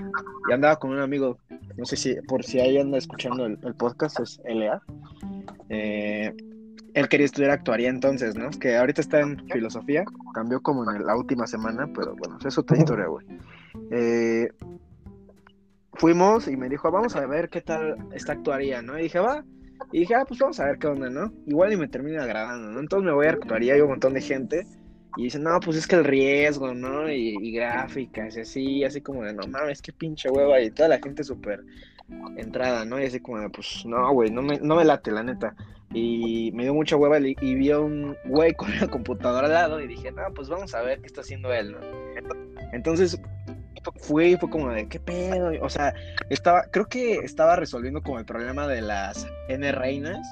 andaba 0.52 0.78
con 0.78 0.92
un 0.92 1.00
amigo, 1.00 1.38
no 1.78 1.86
sé 1.86 1.96
si, 1.96 2.16
por 2.28 2.44
si 2.44 2.60
ahí 2.60 2.78
anda 2.78 2.98
escuchando 2.98 3.46
el, 3.46 3.76
podcast, 3.76 4.20
es 4.20 4.40
LA. 4.46 4.82
Eh, 5.70 6.34
él 6.94 7.10
quería 7.10 7.26
estudiar 7.26 7.52
actuaría 7.52 7.90
entonces, 7.90 8.36
¿no? 8.36 8.50
Que 8.50 8.78
ahorita 8.78 9.02
está 9.02 9.22
en 9.22 9.48
filosofía, 9.50 10.04
cambió 10.34 10.62
como 10.62 10.90
en 10.92 11.06
la 11.06 11.16
última 11.16 11.48
semana, 11.48 11.88
pero 11.94 12.16
bueno, 12.16 12.38
es 12.46 12.58
otra 12.58 12.78
historia, 12.78 13.08
güey. 13.08 13.26
Eh, 13.92 14.50
fuimos 15.94 16.48
y 16.48 16.56
me 16.56 16.70
dijo, 16.70 16.92
vamos 16.92 17.16
a 17.16 17.26
ver 17.26 17.50
qué 17.50 17.62
tal 17.62 17.98
esta 18.14 18.34
actuaría, 18.34 18.82
¿no? 18.82 18.98
Y 18.98 19.04
dije, 19.04 19.20
va. 19.20 19.44
Y 19.92 20.02
dije, 20.02 20.16
ah, 20.16 20.26
pues 20.28 20.40
vamos 20.40 20.60
a 20.60 20.66
ver 20.66 20.78
qué 20.78 20.88
onda, 20.88 21.10
¿no? 21.10 21.32
Igual 21.46 21.74
y 21.74 21.78
me 21.78 21.88
termina 21.88 22.24
agradando, 22.24 22.72
¿no? 22.72 22.80
Entonces 22.80 23.06
me 23.06 23.14
voy 23.14 23.28
a 23.28 23.32
actuaría 23.32 23.78
y 23.78 23.82
un 23.82 23.90
montón 23.90 24.14
de 24.14 24.22
gente. 24.22 24.68
Y 25.20 25.24
dicen, 25.24 25.44
no, 25.44 25.60
pues 25.60 25.76
es 25.76 25.86
que 25.86 25.98
el 25.98 26.06
riesgo, 26.06 26.74
¿no? 26.74 27.12
Y, 27.12 27.52
gráficas 27.52 28.38
y 28.38 28.40
así, 28.40 28.84
así 28.86 29.02
como 29.02 29.26
de, 29.26 29.34
no 29.34 29.46
mames, 29.48 29.82
qué 29.82 29.92
pinche 29.92 30.30
hueva. 30.30 30.62
Y 30.62 30.72
toda 30.72 30.88
la 30.88 30.98
gente 31.00 31.26
súper 31.26 31.62
entrada, 32.38 32.86
¿no? 32.86 33.02
Y 33.02 33.04
así 33.04 33.20
como 33.20 33.42
de, 33.42 33.50
pues 33.50 33.86
no, 33.86 34.14
güey, 34.14 34.32
no 34.32 34.42
me, 34.42 34.60
no 34.60 34.78
me 34.78 34.86
late, 34.86 35.12
la 35.12 35.22
neta. 35.22 35.54
Y 35.94 36.54
me 36.54 36.64
dio 36.64 36.74
mucha 36.74 36.96
hueva 36.96 37.20
y, 37.20 37.36
y 37.42 37.56
vi 37.56 37.70
a 37.70 37.82
un 37.82 38.16
güey 38.28 38.54
con 38.56 38.74
la 38.80 38.88
computadora 38.88 39.48
al 39.48 39.54
lado 39.54 39.82
y 39.82 39.88
dije, 39.88 40.10
no, 40.14 40.22
pues 40.34 40.48
vamos 40.48 40.74
a 40.74 40.82
ver 40.84 41.02
qué 41.02 41.08
está 41.08 41.20
haciendo 41.20 41.52
él, 41.52 41.74
¿no? 41.74 41.80
Entonces 42.72 43.20
fui 43.98 44.38
fue 44.38 44.50
como 44.50 44.72
de, 44.72 44.88
¿qué 44.88 45.02
pedo? 45.02 45.52
O 45.62 45.70
sea, 45.70 45.94
estaba, 46.30 46.64
creo 46.72 46.86
que 46.86 47.16
estaba 47.16 47.58
resolviendo 47.58 48.02
como 48.02 48.20
el 48.20 48.26
problema 48.26 48.68
de 48.68 48.84
las 48.84 49.28
N 49.50 49.70
reinas 49.74 50.26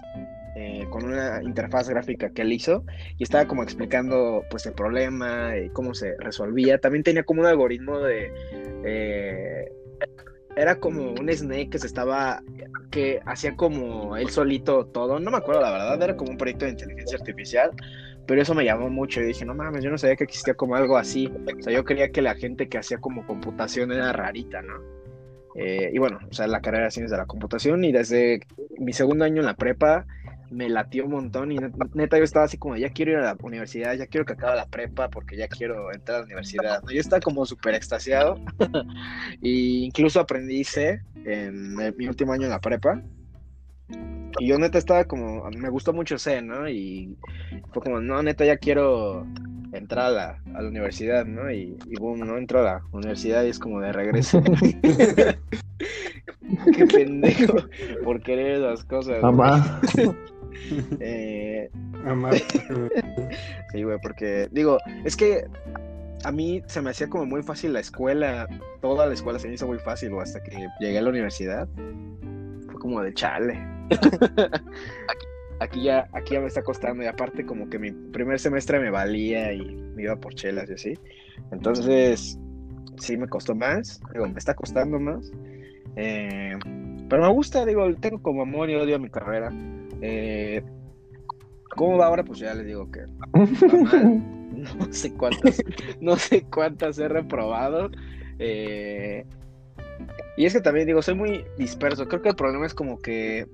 eh, 0.60 0.88
con 0.89 1.03
una 1.03 1.43
interfaz 1.43 1.88
gráfica 1.88 2.32
que 2.32 2.41
él 2.41 2.51
hizo 2.51 2.84
y 3.20 3.24
estaba 3.24 3.47
como 3.47 3.62
explicando 3.62 4.43
pues 4.49 4.66
el 4.66 4.74
problema 4.74 5.55
y 5.55 5.70
cómo 5.70 5.93
se 5.93 6.16
resolvía. 6.18 6.80
También 6.80 7.03
tenía 7.03 7.22
como 7.22 7.41
un 7.41 7.47
algoritmo 7.47 7.99
de... 7.99 8.32
eh, 8.84 9.72
era 10.55 10.80
como 10.80 11.12
un 11.12 11.30
snake 11.30 11.70
que 11.70 11.78
se 11.78 11.86
estaba 11.86 12.41
que 12.89 13.20
hacía 13.28 13.55
como 13.55 14.18
él 14.18 14.32
solito 14.32 14.88
todo, 14.88 15.20
no 15.20 15.30
me 15.30 15.38
acuerdo 15.38 15.62
la 15.62 15.70
verdad, 15.70 16.01
era 16.01 16.18
como 16.18 16.32
un 16.32 16.38
proyecto 16.38 16.66
de 16.66 16.72
inteligencia 16.72 17.20
artificial, 17.20 17.70
pero 18.26 18.41
eso 18.41 18.55
me 18.55 18.66
llamó 18.66 18.89
mucho 18.89 19.22
y 19.22 19.26
dije, 19.26 19.45
no 19.45 19.53
mames, 19.53 19.84
yo 19.84 19.91
no 19.91 19.99
sabía 19.99 20.16
que 20.16 20.24
existía 20.24 20.55
como 20.55 20.76
algo 20.76 20.97
así, 20.97 21.28
o 21.28 21.62
sea, 21.62 21.72
yo 21.72 21.84
creía 21.84 22.10
que 22.10 22.24
la 22.24 22.34
gente 22.34 22.68
que 22.68 22.80
hacía 22.80 22.97
como 22.97 23.28
computación 23.28 23.91
era 23.91 24.12
rarita, 24.12 24.64
¿no? 24.64 24.82
Eh, 25.53 25.91
y 25.93 25.99
bueno, 25.99 26.18
o 26.28 26.34
sea, 26.34 26.47
la 26.47 26.62
carrera 26.62 26.86
de 26.86 26.91
ciencias 26.91 27.12
de 27.12 27.18
la 27.18 27.28
computación 27.28 27.84
y 27.84 27.91
desde 27.91 28.41
mi 28.80 28.93
segundo 28.93 29.26
año 29.26 29.41
en 29.41 29.45
la 29.45 29.55
prepa 29.55 30.08
me 30.50 30.70
latió 30.70 31.06
un 31.06 31.12
montón 31.12 31.52
y 31.52 31.58
net- 31.58 31.74
neta 31.93 32.18
yo 32.18 32.24
estaba 32.24 32.45
así 32.45 32.58
como, 32.58 32.76
ya 32.78 32.89
quiero 32.89 33.12
ir 33.12 33.18
a 33.18 33.22
la 33.34 33.38
universidad, 33.41 33.93
ya 33.95 34.08
quiero 34.08 34.26
que 34.26 34.34
acabe 34.34 34.56
la 34.56 34.66
prepa 34.66 35.10
porque 35.10 35.36
ya 35.38 35.48
quiero 35.48 35.91
entrar 35.93 36.18
a 36.18 36.20
la 36.20 36.26
universidad, 36.26 36.82
¿no? 36.84 36.91
Yo 36.91 37.00
estaba 37.00 37.20
como 37.20 37.45
súper 37.45 37.76
extasiado 37.76 38.39
y 39.41 39.84
incluso 39.86 40.20
aprendí 40.20 40.64
C 40.64 41.02
en 41.26 41.76
mi 41.98 42.08
último 42.08 42.34
año 42.34 42.43
en 42.45 42.52
la 42.52 42.60
prepa 42.62 43.02
y 44.39 44.48
yo 44.48 44.58
neta 44.60 44.78
estaba 44.78 45.04
como, 45.06 45.50
me 45.52 45.70
gustó 45.70 45.93
mucho 45.93 46.18
C, 46.18 46.41
¿no? 46.41 46.70
Y 46.70 47.18
fue 47.74 47.82
como, 47.82 48.00
no, 48.00 48.22
neta, 48.22 48.45
ya 48.45 48.58
quiero 48.58 49.26
entrar 49.74 50.06
a 50.06 50.10
la, 50.12 50.41
a 50.54 50.62
la 50.62 50.70
universidad, 50.70 51.26
¿no? 51.26 51.52
Y, 51.52 51.76
y 51.89 52.00
boom, 52.00 52.20
¿no? 52.20 52.38
Entro 52.38 52.60
a 52.60 52.64
la 52.64 52.82
universidad 52.91 53.43
y 53.43 53.50
es 53.50 53.60
como 53.60 53.82
de 53.82 53.91
regreso. 53.91 54.41
Qué 56.74 56.86
pendejo 56.86 57.56
por 58.04 58.22
querer 58.22 58.58
esas 58.64 58.84
cosas. 58.86 59.22
Mamá. 59.22 59.82
Eh, 60.99 61.70
sí, 63.72 63.84
güey, 63.84 63.97
porque 64.01 64.47
digo, 64.51 64.78
es 65.03 65.16
que 65.16 65.45
a 66.24 66.32
mí 66.32 66.62
se 66.68 66.82
me 66.82 66.89
hacía 66.89 67.08
como 67.08 67.26
muy 67.26 67.43
fácil 67.43 67.74
la 67.74 67.80
escuela, 67.80 68.47
toda 68.82 69.05
la 69.05 69.14
escuela 69.14 69.39
se 69.39 69.47
me 69.47 69.53
hizo 69.53 69.68
muy 69.68 69.80
fácil, 69.80 70.12
güey, 70.12 70.24
hasta 70.24 70.41
que 70.41 70.68
llegué 70.80 70.97
a 70.97 71.01
la 71.01 71.10
universidad. 71.10 71.68
Fue 72.66 72.80
como 72.80 73.01
de 73.01 73.14
chale. 73.14 73.58
aquí, 73.89 75.26
aquí 75.60 75.84
ya, 75.84 76.08
aquí 76.14 76.34
ya 76.34 76.41
me 76.41 76.47
está 76.47 76.64
costando, 76.64 77.03
y 77.03 77.08
aparte 77.08 77.45
como 77.45 77.70
que 77.70 77.80
mi 77.80 77.91
primer 77.91 78.39
semestre 78.39 78.80
me 78.80 78.89
valía 78.89 79.53
y 79.53 79.64
me 79.95 80.03
iba 80.03 80.16
por 80.16 80.34
chelas 80.36 80.70
y 80.70 80.74
así. 80.74 80.93
Entonces, 81.51 82.38
sí 82.99 83.18
me 83.18 83.28
costó 83.28 83.55
más, 83.55 84.01
digo, 84.14 84.28
me 84.28 84.39
está 84.39 84.53
costando 84.53 84.99
más. 84.99 85.32
Eh, 85.95 86.58
pero 87.10 87.24
me 87.24 87.30
gusta, 87.30 87.66
digo, 87.66 87.93
tengo 87.95 88.22
como 88.22 88.41
amor 88.41 88.70
y 88.70 88.76
odio 88.76 88.95
a 88.95 88.99
mi 88.99 89.10
carrera. 89.10 89.51
Eh, 90.02 90.64
¿Cómo 91.76 91.98
va 91.98 92.08
ahora? 92.08 92.24
Pues 92.24 92.39
ya 92.39 92.54
les 92.54 92.66
digo 92.66 92.89
que. 92.91 93.02
No 94.58 94.91
sé 94.91 95.14
cuántas, 95.14 95.62
no 96.02 96.16
sé 96.16 96.43
cuántas 96.50 96.98
he 96.98 97.08
reprobado. 97.08 97.91
Eh, 98.39 99.24
y 100.36 100.45
es 100.45 100.54
que 100.54 100.62
también 100.62 100.88
digo, 100.88 101.02
soy 101.02 101.14
muy 101.16 101.45
disperso. 101.58 102.08
Creo 102.08 102.22
que 102.22 102.30
el 102.30 102.36
problema 102.36 102.66
es 102.66 102.74
como 102.74 103.00
que, 103.00 103.45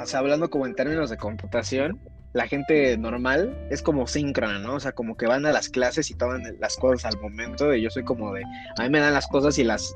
o 0.00 0.06
sea, 0.06 0.20
hablando 0.20 0.48
como 0.50 0.66
en 0.66 0.74
términos 0.74 1.10
de 1.10 1.16
computación, 1.16 1.98
la 2.32 2.46
gente 2.46 2.96
normal 2.98 3.56
es 3.70 3.82
como 3.82 4.06
síncrona, 4.06 4.58
¿no? 4.60 4.74
O 4.74 4.80
sea, 4.80 4.92
como 4.92 5.16
que 5.16 5.26
van 5.26 5.46
a 5.46 5.52
las 5.52 5.68
clases 5.68 6.10
y 6.10 6.14
toman 6.14 6.42
las 6.60 6.76
cosas 6.76 7.12
al 7.12 7.20
momento. 7.20 7.74
Y 7.74 7.82
yo 7.82 7.90
soy 7.90 8.04
como 8.04 8.32
de, 8.34 8.42
a 8.78 8.82
mí 8.82 8.90
me 8.90 9.00
dan 9.00 9.14
las 9.14 9.26
cosas 9.26 9.58
y 9.58 9.64
las 9.64 9.94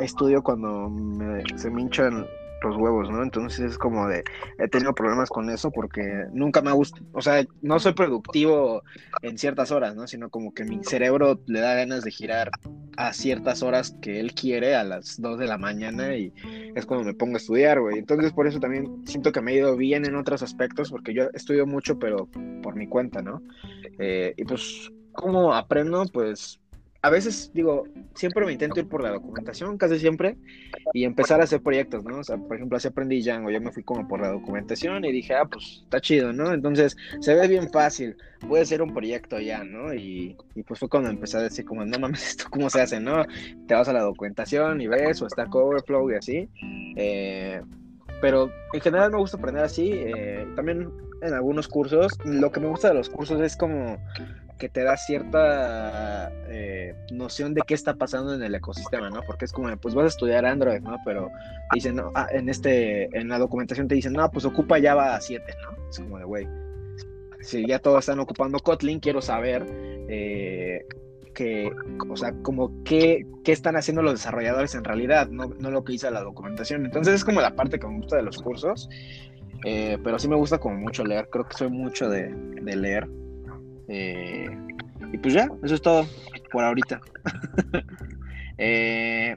estudio 0.00 0.42
cuando 0.42 0.88
me- 0.88 1.42
se 1.56 1.70
me 1.70 1.82
hinchan 1.82 2.26
los 2.64 2.76
huevos, 2.76 3.10
¿no? 3.10 3.22
Entonces 3.22 3.72
es 3.72 3.78
como 3.78 4.08
de, 4.08 4.24
he 4.58 4.68
tenido 4.68 4.94
problemas 4.94 5.28
con 5.28 5.50
eso 5.50 5.70
porque 5.70 6.24
nunca 6.32 6.62
me 6.62 6.70
ha 6.70 6.74
gustado, 6.74 7.04
o 7.12 7.20
sea, 7.20 7.44
no 7.60 7.78
soy 7.78 7.92
productivo 7.92 8.82
en 9.22 9.38
ciertas 9.38 9.70
horas, 9.70 9.94
¿no? 9.94 10.06
Sino 10.06 10.30
como 10.30 10.54
que 10.54 10.64
mi 10.64 10.82
cerebro 10.84 11.40
le 11.46 11.60
da 11.60 11.74
ganas 11.74 12.04
de 12.04 12.10
girar 12.10 12.50
a 12.96 13.12
ciertas 13.12 13.62
horas 13.62 13.96
que 14.00 14.20
él 14.20 14.34
quiere, 14.34 14.74
a 14.74 14.84
las 14.84 15.20
2 15.20 15.38
de 15.38 15.46
la 15.46 15.58
mañana, 15.58 16.14
y 16.16 16.32
es 16.74 16.86
cuando 16.86 17.04
me 17.04 17.14
pongo 17.14 17.34
a 17.34 17.38
estudiar, 17.38 17.80
güey. 17.80 17.98
Entonces 17.98 18.32
por 18.32 18.46
eso 18.46 18.60
también 18.60 19.02
siento 19.06 19.32
que 19.32 19.40
me 19.40 19.52
he 19.52 19.56
ido 19.56 19.76
bien 19.76 20.04
en 20.04 20.16
otros 20.16 20.42
aspectos, 20.42 20.90
porque 20.90 21.14
yo 21.14 21.24
estudio 21.34 21.66
mucho, 21.66 21.98
pero 21.98 22.28
por 22.62 22.76
mi 22.76 22.86
cuenta, 22.86 23.22
¿no? 23.22 23.42
Eh, 23.98 24.34
y 24.36 24.44
pues, 24.44 24.90
¿cómo 25.12 25.54
aprendo? 25.54 26.04
Pues 26.12 26.61
a 27.02 27.10
veces 27.10 27.50
digo, 27.52 27.88
siempre 28.14 28.46
me 28.46 28.52
intento 28.52 28.78
ir 28.78 28.88
por 28.88 29.02
la 29.02 29.10
documentación, 29.10 29.76
casi 29.76 29.98
siempre, 29.98 30.36
y 30.92 31.04
empezar 31.04 31.40
a 31.40 31.44
hacer 31.44 31.60
proyectos, 31.60 32.04
¿no? 32.04 32.18
O 32.18 32.24
sea, 32.24 32.36
por 32.36 32.56
ejemplo, 32.56 32.76
así 32.76 32.86
aprendí 32.86 33.20
Django, 33.20 33.50
yo 33.50 33.60
me 33.60 33.72
fui 33.72 33.82
como 33.82 34.06
por 34.06 34.20
la 34.20 34.28
documentación 34.28 35.04
y 35.04 35.10
dije, 35.10 35.34
ah, 35.34 35.44
pues 35.44 35.80
está 35.82 36.00
chido, 36.00 36.32
¿no? 36.32 36.54
Entonces 36.54 36.96
se 37.20 37.34
ve 37.34 37.48
bien 37.48 37.68
fácil, 37.70 38.16
puede 38.48 38.64
ser 38.64 38.82
un 38.82 38.94
proyecto 38.94 39.40
ya, 39.40 39.64
¿no? 39.64 39.92
Y, 39.92 40.36
y 40.54 40.62
pues 40.62 40.78
fue 40.78 40.88
cuando 40.88 41.10
empecé 41.10 41.38
a 41.38 41.42
decir 41.42 41.64
como, 41.64 41.84
no 41.84 41.98
mames, 41.98 42.24
¿esto 42.28 42.44
cómo 42.48 42.70
se 42.70 42.80
hace, 42.80 43.00
no? 43.00 43.24
Te 43.66 43.74
vas 43.74 43.88
a 43.88 43.92
la 43.92 44.02
documentación 44.02 44.80
y 44.80 44.86
ves, 44.86 45.20
o 45.22 45.26
está 45.26 45.46
Coverflow 45.46 46.08
y 46.12 46.14
así. 46.14 46.48
Eh, 46.96 47.60
pero 48.22 48.52
en 48.72 48.80
general 48.80 49.10
me 49.10 49.18
gusta 49.18 49.36
aprender 49.36 49.64
así, 49.64 49.90
eh, 49.92 50.46
también 50.54 50.92
en 51.22 51.34
algunos 51.34 51.66
cursos, 51.66 52.12
lo 52.24 52.52
que 52.52 52.60
me 52.60 52.68
gusta 52.68 52.88
de 52.88 52.94
los 52.94 53.10
cursos 53.10 53.40
es 53.40 53.56
como 53.56 53.98
que 54.60 54.68
te 54.68 54.84
da 54.84 54.96
cierta 54.96 56.30
eh, 56.46 56.94
noción 57.10 57.52
de 57.52 57.62
qué 57.66 57.74
está 57.74 57.94
pasando 57.94 58.32
en 58.32 58.42
el 58.44 58.54
ecosistema, 58.54 59.10
¿no? 59.10 59.22
Porque 59.26 59.44
es 59.44 59.52
como, 59.52 59.76
pues 59.76 59.96
vas 59.96 60.04
a 60.04 60.08
estudiar 60.08 60.46
Android, 60.46 60.80
¿no? 60.80 60.98
Pero 61.04 61.30
dicen, 61.74 61.96
no, 61.96 62.12
ah, 62.14 62.28
en 62.30 62.48
este, 62.48 63.08
en 63.18 63.28
la 63.28 63.40
documentación 63.40 63.88
te 63.88 63.96
dicen, 63.96 64.12
no, 64.12 64.30
pues 64.30 64.44
ocupa 64.44 64.80
Java 64.80 65.20
7, 65.20 65.44
¿no? 65.64 65.88
Es 65.88 65.98
como 65.98 66.18
de, 66.18 66.24
güey, 66.24 66.46
si 67.40 67.66
ya 67.66 67.80
todos 67.80 67.98
están 67.98 68.20
ocupando 68.20 68.60
Kotlin, 68.60 69.00
quiero 69.00 69.20
saber 69.20 69.66
eh, 70.08 70.86
que, 71.32 71.72
o 72.08 72.16
sea, 72.16 72.32
como 72.42 72.82
qué, 72.84 73.26
qué 73.44 73.52
están 73.52 73.76
haciendo 73.76 74.02
los 74.02 74.14
desarrolladores 74.14 74.74
en 74.74 74.84
realidad, 74.84 75.28
no, 75.28 75.48
no 75.58 75.70
lo 75.70 75.84
que 75.84 75.92
dice 75.92 76.10
la 76.10 76.22
documentación. 76.22 76.84
Entonces 76.84 77.14
es 77.14 77.24
como 77.24 77.40
la 77.40 77.54
parte 77.54 77.78
que 77.78 77.86
me 77.86 77.96
gusta 77.96 78.16
de 78.16 78.22
los 78.22 78.38
cursos, 78.38 78.88
eh, 79.64 79.98
pero 80.02 80.18
sí 80.18 80.28
me 80.28 80.36
gusta 80.36 80.58
como 80.58 80.76
mucho 80.76 81.04
leer, 81.04 81.28
creo 81.30 81.46
que 81.46 81.56
soy 81.56 81.70
mucho 81.70 82.08
de, 82.08 82.32
de 82.32 82.76
leer. 82.76 83.08
Eh, 83.88 84.46
y 85.12 85.18
pues 85.18 85.34
ya, 85.34 85.48
eso 85.62 85.74
es 85.74 85.82
todo 85.82 86.06
por 86.50 86.64
ahorita. 86.64 87.00
Eh, 88.58 89.34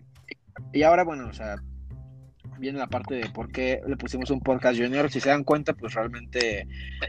y 0.71 0.83
ahora, 0.83 1.03
bueno, 1.03 1.27
o 1.29 1.33
sea, 1.33 1.55
viene 2.59 2.77
la 2.77 2.87
parte 2.87 3.15
de 3.15 3.29
por 3.29 3.51
qué 3.51 3.81
le 3.87 3.97
pusimos 3.97 4.29
un 4.29 4.41
podcast 4.41 4.79
junior. 4.79 5.09
Si 5.09 5.19
se 5.19 5.29
dan 5.29 5.43
cuenta, 5.43 5.73
pues 5.73 5.93
realmente 5.93 6.67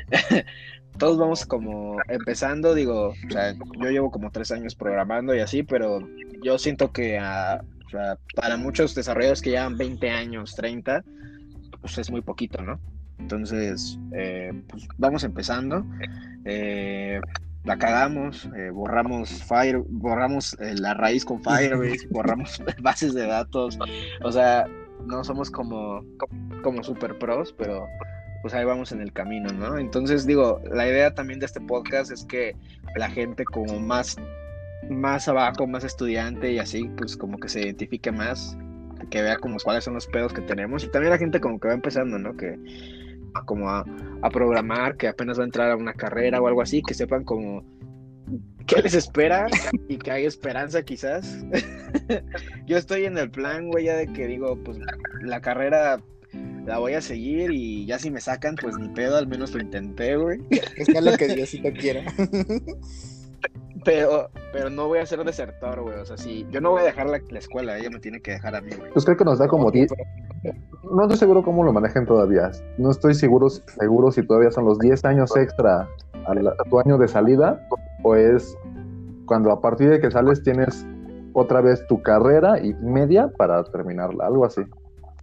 todos 0.97 1.19
vamos 1.19 1.47
como 1.47 1.97
empezando. 2.09 2.75
Digo, 2.75 3.09
o 3.09 3.31
sea, 3.31 3.55
yo 3.55 3.91
llevo 3.91 4.11
como 4.11 4.31
tres 4.31 4.51
años 4.51 4.75
programando 4.75 5.35
y 5.35 5.41
así, 5.41 5.63
pero 5.63 6.01
yo 6.43 6.59
siento 6.59 6.93
que 6.93 7.19
o 7.19 7.91
sea, 7.91 8.19
para 8.35 8.57
muchos 8.57 8.95
desarrolladores 8.95 9.43
que 9.43 9.51
llevan 9.51 9.77
20 9.77 10.11
años, 10.11 10.55
30, 10.55 11.05
pues 11.81 11.99
es 11.99 12.11
muy 12.11 12.21
poquito, 12.21 12.63
¿no? 12.63 12.81
Entonces, 13.19 13.99
eh, 14.13 14.53
pues 14.69 14.87
vamos 14.99 15.25
empezando. 15.25 15.85
Eh, 16.45 17.21
la 17.67 17.77
cagamos, 17.77 18.49
eh, 18.57 18.71
borramos 18.71 19.43
Fire, 19.43 19.83
borramos 19.89 20.57
eh, 20.61 20.75
la 20.77 20.95
raíz 20.95 21.25
con 21.25 21.43
Firebase, 21.43 22.07
borramos 22.11 22.63
bases 22.81 23.13
de 23.13 23.27
datos, 23.27 23.77
o 24.23 24.33
sea, 24.33 24.67
no 25.05 25.25
somos 25.25 25.51
como, 25.51 26.05
como 26.63 26.85
super 26.85 27.19
pros, 27.19 27.53
pero 27.59 27.87
pues 28.47 28.55
ahí 28.55 28.65
vamos 28.65 28.93
en 28.93 29.01
el 29.01 29.13
camino, 29.13 29.49
¿no? 29.53 29.77
Entonces 29.77 30.25
digo, 30.25 30.63
la 30.71 30.87
idea 30.87 31.13
también 31.13 31.41
de 31.41 31.47
este 31.47 31.61
podcast 31.61 32.13
es 32.13 32.25
que 32.25 32.55
la 32.95 33.11
gente 33.11 33.45
como 33.45 33.81
más, 33.81 34.17
más 34.89 35.27
abajo, 35.27 35.67
más 35.67 35.83
estudiante 35.83 36.53
y 36.53 36.61
así, 36.61 36.89
pues 36.97 37.17
como 37.17 37.39
que 37.39 37.49
se 37.49 37.63
identifique 37.63 38.13
más, 38.13 38.57
que 39.11 39.21
vea 39.21 39.37
como 39.39 39.57
cuáles 39.59 39.83
son 39.83 39.95
los 39.95 40.07
pedos 40.07 40.33
que 40.33 40.43
tenemos 40.43 40.85
y 40.85 40.89
también 40.93 41.11
la 41.11 41.19
gente 41.19 41.41
como 41.41 41.59
que 41.59 41.67
va 41.67 41.75
empezando, 41.75 42.21
¿no? 42.21 42.37
Que 42.37 42.57
como 43.47 43.69
a, 43.69 43.85
programar, 44.33 44.97
que 44.97 45.09
apenas 45.09 45.41
va 45.41 45.43
a 45.43 45.47
entrar 45.47 45.73
a 45.73 45.77
una 45.77 45.95
carrera 45.95 46.41
o 46.41 46.47
algo 46.47 46.63
así, 46.63 46.83
que 46.83 46.95
sepan 46.95 47.25
como 47.25 47.65
qué 48.69 48.81
les 48.81 48.95
espera 48.95 49.49
y 49.89 49.99
que 49.99 50.13
hay 50.13 50.25
esperanza 50.25 50.85
quizás. 50.85 51.45
Yo 52.67 52.77
estoy 52.77 53.07
en 53.07 53.19
el 53.19 53.29
plan, 53.29 53.71
güey, 53.71 53.87
ya 53.87 53.97
de 53.97 54.07
que 54.07 54.29
digo, 54.29 54.57
pues 54.63 54.79
la 55.23 55.41
carrera 55.41 56.01
la 56.67 56.79
voy 56.79 56.95
a 56.95 57.01
seguir 57.01 57.51
y 57.53 57.87
ya 57.87 57.99
si 57.99 58.11
me 58.11 58.21
sacan, 58.21 58.57
pues 58.61 58.77
ni 58.79 58.89
pedo, 58.89 59.17
al 59.17 59.27
menos 59.29 59.55
lo 59.55 59.61
intenté, 59.61 60.17
güey. 60.17 60.41
Es 60.77 60.87
que 60.87 60.99
es 60.99 61.05
lo 61.05 61.17
que 61.17 61.29
Diosito 61.29 61.69
quiera. 61.73 62.03
Pero, 63.85 64.31
pero 64.53 64.69
no 64.71 64.89
voy 64.89 64.99
a 64.99 65.07
ser 65.07 65.23
desertor, 65.23 65.81
güey. 65.83 65.97
O 66.01 66.05
sea, 66.05 66.17
si 66.17 66.45
yo 66.51 66.61
no 66.61 66.71
voy 66.73 66.81
a 66.83 66.85
dejar 66.87 67.07
la, 67.09 67.21
la 67.31 67.39
escuela, 67.39 67.79
ella 67.79 67.91
me 67.91 68.01
tiene 68.01 68.21
que 68.21 68.33
dejar 68.33 68.57
a 68.57 68.61
mí, 68.61 68.71
güey. 68.77 68.91
Pues 68.93 69.05
creo 69.05 69.17
que 69.17 69.25
nos 69.25 69.39
da 69.39 69.47
como 69.47 69.71
10. 69.71 69.93
No 70.91 71.03
estoy 71.03 71.19
seguro 71.19 71.43
cómo 71.45 71.63
lo 71.63 71.73
manejen 71.73 72.05
todavía. 72.07 72.51
No 72.79 72.91
estoy 72.91 73.15
seguro, 73.15 73.49
seguro 73.49 74.11
si 74.11 74.27
todavía 74.27 74.51
son 74.51 74.65
los 74.65 74.79
10 74.81 75.05
años 75.05 75.37
extra 75.37 75.89
a, 76.27 76.35
la- 76.35 76.51
a 76.59 76.69
tu 76.69 76.81
año 76.81 76.99
de 76.99 77.07
salida 77.07 77.65
o 78.03 78.17
es 78.17 78.57
cuando 79.27 79.53
a 79.53 79.61
partir 79.61 79.91
de 79.91 80.01
que 80.01 80.11
sales 80.11 80.43
tienes 80.43 80.85
otra 81.33 81.61
vez 81.61 81.87
tu 81.87 82.01
carrera 82.03 82.59
y 82.61 82.73
media 82.75 83.29
para 83.37 83.63
terminarla, 83.65 84.27
algo 84.27 84.45
así. 84.47 84.63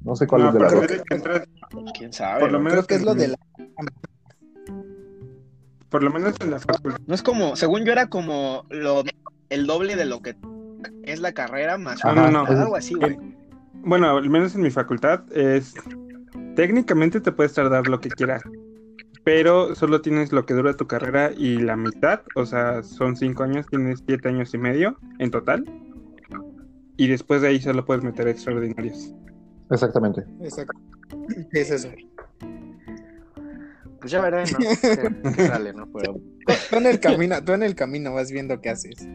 No 0.03 0.15
sé 0.15 0.27
cuál 0.27 0.41
No, 0.43 0.47
es 0.49 0.53
de 0.53 0.59
la 0.59 0.67
entras- 1.09 1.47
¿Quién 1.97 2.13
sabe? 2.13 2.41
Por 2.41 2.51
lo 2.51 2.59
menos 2.59 2.73
Creo 2.73 2.87
que 2.87 2.95
es 2.95 3.03
lo 3.03 3.15
de 3.15 3.29
la... 3.29 3.35
por 5.89 6.03
lo 6.03 6.09
menos 6.11 6.33
en 6.41 6.51
la 6.51 6.59
facultad. 6.59 6.99
No 7.07 7.15
es 7.15 7.21
como, 7.23 7.55
según 7.55 7.85
yo 7.85 7.91
era 7.91 8.07
como 8.07 8.65
lo, 8.69 9.03
el 9.49 9.67
doble 9.67 9.95
de 9.95 10.05
lo 10.05 10.21
que 10.21 10.35
es 11.03 11.19
la 11.19 11.31
carrera 11.33 11.77
más 11.77 12.03
No, 12.03 12.13
no, 12.15 12.29
no. 12.31 12.45
algo 12.45 12.75
así, 12.75 12.95
güey. 12.95 13.17
Bueno, 13.85 14.17
al 14.17 14.29
menos 14.29 14.55
en 14.55 14.61
mi 14.61 14.71
facultad 14.71 15.23
es 15.35 15.73
técnicamente 16.55 17.19
te 17.21 17.31
puedes 17.31 17.53
tardar 17.53 17.87
lo 17.87 17.99
que 17.99 18.09
quieras, 18.09 18.43
pero 19.23 19.75
solo 19.75 20.01
tienes 20.01 20.31
lo 20.31 20.45
que 20.45 20.53
dura 20.53 20.73
tu 20.75 20.87
carrera 20.87 21.31
y 21.35 21.57
la 21.59 21.75
mitad, 21.75 22.21
o 22.35 22.45
sea, 22.45 22.83
son 22.83 23.15
cinco 23.15 23.43
años, 23.43 23.65
tienes 23.67 24.03
siete 24.05 24.29
años 24.29 24.53
y 24.53 24.57
medio 24.57 24.97
en 25.19 25.31
total, 25.31 25.65
y 26.97 27.07
después 27.07 27.41
de 27.41 27.49
ahí 27.49 27.61
solo 27.61 27.85
puedes 27.85 28.03
meter 28.03 28.27
extraordinarios. 28.27 29.13
Exactamente. 29.69 30.23
Exacto. 30.41 30.73
¿Qué 31.51 31.61
es 31.61 31.71
eso? 31.71 31.89
Pues 33.99 34.11
ya 34.11 34.21
veré, 34.21 34.43
¿no? 34.51 34.57
¿Qué, 34.81 35.31
qué 35.35 35.47
sale, 35.47 35.73
¿no? 35.73 35.87
Pero, 35.93 36.15
Tú 36.69 36.75
en 36.75 36.85
el 36.87 36.99
camino, 36.99 37.43
tú 37.43 37.53
en 37.53 37.63
el 37.63 37.75
camino 37.75 38.13
vas 38.13 38.31
viendo 38.31 38.59
qué 38.59 38.69
haces. 38.69 39.07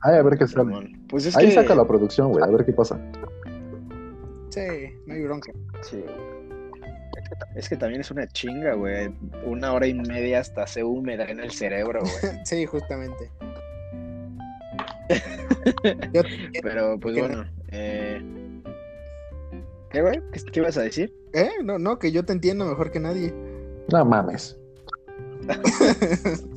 Ay, 0.00 0.16
a 0.16 0.22
ver 0.22 0.38
qué 0.38 0.46
sale. 0.46 0.92
pues 1.08 1.26
es 1.26 1.36
Ahí 1.36 1.48
que... 1.48 1.54
saca 1.54 1.74
la 1.74 1.84
producción, 1.86 2.30
güey, 2.30 2.44
a 2.44 2.46
ver 2.46 2.64
qué 2.64 2.72
pasa. 2.72 3.00
Sí, 4.50 4.60
no 5.06 5.14
hay 5.14 5.22
bronca. 5.24 5.52
Sí. 5.82 6.04
Es 7.56 7.68
que 7.68 7.76
también 7.76 8.00
es 8.00 8.10
una 8.12 8.26
chinga, 8.28 8.74
güey. 8.74 9.12
Una 9.44 9.72
hora 9.72 9.86
y 9.88 9.94
media 9.94 10.40
hasta 10.40 10.66
se 10.66 10.84
húmeda 10.84 11.24
en 11.24 11.40
el 11.40 11.50
cerebro, 11.50 12.00
güey. 12.00 12.38
Sí, 12.44 12.64
justamente. 12.64 13.30
Yo- 16.12 16.22
Pero, 16.62 16.98
pues 17.00 17.16
bueno. 17.18 17.44
Eh... 17.72 18.22
¿Qué, 19.90 20.02
güey? 20.02 20.20
¿Qué, 20.32 20.40
qué 20.52 20.60
ibas 20.60 20.76
a 20.76 20.82
decir? 20.82 21.12
¿Eh? 21.32 21.50
No, 21.64 21.78
no, 21.78 21.98
que 21.98 22.12
yo 22.12 22.24
te 22.24 22.32
entiendo 22.32 22.64
mejor 22.66 22.90
que 22.90 23.00
nadie. 23.00 23.34
No 23.90 24.04
mames. 24.04 24.58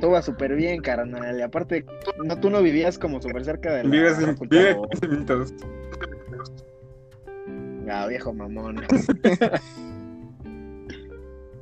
Todo 0.00 0.12
va 0.12 0.22
súper 0.22 0.54
bien, 0.54 0.80
carnal. 0.80 1.38
Y 1.38 1.42
aparte, 1.42 1.84
no, 2.24 2.38
tú 2.38 2.50
no 2.50 2.62
vivías 2.62 2.98
como 2.98 3.20
súper 3.20 3.44
cerca 3.44 3.72
de 3.74 3.84
la 3.84 3.90
Vives 3.90 4.18
en 4.20 4.26
facultad, 4.28 4.56
vive 4.58 4.74
o- 4.74 4.88
15 4.88 5.08
minutos. 5.08 5.54
Ah, 7.90 8.06
viejo 8.06 8.32
mamón. 8.32 8.82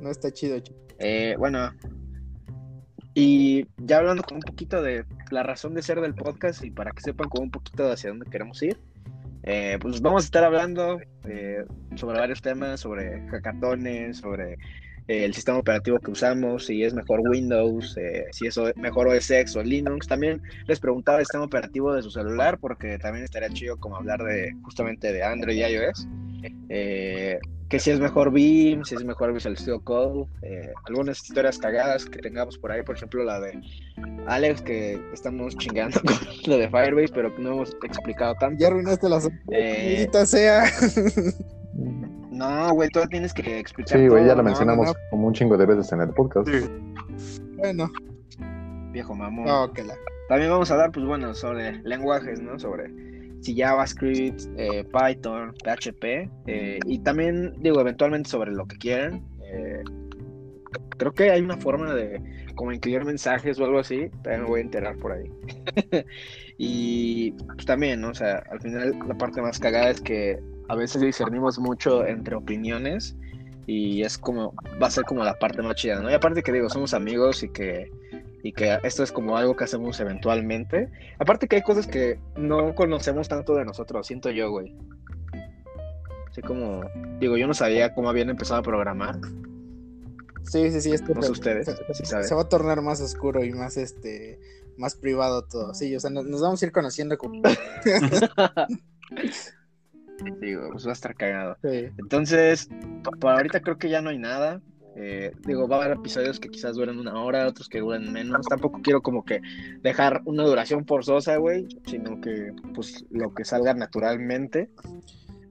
No 0.01 0.11
está 0.11 0.31
chido. 0.31 0.57
ch- 0.57 0.71
Eh, 0.99 1.35
bueno, 1.39 1.71
y 3.15 3.65
ya 3.77 3.97
hablando 3.97 4.21
como 4.23 4.37
un 4.37 4.43
poquito 4.43 4.81
de 4.81 5.05
la 5.31 5.41
razón 5.43 5.73
de 5.73 5.81
ser 5.81 5.99
del 6.01 6.13
podcast 6.13 6.63
y 6.63 6.69
para 6.71 6.91
que 6.91 7.01
sepan 7.01 7.29
como 7.29 7.43
un 7.45 7.51
poquito 7.51 7.91
hacia 7.91 8.11
dónde 8.11 8.29
queremos 8.29 8.61
ir, 8.61 8.79
eh, 9.49 9.77
pues 9.79 10.01
vamos 10.01 10.23
a 10.23 10.25
estar 10.25 10.43
hablando 10.43 10.99
eh, 11.23 11.63
sobre 11.95 12.19
varios 12.19 12.41
temas, 12.41 12.81
sobre 12.81 13.21
hackatones, 13.29 14.17
sobre 14.17 14.57
eh, 15.07 15.23
el 15.23 15.33
sistema 15.33 15.59
operativo 15.59 15.99
que 15.99 16.11
usamos, 16.11 16.65
si 16.65 16.83
es 16.83 16.93
mejor 16.93 17.21
Windows, 17.21 17.95
eh, 17.95 18.25
si 18.31 18.47
es 18.47 18.59
mejor 18.75 19.07
OS 19.07 19.31
X 19.31 19.55
o 19.55 19.63
Linux. 19.63 20.05
También 20.05 20.41
les 20.65 20.81
preguntaba 20.81 21.19
el 21.19 21.25
sistema 21.25 21.45
operativo 21.45 21.93
de 21.93 22.01
su 22.01 22.11
celular 22.11 22.59
porque 22.59 22.97
también 22.97 23.23
estaría 23.23 23.47
chido 23.49 23.77
como 23.77 23.95
hablar 23.95 24.21
de 24.21 24.53
justamente 24.63 25.13
de 25.13 25.23
Android 25.23 25.55
y 25.55 25.63
iOS. 25.63 26.07
Eh, 26.67 27.39
que 27.69 27.79
si 27.79 27.91
es 27.91 27.99
mejor 27.99 28.31
Beam, 28.31 28.85
si 28.85 28.95
es 28.95 29.03
mejor 29.03 29.33
Visual 29.33 29.57
Studio 29.57 29.81
Code, 29.81 30.25
eh, 30.41 30.71
algunas 30.85 31.21
historias 31.21 31.57
cagadas 31.57 32.05
que 32.05 32.19
tengamos 32.19 32.57
por 32.57 32.71
ahí, 32.71 32.81
por 32.83 32.95
ejemplo 32.95 33.23
la 33.23 33.39
de 33.41 33.59
Alex, 34.27 34.61
que 34.61 35.01
estamos 35.13 35.55
chingando 35.57 35.99
con 36.05 36.17
lo 36.51 36.57
de 36.57 36.69
Firebase, 36.69 37.13
pero 37.13 37.35
que 37.35 37.41
no 37.41 37.53
hemos 37.53 37.75
explicado 37.83 38.35
tanto. 38.35 38.57
Ya 38.59 38.67
arruinaste 38.67 39.09
la 39.09 39.19
Eh, 39.51 40.09
sea. 40.25 40.65
no, 42.31 42.73
güey, 42.73 42.89
todavía 42.89 43.09
tienes 43.09 43.33
que 43.33 43.59
explicar. 43.59 43.99
Sí, 43.99 44.07
güey, 44.07 44.23
ya 44.23 44.29
todo, 44.29 44.37
lo 44.37 44.43
¿no? 44.43 44.49
mencionamos 44.49 44.87
no. 44.87 44.93
como 45.09 45.27
un 45.27 45.33
chingo 45.33 45.57
de 45.57 45.65
veces 45.65 45.91
en 45.91 46.01
el 46.01 46.09
podcast. 46.09 46.47
Sí. 46.47 46.69
bueno, 47.57 47.91
Viejo 48.91 49.13
mamón. 49.13 49.45
no, 49.45 49.73
que 49.73 49.83
la. 49.83 49.95
También 50.29 50.51
vamos 50.51 50.69
a 50.71 50.73
hablar, 50.73 50.91
pues 50.91 51.05
bueno, 51.05 51.33
sobre 51.33 51.81
lenguajes, 51.83 52.41
¿no? 52.41 52.59
Sobre 52.59 52.89
si 53.47 53.55
JavaScript, 53.55 54.41
eh, 54.57 54.83
Python, 54.83 55.53
PHP, 55.63 56.29
eh, 56.47 56.79
y 56.85 56.99
también, 56.99 57.53
digo, 57.59 57.79
eventualmente 57.79 58.29
sobre 58.29 58.51
lo 58.51 58.65
que 58.65 58.77
quieran. 58.77 59.25
Eh, 59.41 59.83
creo 60.97 61.13
que 61.13 61.31
hay 61.31 61.41
una 61.41 61.55
forma 61.55 61.93
de 61.93 62.21
como 62.55 62.73
incluir 62.73 63.05
mensajes 63.05 63.57
o 63.57 63.63
algo 63.63 63.79
así, 63.79 64.09
también 64.21 64.41
me 64.41 64.47
voy 64.47 64.59
a 64.59 64.63
enterar 64.63 64.97
por 64.97 65.13
ahí. 65.13 65.31
y 66.57 67.31
pues 67.31 67.65
también, 67.65 68.01
¿no? 68.01 68.09
O 68.09 68.13
sea, 68.13 68.43
al 68.51 68.59
final 68.59 68.99
la 69.07 69.17
parte 69.17 69.41
más 69.41 69.59
cagada 69.59 69.91
es 69.91 70.01
que 70.01 70.39
a 70.67 70.75
veces 70.75 71.01
discernimos 71.01 71.57
mucho 71.57 72.05
entre 72.05 72.35
opiniones 72.35 73.15
y 73.65 74.01
es 74.01 74.17
como, 74.17 74.53
va 74.81 74.87
a 74.87 74.91
ser 74.91 75.05
como 75.05 75.23
la 75.23 75.39
parte 75.39 75.61
más 75.61 75.75
chida, 75.75 76.01
¿no? 76.01 76.11
Y 76.11 76.13
aparte 76.13 76.43
que 76.43 76.51
digo, 76.51 76.69
somos 76.69 76.93
amigos 76.93 77.43
y 77.43 77.49
que 77.49 77.89
y 78.43 78.53
que 78.53 78.77
esto 78.83 79.03
es 79.03 79.11
como 79.11 79.37
algo 79.37 79.55
que 79.55 79.63
hacemos 79.63 79.99
eventualmente. 79.99 80.89
Aparte 81.19 81.47
que 81.47 81.57
hay 81.57 81.61
cosas 81.63 81.87
que 81.87 82.19
no 82.35 82.75
conocemos 82.75 83.27
tanto 83.27 83.55
de 83.55 83.65
nosotros, 83.65 84.07
siento 84.07 84.29
yo, 84.29 84.49
güey. 84.51 84.75
Así 86.29 86.41
como, 86.41 86.81
digo, 87.19 87.37
yo 87.37 87.47
no 87.47 87.53
sabía 87.53 87.93
cómo 87.93 88.09
habían 88.09 88.29
empezado 88.29 88.59
a 88.59 88.63
programar. 88.63 89.17
Sí, 90.43 90.71
sí, 90.71 90.81
sí. 90.81 90.93
Esto 90.93 91.13
No 91.13 91.21
sé 91.21 91.31
ustedes, 91.31 91.65
se, 91.65 91.93
si 91.93 92.05
saben. 92.05 92.27
se 92.27 92.35
va 92.35 92.41
a 92.43 92.49
tornar 92.49 92.81
más 92.81 93.01
oscuro 93.01 93.43
y 93.43 93.51
más 93.51 93.75
este 93.75 94.39
más 94.77 94.95
privado 94.95 95.43
todo. 95.43 95.73
Sí, 95.73 95.95
o 95.95 95.99
sea, 95.99 96.09
nos, 96.09 96.25
nos 96.25 96.41
vamos 96.41 96.61
a 96.61 96.65
ir 96.65 96.71
conociendo 96.71 97.17
como. 97.17 97.41
Digo, 100.41 100.69
pues 100.71 100.85
va 100.85 100.91
a 100.91 100.93
estar 100.93 101.15
cagado. 101.15 101.57
Sí. 101.61 101.89
Entonces, 101.97 102.69
por 103.19 103.31
ahorita 103.31 103.61
creo 103.61 103.77
que 103.77 103.89
ya 103.89 104.01
no 104.01 104.09
hay 104.09 104.17
nada. 104.17 104.61
Eh, 104.99 105.31
digo, 105.45 105.67
va 105.67 105.75
a 105.77 105.85
haber 105.85 105.97
episodios 105.97 106.39
que 106.39 106.49
quizás 106.49 106.75
duren 106.75 106.97
una 106.97 107.21
hora, 107.21 107.47
otros 107.47 107.69
que 107.69 107.81
duren 107.81 108.11
menos. 108.11 108.47
Tampoco 108.47 108.81
quiero 108.81 109.01
como 109.01 109.23
que 109.23 109.41
dejar 109.81 110.21
una 110.25 110.43
duración 110.43 110.87
forzosa, 110.87 111.37
güey, 111.37 111.67
sino 111.85 112.19
que 112.19 112.51
pues 112.73 113.05
lo 113.11 113.31
que 113.33 113.45
salga 113.45 113.75
naturalmente. 113.75 114.69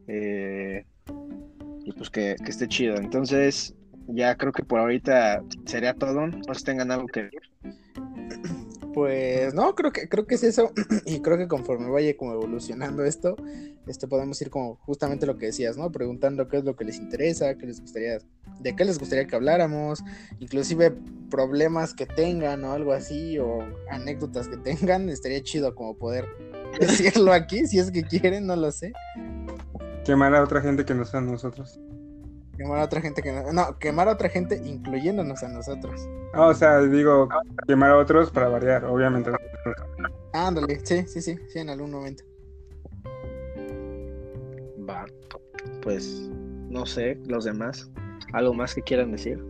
Eh, 0.08 0.84
y 1.84 1.92
pues 1.92 2.10
que, 2.10 2.34
esté 2.44 2.66
chido. 2.66 2.96
Entonces, 2.96 3.72
ya 4.08 4.34
creo 4.34 4.50
que 4.50 4.64
por 4.64 4.80
ahorita 4.80 5.40
sería 5.64 5.94
todo. 5.94 6.26
No 6.26 6.42
sé 6.52 6.58
si 6.58 6.64
tengan 6.64 6.90
algo 6.90 7.06
que 7.06 7.30
Pues 8.96 9.52
no, 9.52 9.74
creo 9.74 9.92
que 9.92 10.08
creo 10.08 10.26
que 10.26 10.36
es 10.36 10.42
eso 10.42 10.72
y 11.04 11.20
creo 11.20 11.36
que 11.36 11.48
conforme 11.48 11.90
vaya 11.90 12.16
como 12.16 12.32
evolucionando 12.32 13.04
esto, 13.04 13.36
este 13.86 14.08
podemos 14.08 14.40
ir 14.40 14.48
como 14.48 14.76
justamente 14.76 15.26
lo 15.26 15.36
que 15.36 15.44
decías, 15.44 15.76
¿no? 15.76 15.92
Preguntando 15.92 16.48
qué 16.48 16.56
es 16.56 16.64
lo 16.64 16.76
que 16.76 16.86
les 16.86 16.96
interesa, 16.96 17.58
qué 17.58 17.66
les 17.66 17.78
gustaría, 17.78 18.20
de 18.58 18.74
qué 18.74 18.86
les 18.86 18.98
gustaría 18.98 19.26
que 19.26 19.36
habláramos, 19.36 20.02
inclusive 20.38 20.94
problemas 21.28 21.92
que 21.92 22.06
tengan 22.06 22.64
o 22.64 22.72
algo 22.72 22.94
así 22.94 23.38
o 23.38 23.58
anécdotas 23.90 24.48
que 24.48 24.56
tengan, 24.56 25.08
estaría 25.10 25.42
chido 25.42 25.74
como 25.74 25.98
poder 25.98 26.24
decirlo 26.80 27.34
aquí, 27.34 27.66
si 27.66 27.78
es 27.78 27.90
que 27.90 28.02
quieren, 28.02 28.46
no 28.46 28.56
lo 28.56 28.72
sé. 28.72 28.94
Quemar 30.06 30.34
a 30.34 30.42
otra 30.42 30.62
gente 30.62 30.86
que 30.86 30.94
no 30.94 31.04
sea 31.04 31.20
nosotros. 31.20 31.78
Quemar 32.56 32.78
a 32.78 32.84
otra 32.84 33.00
gente 33.00 33.22
que 33.22 33.32
no, 33.32 33.52
no, 33.52 33.78
quemar 33.78 34.08
a 34.08 34.12
otra 34.12 34.28
gente 34.28 34.60
incluyéndonos 34.64 35.42
a 35.42 35.48
nosotros. 35.48 36.08
Ah, 36.32 36.48
o 36.48 36.54
sea, 36.54 36.80
digo, 36.80 37.28
quemar 37.66 37.90
a 37.90 37.98
otros 37.98 38.30
para 38.30 38.48
variar, 38.48 38.84
obviamente. 38.84 39.30
Ándale, 40.32 40.80
sí, 40.84 41.06
sí, 41.06 41.20
sí, 41.20 41.36
sí, 41.48 41.58
en 41.58 41.70
algún 41.70 41.90
momento. 41.90 42.24
va. 44.88 45.04
Pues 45.82 46.30
no 46.68 46.86
sé, 46.86 47.18
los 47.26 47.44
demás. 47.44 47.90
¿Algo 48.32 48.54
más 48.54 48.74
que 48.74 48.82
quieran 48.82 49.12
decir? 49.12 49.42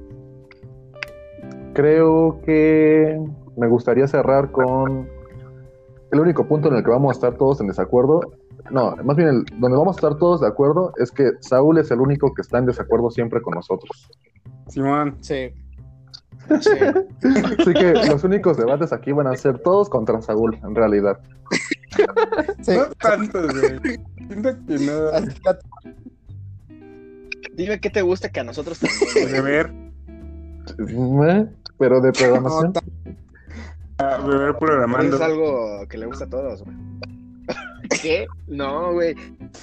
Creo 1.75 2.41
que 2.45 3.19
me 3.57 3.69
gustaría 3.69 4.07
cerrar 4.07 4.51
con 4.51 5.09
el 6.11 6.21
único 6.21 6.47
punto 6.47 6.69
en 6.69 6.77
el 6.77 6.85
que 6.85 6.91
vamos 6.91 7.11
a 7.11 7.13
estar 7.13 7.37
todos 7.37 7.61
en 7.61 7.69
desacuerdo. 7.69 8.21
No, 8.71 8.97
más 9.05 9.17
bien 9.17 9.29
el, 9.29 9.45
donde 9.61 9.77
vamos 9.77 9.97
a 9.97 9.99
estar 9.99 10.19
todos 10.19 10.41
de 10.41 10.47
acuerdo 10.49 10.93
es 10.99 11.11
que 11.11 11.31
Saúl 11.41 11.79
es 11.79 11.91
el 11.91 12.01
único 12.01 12.33
que 12.35 12.43
está 12.43 12.59
en 12.59 12.67
desacuerdo 12.67 13.11
siempre 13.11 13.41
con 13.43 13.55
nosotros. 13.55 14.11
Simón, 14.69 15.17
Sí. 15.21 15.53
Sí. 16.61 16.71
Así 17.59 17.75
que 17.75 17.93
los 18.09 18.23
únicos 18.25 18.57
debates 18.57 18.93
aquí 18.93 19.11
van 19.13 19.27
a 19.27 19.37
ser 19.37 19.59
todos 19.59 19.89
contra 19.89 20.21
Saúl, 20.23 20.55
en 20.63 20.75
realidad. 20.75 21.19
sí. 22.63 22.73
no 22.77 22.87
tanto, 23.01 23.41
güey. 23.43 23.99
Siento 24.29 24.51
que 24.67 24.79
no. 24.79 25.03
La- 25.45 25.59
Dime 27.55 27.81
qué 27.81 27.91
te 27.91 28.03
gusta 28.03 28.31
que 28.31 28.41
a 28.41 28.45
nosotros 28.45 28.79
también. 28.79 29.33
Beber, 29.33 29.73
¿Eh? 30.79 31.47
Pero 31.79 32.01
de 32.01 32.09
no, 32.09 32.13
programación. 32.13 32.73
ah, 33.99 34.19
beber 34.27 34.57
programando. 34.59 35.17
es 35.17 35.23
algo 35.23 35.87
que 35.89 35.99
le 35.99 36.07
gusta 36.07 36.25
a 36.25 36.29
todos, 36.29 36.63
güey. 36.65 36.77
¿Qué? 38.03 38.27
No, 38.47 38.93
güey. 38.93 39.15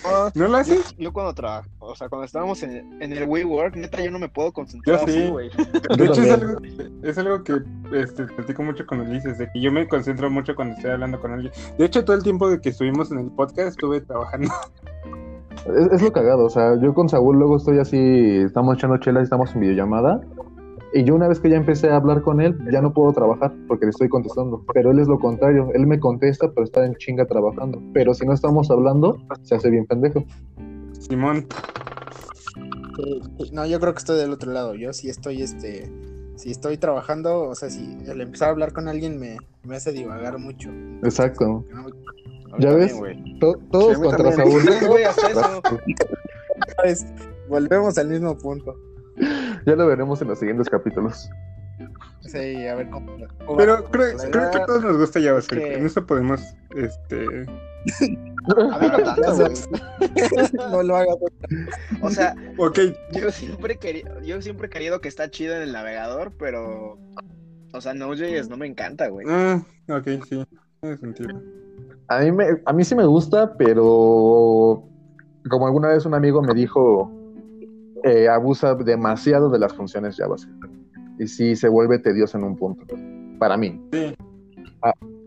No, 0.04 0.32
¿No 0.36 0.48
lo 0.48 0.58
haces? 0.58 0.96
yo 0.98 1.12
cuando 1.14 1.34
trabajo, 1.34 1.68
o 1.80 1.96
sea, 1.96 2.10
cuando 2.10 2.26
estábamos 2.26 2.62
en, 2.64 3.02
en 3.02 3.14
el 3.14 3.28
WeWork, 3.28 3.76
neta, 3.76 4.04
yo 4.04 4.12
no 4.12 4.20
me 4.20 4.30
puedo 4.30 4.52
concentrar 4.52 5.00
Yo 5.00 5.06
sí. 5.08 5.20
así, 5.20 5.30
güey. 5.30 5.50
De 5.98 6.06
hecho, 6.06 6.22
es 6.22 6.32
algo, 6.32 6.58
es 7.04 7.18
algo 7.18 7.44
que 7.44 7.62
este, 7.94 8.26
platico 8.26 8.64
mucho 8.64 8.86
con 8.86 9.02
Ulises, 9.02 9.38
de 9.38 9.50
que 9.52 9.62
yo 9.62 9.72
me 9.72 9.88
concentro 9.88 10.30
mucho 10.30 10.56
cuando 10.56 10.76
estoy 10.76 10.92
hablando 10.92 11.20
con 11.20 11.32
alguien. 11.32 11.54
De 11.78 11.86
hecho, 11.86 12.04
todo 12.04 12.16
el 12.16 12.24
tiempo 12.24 12.50
de 12.50 12.60
que 12.60 12.70
estuvimos 12.70 13.12
en 13.12 13.20
el 13.20 13.32
podcast 13.32 13.70
estuve 13.70 14.02
trabajando. 14.02 14.52
Es, 15.66 15.94
es 15.94 16.02
lo 16.02 16.12
cagado, 16.12 16.46
o 16.46 16.50
sea, 16.50 16.78
yo 16.82 16.94
con 16.94 17.08
Saúl 17.08 17.38
luego 17.38 17.58
estoy 17.58 17.80
así, 17.80 17.98
estamos 18.46 18.76
echando 18.76 18.98
chelas 18.98 19.22
y 19.22 19.24
estamos 19.26 19.54
en 19.56 19.62
videollamada. 19.62 20.22
Y 20.96 21.04
yo 21.04 21.16
una 21.16 21.28
vez 21.28 21.40
que 21.40 21.50
ya 21.50 21.58
empecé 21.58 21.90
a 21.90 21.96
hablar 21.96 22.22
con 22.22 22.40
él, 22.40 22.56
ya 22.72 22.80
no 22.82 22.94
puedo 22.94 23.12
trabajar 23.14 23.52
porque 23.68 23.86
le 23.86 23.90
estoy 23.90 24.10
contestando. 24.10 24.64
Pero 24.74 24.92
él 24.92 25.00
es 25.00 25.08
lo 25.08 25.18
contrario, 25.20 25.70
él 25.74 25.88
me 25.88 26.00
contesta, 26.00 26.52
pero 26.52 26.66
está 26.66 26.86
en 26.86 26.96
chinga 26.96 27.26
trabajando. 27.26 27.82
Pero 27.94 28.14
si 28.14 28.26
no 28.28 28.34
estamos 28.34 28.70
hablando, 28.70 29.18
se 29.42 29.56
hace 29.56 29.72
bien 29.72 29.86
pendejo. 29.88 30.24
Simón, 31.00 31.48
Sí, 32.96 33.22
sí, 33.40 33.50
No, 33.52 33.66
yo 33.66 33.80
creo 33.80 33.94
que 33.94 33.98
estoy 34.00 34.20
del 34.20 34.32
otro 34.32 34.52
lado. 34.52 34.76
Yo 34.76 34.94
sí 34.94 35.10
estoy, 35.10 35.42
este, 35.42 35.92
si 36.36 36.52
estoy 36.52 36.78
trabajando, 36.78 37.42
o 37.50 37.56
sea, 37.56 37.72
si 37.72 37.98
el 38.08 38.22
empezar 38.22 38.50
a 38.50 38.52
hablar 38.52 38.72
con 38.72 38.88
alguien 38.88 39.20
me, 39.20 39.38
me 39.64 39.76
hace 39.78 39.92
divagar 39.92 40.38
mucho. 40.38 40.70
Exacto. 41.04 41.66
No 41.74 41.84
me- 41.84 41.90
¿Ya 42.60 42.70
también, 42.70 43.02
ves? 43.02 43.40
To- 43.40 43.58
todos 43.72 43.98
Sí, 43.98 44.04
contra 44.04 44.30
también. 44.30 44.48
Saúl. 44.48 44.62
Pues, 46.82 47.06
volvemos 47.50 47.98
al 47.98 48.10
mismo 48.10 48.38
punto. 48.38 48.76
Ya 49.66 49.76
lo 49.76 49.88
veremos 49.88 50.22
en 50.22 50.28
los 50.28 50.40
siguientes 50.40 50.70
capítulos. 50.70 51.30
Sí, 52.22 52.68
a 52.68 52.76
ver 52.76 52.90
cómo. 52.90 53.16
cómo 53.46 53.58
Pero 53.58 53.84
creo, 53.86 54.18
creo 54.32 54.52
que 54.52 54.58
a 54.58 54.66
todos 54.66 54.84
nos 54.84 54.98
gusta 54.98 55.22
JavaScript. 55.22 55.64
que- 55.64 55.74
En 55.78 55.86
eso 55.86 56.06
podemos, 56.06 56.42
este... 56.76 57.46
A 58.06 58.80
mí 58.80 58.88
no 58.92 59.04
tanto, 59.04 59.36
güey. 59.36 59.54
no 60.72 60.84
lo 60.84 60.96
hagas. 60.98 61.16
O 62.02 62.10
sea, 62.10 62.36
Ok, 62.58 62.80
yo 63.14 63.32
siempre, 63.32 63.78
quería, 63.78 64.04
yo 64.22 64.42
siempre 64.42 64.68
he 64.68 64.70
querido 64.70 65.00
que 65.02 65.08
está 65.08 65.30
chido 65.30 65.56
en 65.56 65.62
el 65.64 65.72
navegador, 65.74 66.32
pero... 66.38 66.98
O 67.74 67.82
sea, 67.82 67.94
Node.js 67.94 68.50
no 68.50 68.58
me 68.58 68.68
encanta, 68.68 69.08
güey. 69.08 69.26
ah, 69.30 69.62
ok, 69.90 70.08
sí, 70.30 70.46
tiene 70.82 70.98
sentido. 70.98 71.42
A 72.08 72.20
mí, 72.20 72.32
me, 72.32 72.46
a 72.66 72.74
mí 72.74 72.84
sí 72.84 72.96
me 72.96 73.06
gusta, 73.06 73.56
pero 73.58 74.84
como 75.50 75.66
alguna 75.66 75.88
vez 75.90 76.06
un 76.06 76.14
amigo 76.14 76.42
me 76.42 76.54
dijo, 76.54 77.12
eh, 78.04 78.28
abusa 78.30 78.76
demasiado 78.76 79.50
de 79.50 79.60
las 79.60 79.74
funciones 79.74 80.16
JavaScript. 80.18 80.66
Y 81.20 81.28
sí 81.28 81.56
se 81.56 81.70
vuelve 81.70 82.00
tedioso 82.00 82.38
en 82.38 82.44
un 82.44 82.56
punto. 82.56 82.86
Para 83.40 83.58
mí. 83.58 83.82
Sí, 83.92 84.16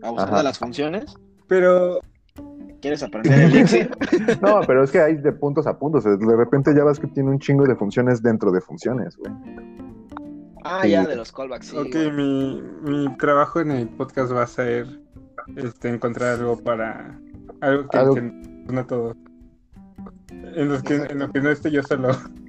Abusando 0.03 0.31
Ajá. 0.33 0.37
de 0.37 0.43
las 0.43 0.59
funciones. 0.59 1.15
pero 1.47 1.99
¿Quieres 2.81 3.01
aprender 3.01 3.39
Elixir? 3.39 3.89
No, 4.41 4.61
pero 4.67 4.83
es 4.83 4.91
que 4.91 4.99
hay 5.01 5.15
de 5.15 5.31
puntos 5.31 5.65
a 5.65 5.77
puntos. 5.79 6.03
De 6.03 6.35
repente 6.35 6.73
JavaScript 6.75 7.13
tiene 7.15 7.31
un 7.31 7.39
chingo 7.39 7.65
de 7.65 7.75
funciones 7.75 8.21
dentro 8.21 8.51
de 8.51 8.61
funciones, 8.61 9.17
güey. 9.17 9.31
Ah, 10.63 10.81
Sí. 10.83 10.89
ya, 10.91 11.05
de 11.07 11.15
los 11.15 11.31
callbacks, 11.31 11.67
sí. 11.67 11.77
ok, 11.77 11.87
güey. 11.91 12.11
mi, 12.11 12.61
mi 12.83 13.17
trabajo 13.17 13.61
en 13.61 13.71
el 13.71 13.89
podcast 13.89 14.31
va 14.33 14.43
a 14.43 14.47
ser 14.47 14.85
este, 15.55 15.89
encontrar 15.89 16.39
algo 16.39 16.57
para... 16.57 17.19
Algo 17.61 17.87
que, 17.89 17.97
Algo- 17.97 18.13
que 18.15 18.73
no 18.73 18.85
todo. 18.85 19.15
En, 20.29 20.67
los 20.69 20.83
que, 20.83 20.95
en 20.97 21.19
lo 21.19 21.31
que 21.31 21.41
no 21.41 21.49
esté 21.49 21.71
yo 21.71 21.81
solo. 21.83 22.09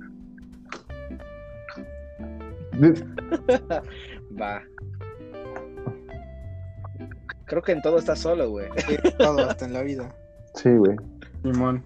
Va. 4.41 4.63
Creo 7.47 7.63
que 7.63 7.73
en 7.73 7.83
todo 7.83 7.99
está 7.99 8.15
solo, 8.15 8.51
güey. 8.51 8.69
Todo 9.19 9.49
hasta 9.49 9.65
en 9.65 9.73
la 9.73 9.83
vida. 9.83 10.15
Sí, 10.55 10.71
güey. 10.71 10.97
Simón. 11.43 11.83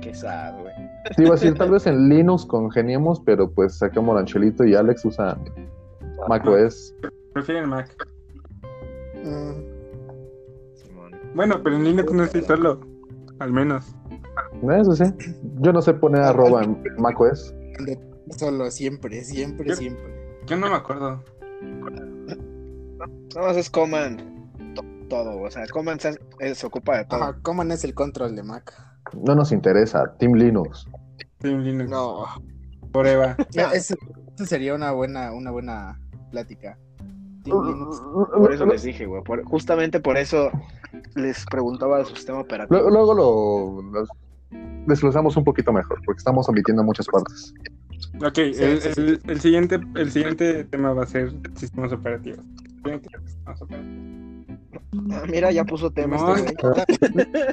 Qué 0.00 0.14
sad, 0.14 0.60
güey. 0.60 0.74
Te 1.16 1.22
iba 1.22 1.30
a 1.30 1.34
decir, 1.34 1.54
tal 1.54 1.70
vez 1.70 1.86
en 1.86 2.08
Linux 2.08 2.44
congeniemos, 2.44 3.20
pero 3.20 3.50
pues 3.50 3.82
acá 3.82 4.00
Moranchelito 4.00 4.64
y 4.64 4.74
Alex 4.74 5.04
usan 5.04 5.38
macOS. 6.28 6.94
Prefiero 7.32 7.60
el 7.60 7.66
Mac. 7.68 7.88
Mm, 9.24 10.74
Simón. 10.74 11.12
Bueno, 11.34 11.60
pero 11.62 11.76
en 11.76 11.84
Linux 11.84 12.12
no 12.12 12.24
estoy 12.24 12.42
solo. 12.42 12.80
Al 13.38 13.52
menos. 13.52 13.94
Eso 14.70 14.92
sí. 14.92 15.04
Yo 15.60 15.72
no 15.72 15.80
sé 15.82 15.94
poner 15.94 16.22
arroba 16.22 16.64
en 16.64 16.82
macOS. 16.98 17.54
de- 17.84 17.98
Solo, 18.30 18.70
siempre, 18.70 19.22
siempre, 19.24 19.68
Yo- 19.70 19.76
siempre. 19.76 20.40
Yo 20.46 20.56
no 20.56 20.68
me 20.68 20.76
acuerdo. 20.76 21.22
Nada 23.34 23.46
más 23.48 23.56
es 23.56 23.70
command. 23.70 24.20
to- 24.74 24.84
Todo, 25.08 25.40
o 25.42 25.50
sea, 25.50 25.66
command 25.68 26.00
se, 26.00 26.18
eh, 26.40 26.54
se 26.54 26.66
ocupa 26.66 26.98
de 26.98 27.04
todo. 27.04 27.22
Ajá, 27.22 27.38
¿cómo 27.42 27.62
no 27.62 27.72
es 27.72 27.84
el 27.84 27.94
control 27.94 28.34
de 28.34 28.42
Mac? 28.42 28.72
No 29.14 29.34
nos 29.36 29.52
interesa. 29.52 30.16
Team 30.18 30.32
Linux. 30.34 30.86
Team 31.38 31.60
Linux. 31.60 31.90
No. 31.90 32.24
Ya, 33.50 33.70
ese, 33.72 33.94
ese 34.36 34.46
sería 34.46 34.74
una 34.74 34.90
buena, 34.92 35.30
una 35.32 35.50
buena 35.50 36.00
plática. 36.30 36.78
Team 37.44 37.62
Linux. 37.66 38.00
Por 38.00 38.52
eso 38.52 38.64
les 38.66 38.82
dije, 38.82 39.04
güey. 39.06 39.22
por- 39.22 39.44
justamente 39.44 40.00
por 40.00 40.16
eso 40.16 40.50
les 41.14 41.44
preguntaba 41.44 42.02
su 42.06 42.16
sistema 42.16 42.40
operativo. 42.40 42.74
Luego, 42.80 42.90
luego 42.90 43.82
lo, 43.82 43.82
lo 44.00 44.06
desglosamos 44.86 45.36
un 45.36 45.44
poquito 45.44 45.72
mejor, 45.74 46.00
porque 46.06 46.18
estamos 46.18 46.48
omitiendo 46.48 46.82
muchas 46.82 47.06
partes. 47.06 47.52
Ok, 48.24 48.34
Sí, 48.34 48.62
el, 48.62 48.80
sí, 48.80 48.88
sí. 48.94 49.00
el- 49.00 49.20
el 49.26 49.40
siguiente, 49.40 49.80
el 49.94 50.10
siguiente 50.10 50.64
tema 50.64 50.92
va 50.92 51.02
a 51.02 51.06
ser 51.06 51.32
sistemas 51.54 51.92
operativos. 51.92 52.40
Siguiente, 52.82 53.08
sistemas 53.24 53.62
operativos. 53.62 54.06
Ah, 55.12 55.22
mira, 55.28 55.50
ya 55.50 55.64
puso 55.64 55.90
tema 55.90 56.16
No. 56.16 56.34
este. 56.34 56.54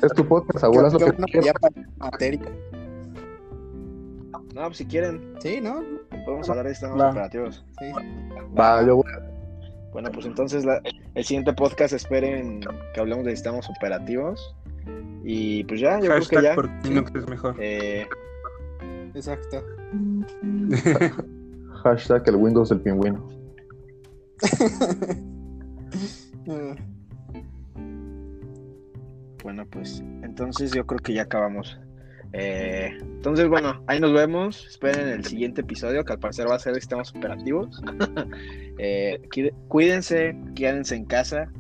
Es 0.04 0.14
tu 0.16 0.26
podcast, 0.28 0.64
abuela, 0.64 0.88
haz 0.88 0.94
lo 0.94 1.00
Qué 1.00 1.06
que 1.06 1.12
bueno 1.12 1.26
que 1.26 1.32
quieras. 1.40 1.46
ya 1.48 1.54
para 1.54 1.76
la 1.82 2.06
materia. 2.12 2.42
No, 4.54 4.62
pues 4.66 4.78
si 4.78 4.86
quieren, 4.86 5.34
Sí, 5.40 5.60
¿no? 5.62 5.82
podemos 6.26 6.50
hablar 6.50 6.66
de 6.68 6.72
sistemas 6.76 7.00
Va. 7.02 7.10
operativos. 7.10 7.66
Sí. 7.80 7.86
Va, 8.58 8.86
yo 8.86 8.98
voy. 8.98 9.06
Bueno, 9.92 10.12
pues 10.12 10.26
entonces 10.26 10.64
la- 10.64 10.82
el 11.16 11.24
siguiente 11.24 11.54
podcast 11.54 11.94
esperen 11.94 12.62
que 12.94 13.00
hablemos 13.00 13.26
de 13.26 13.32
sistemas 13.32 13.68
operativos. 13.70 14.56
Y 15.24 15.64
pues 15.66 15.80
ya, 15.80 16.00
yo 16.00 16.06
creo 16.06 16.14
que 16.16 16.36
Hashtag 16.36 16.44
ya. 16.44 16.56
por 16.56 16.70
Linux 16.86 17.12
es 17.16 17.28
mejor. 17.28 17.56
Eh, 17.60 18.06
Exacto. 19.16 19.64
Hashtag 21.84 22.24
el 22.28 22.36
Windows 22.38 22.70
del 22.70 22.82
pingüino. 22.82 23.28
Bueno, 29.44 29.66
pues 29.70 30.00
entonces 30.24 30.72
yo 30.72 30.86
creo 30.86 31.00
que 31.00 31.14
ya 31.14 31.24
acabamos. 31.24 31.78
Eh, 32.32 32.92
entonces, 33.02 33.48
bueno, 33.48 33.84
ahí 33.88 34.00
nos 34.00 34.14
vemos. 34.14 34.66
Esperen 34.68 35.10
el 35.10 35.26
siguiente 35.26 35.62
episodio, 35.62 36.04
que 36.06 36.14
al 36.14 36.20
parecer 36.20 36.50
va 36.50 36.56
a 36.56 36.60
ser 36.60 36.74
de 36.74 36.82
sistemas 36.82 37.14
operativos. 37.16 37.82
Eh, 38.80 39.22
cuí- 39.32 39.52
cuídense, 39.68 40.36
quédense 40.56 40.96
en 40.96 41.06
casa. 41.06 41.52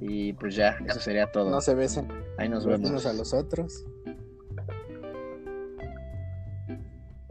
Y 0.00 0.34
pues 0.34 0.54
ya, 0.54 0.76
eso 0.86 1.00
sería 1.00 1.32
todo. 1.32 1.48
no 1.50 1.62
se 1.62 1.74
besen 1.74 2.06
Ahí 2.36 2.50
nos 2.50 2.64
los 2.66 2.74
vemos. 2.74 2.90
unos 2.90 3.06
a 3.06 3.14
los 3.14 3.32
otros. 3.32 3.86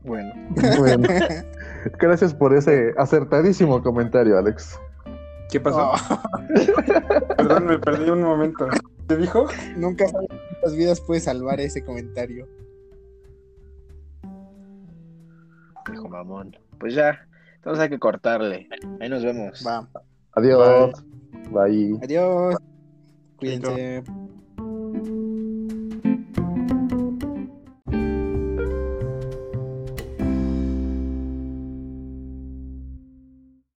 Bueno, 0.04 0.34
Bueno, 0.78 1.08
gracias 2.00 2.34
por 2.34 2.54
ese 2.54 2.94
acertadísimo 2.98 3.82
comentario, 3.82 4.38
Alex. 4.38 4.80
¿Qué 5.50 5.60
pasó? 5.60 5.92
Oh, 5.92 6.22
Perdón, 7.38 7.68
me 7.68 7.80
perdí 7.80 8.10
un 8.10 8.22
momento. 8.22 8.68
¿Te 9.08 9.18
dijo? 9.18 9.48
nunca 9.78 10.08
sabes 10.08 10.30
cuántas 10.30 10.76
vidas 10.76 11.02
puede 11.02 11.22
salvar 11.22 11.60
ese 11.60 11.84
comentario. 11.84 12.48
dijo 15.92 16.08
mamón. 16.10 16.56
Pues 16.80 16.96
ya, 16.96 17.28
entonces 17.56 17.84
hay 17.84 17.90
que 17.90 18.00
cortarle. 18.00 18.68
Ahí 19.00 19.10
nos 19.10 19.24
vemos. 19.24 19.64
Va. 19.66 19.88
Adiós. 20.34 21.04
Bye. 21.52 22.00
Adiós. 22.02 22.56
Cuídense. 23.38 24.04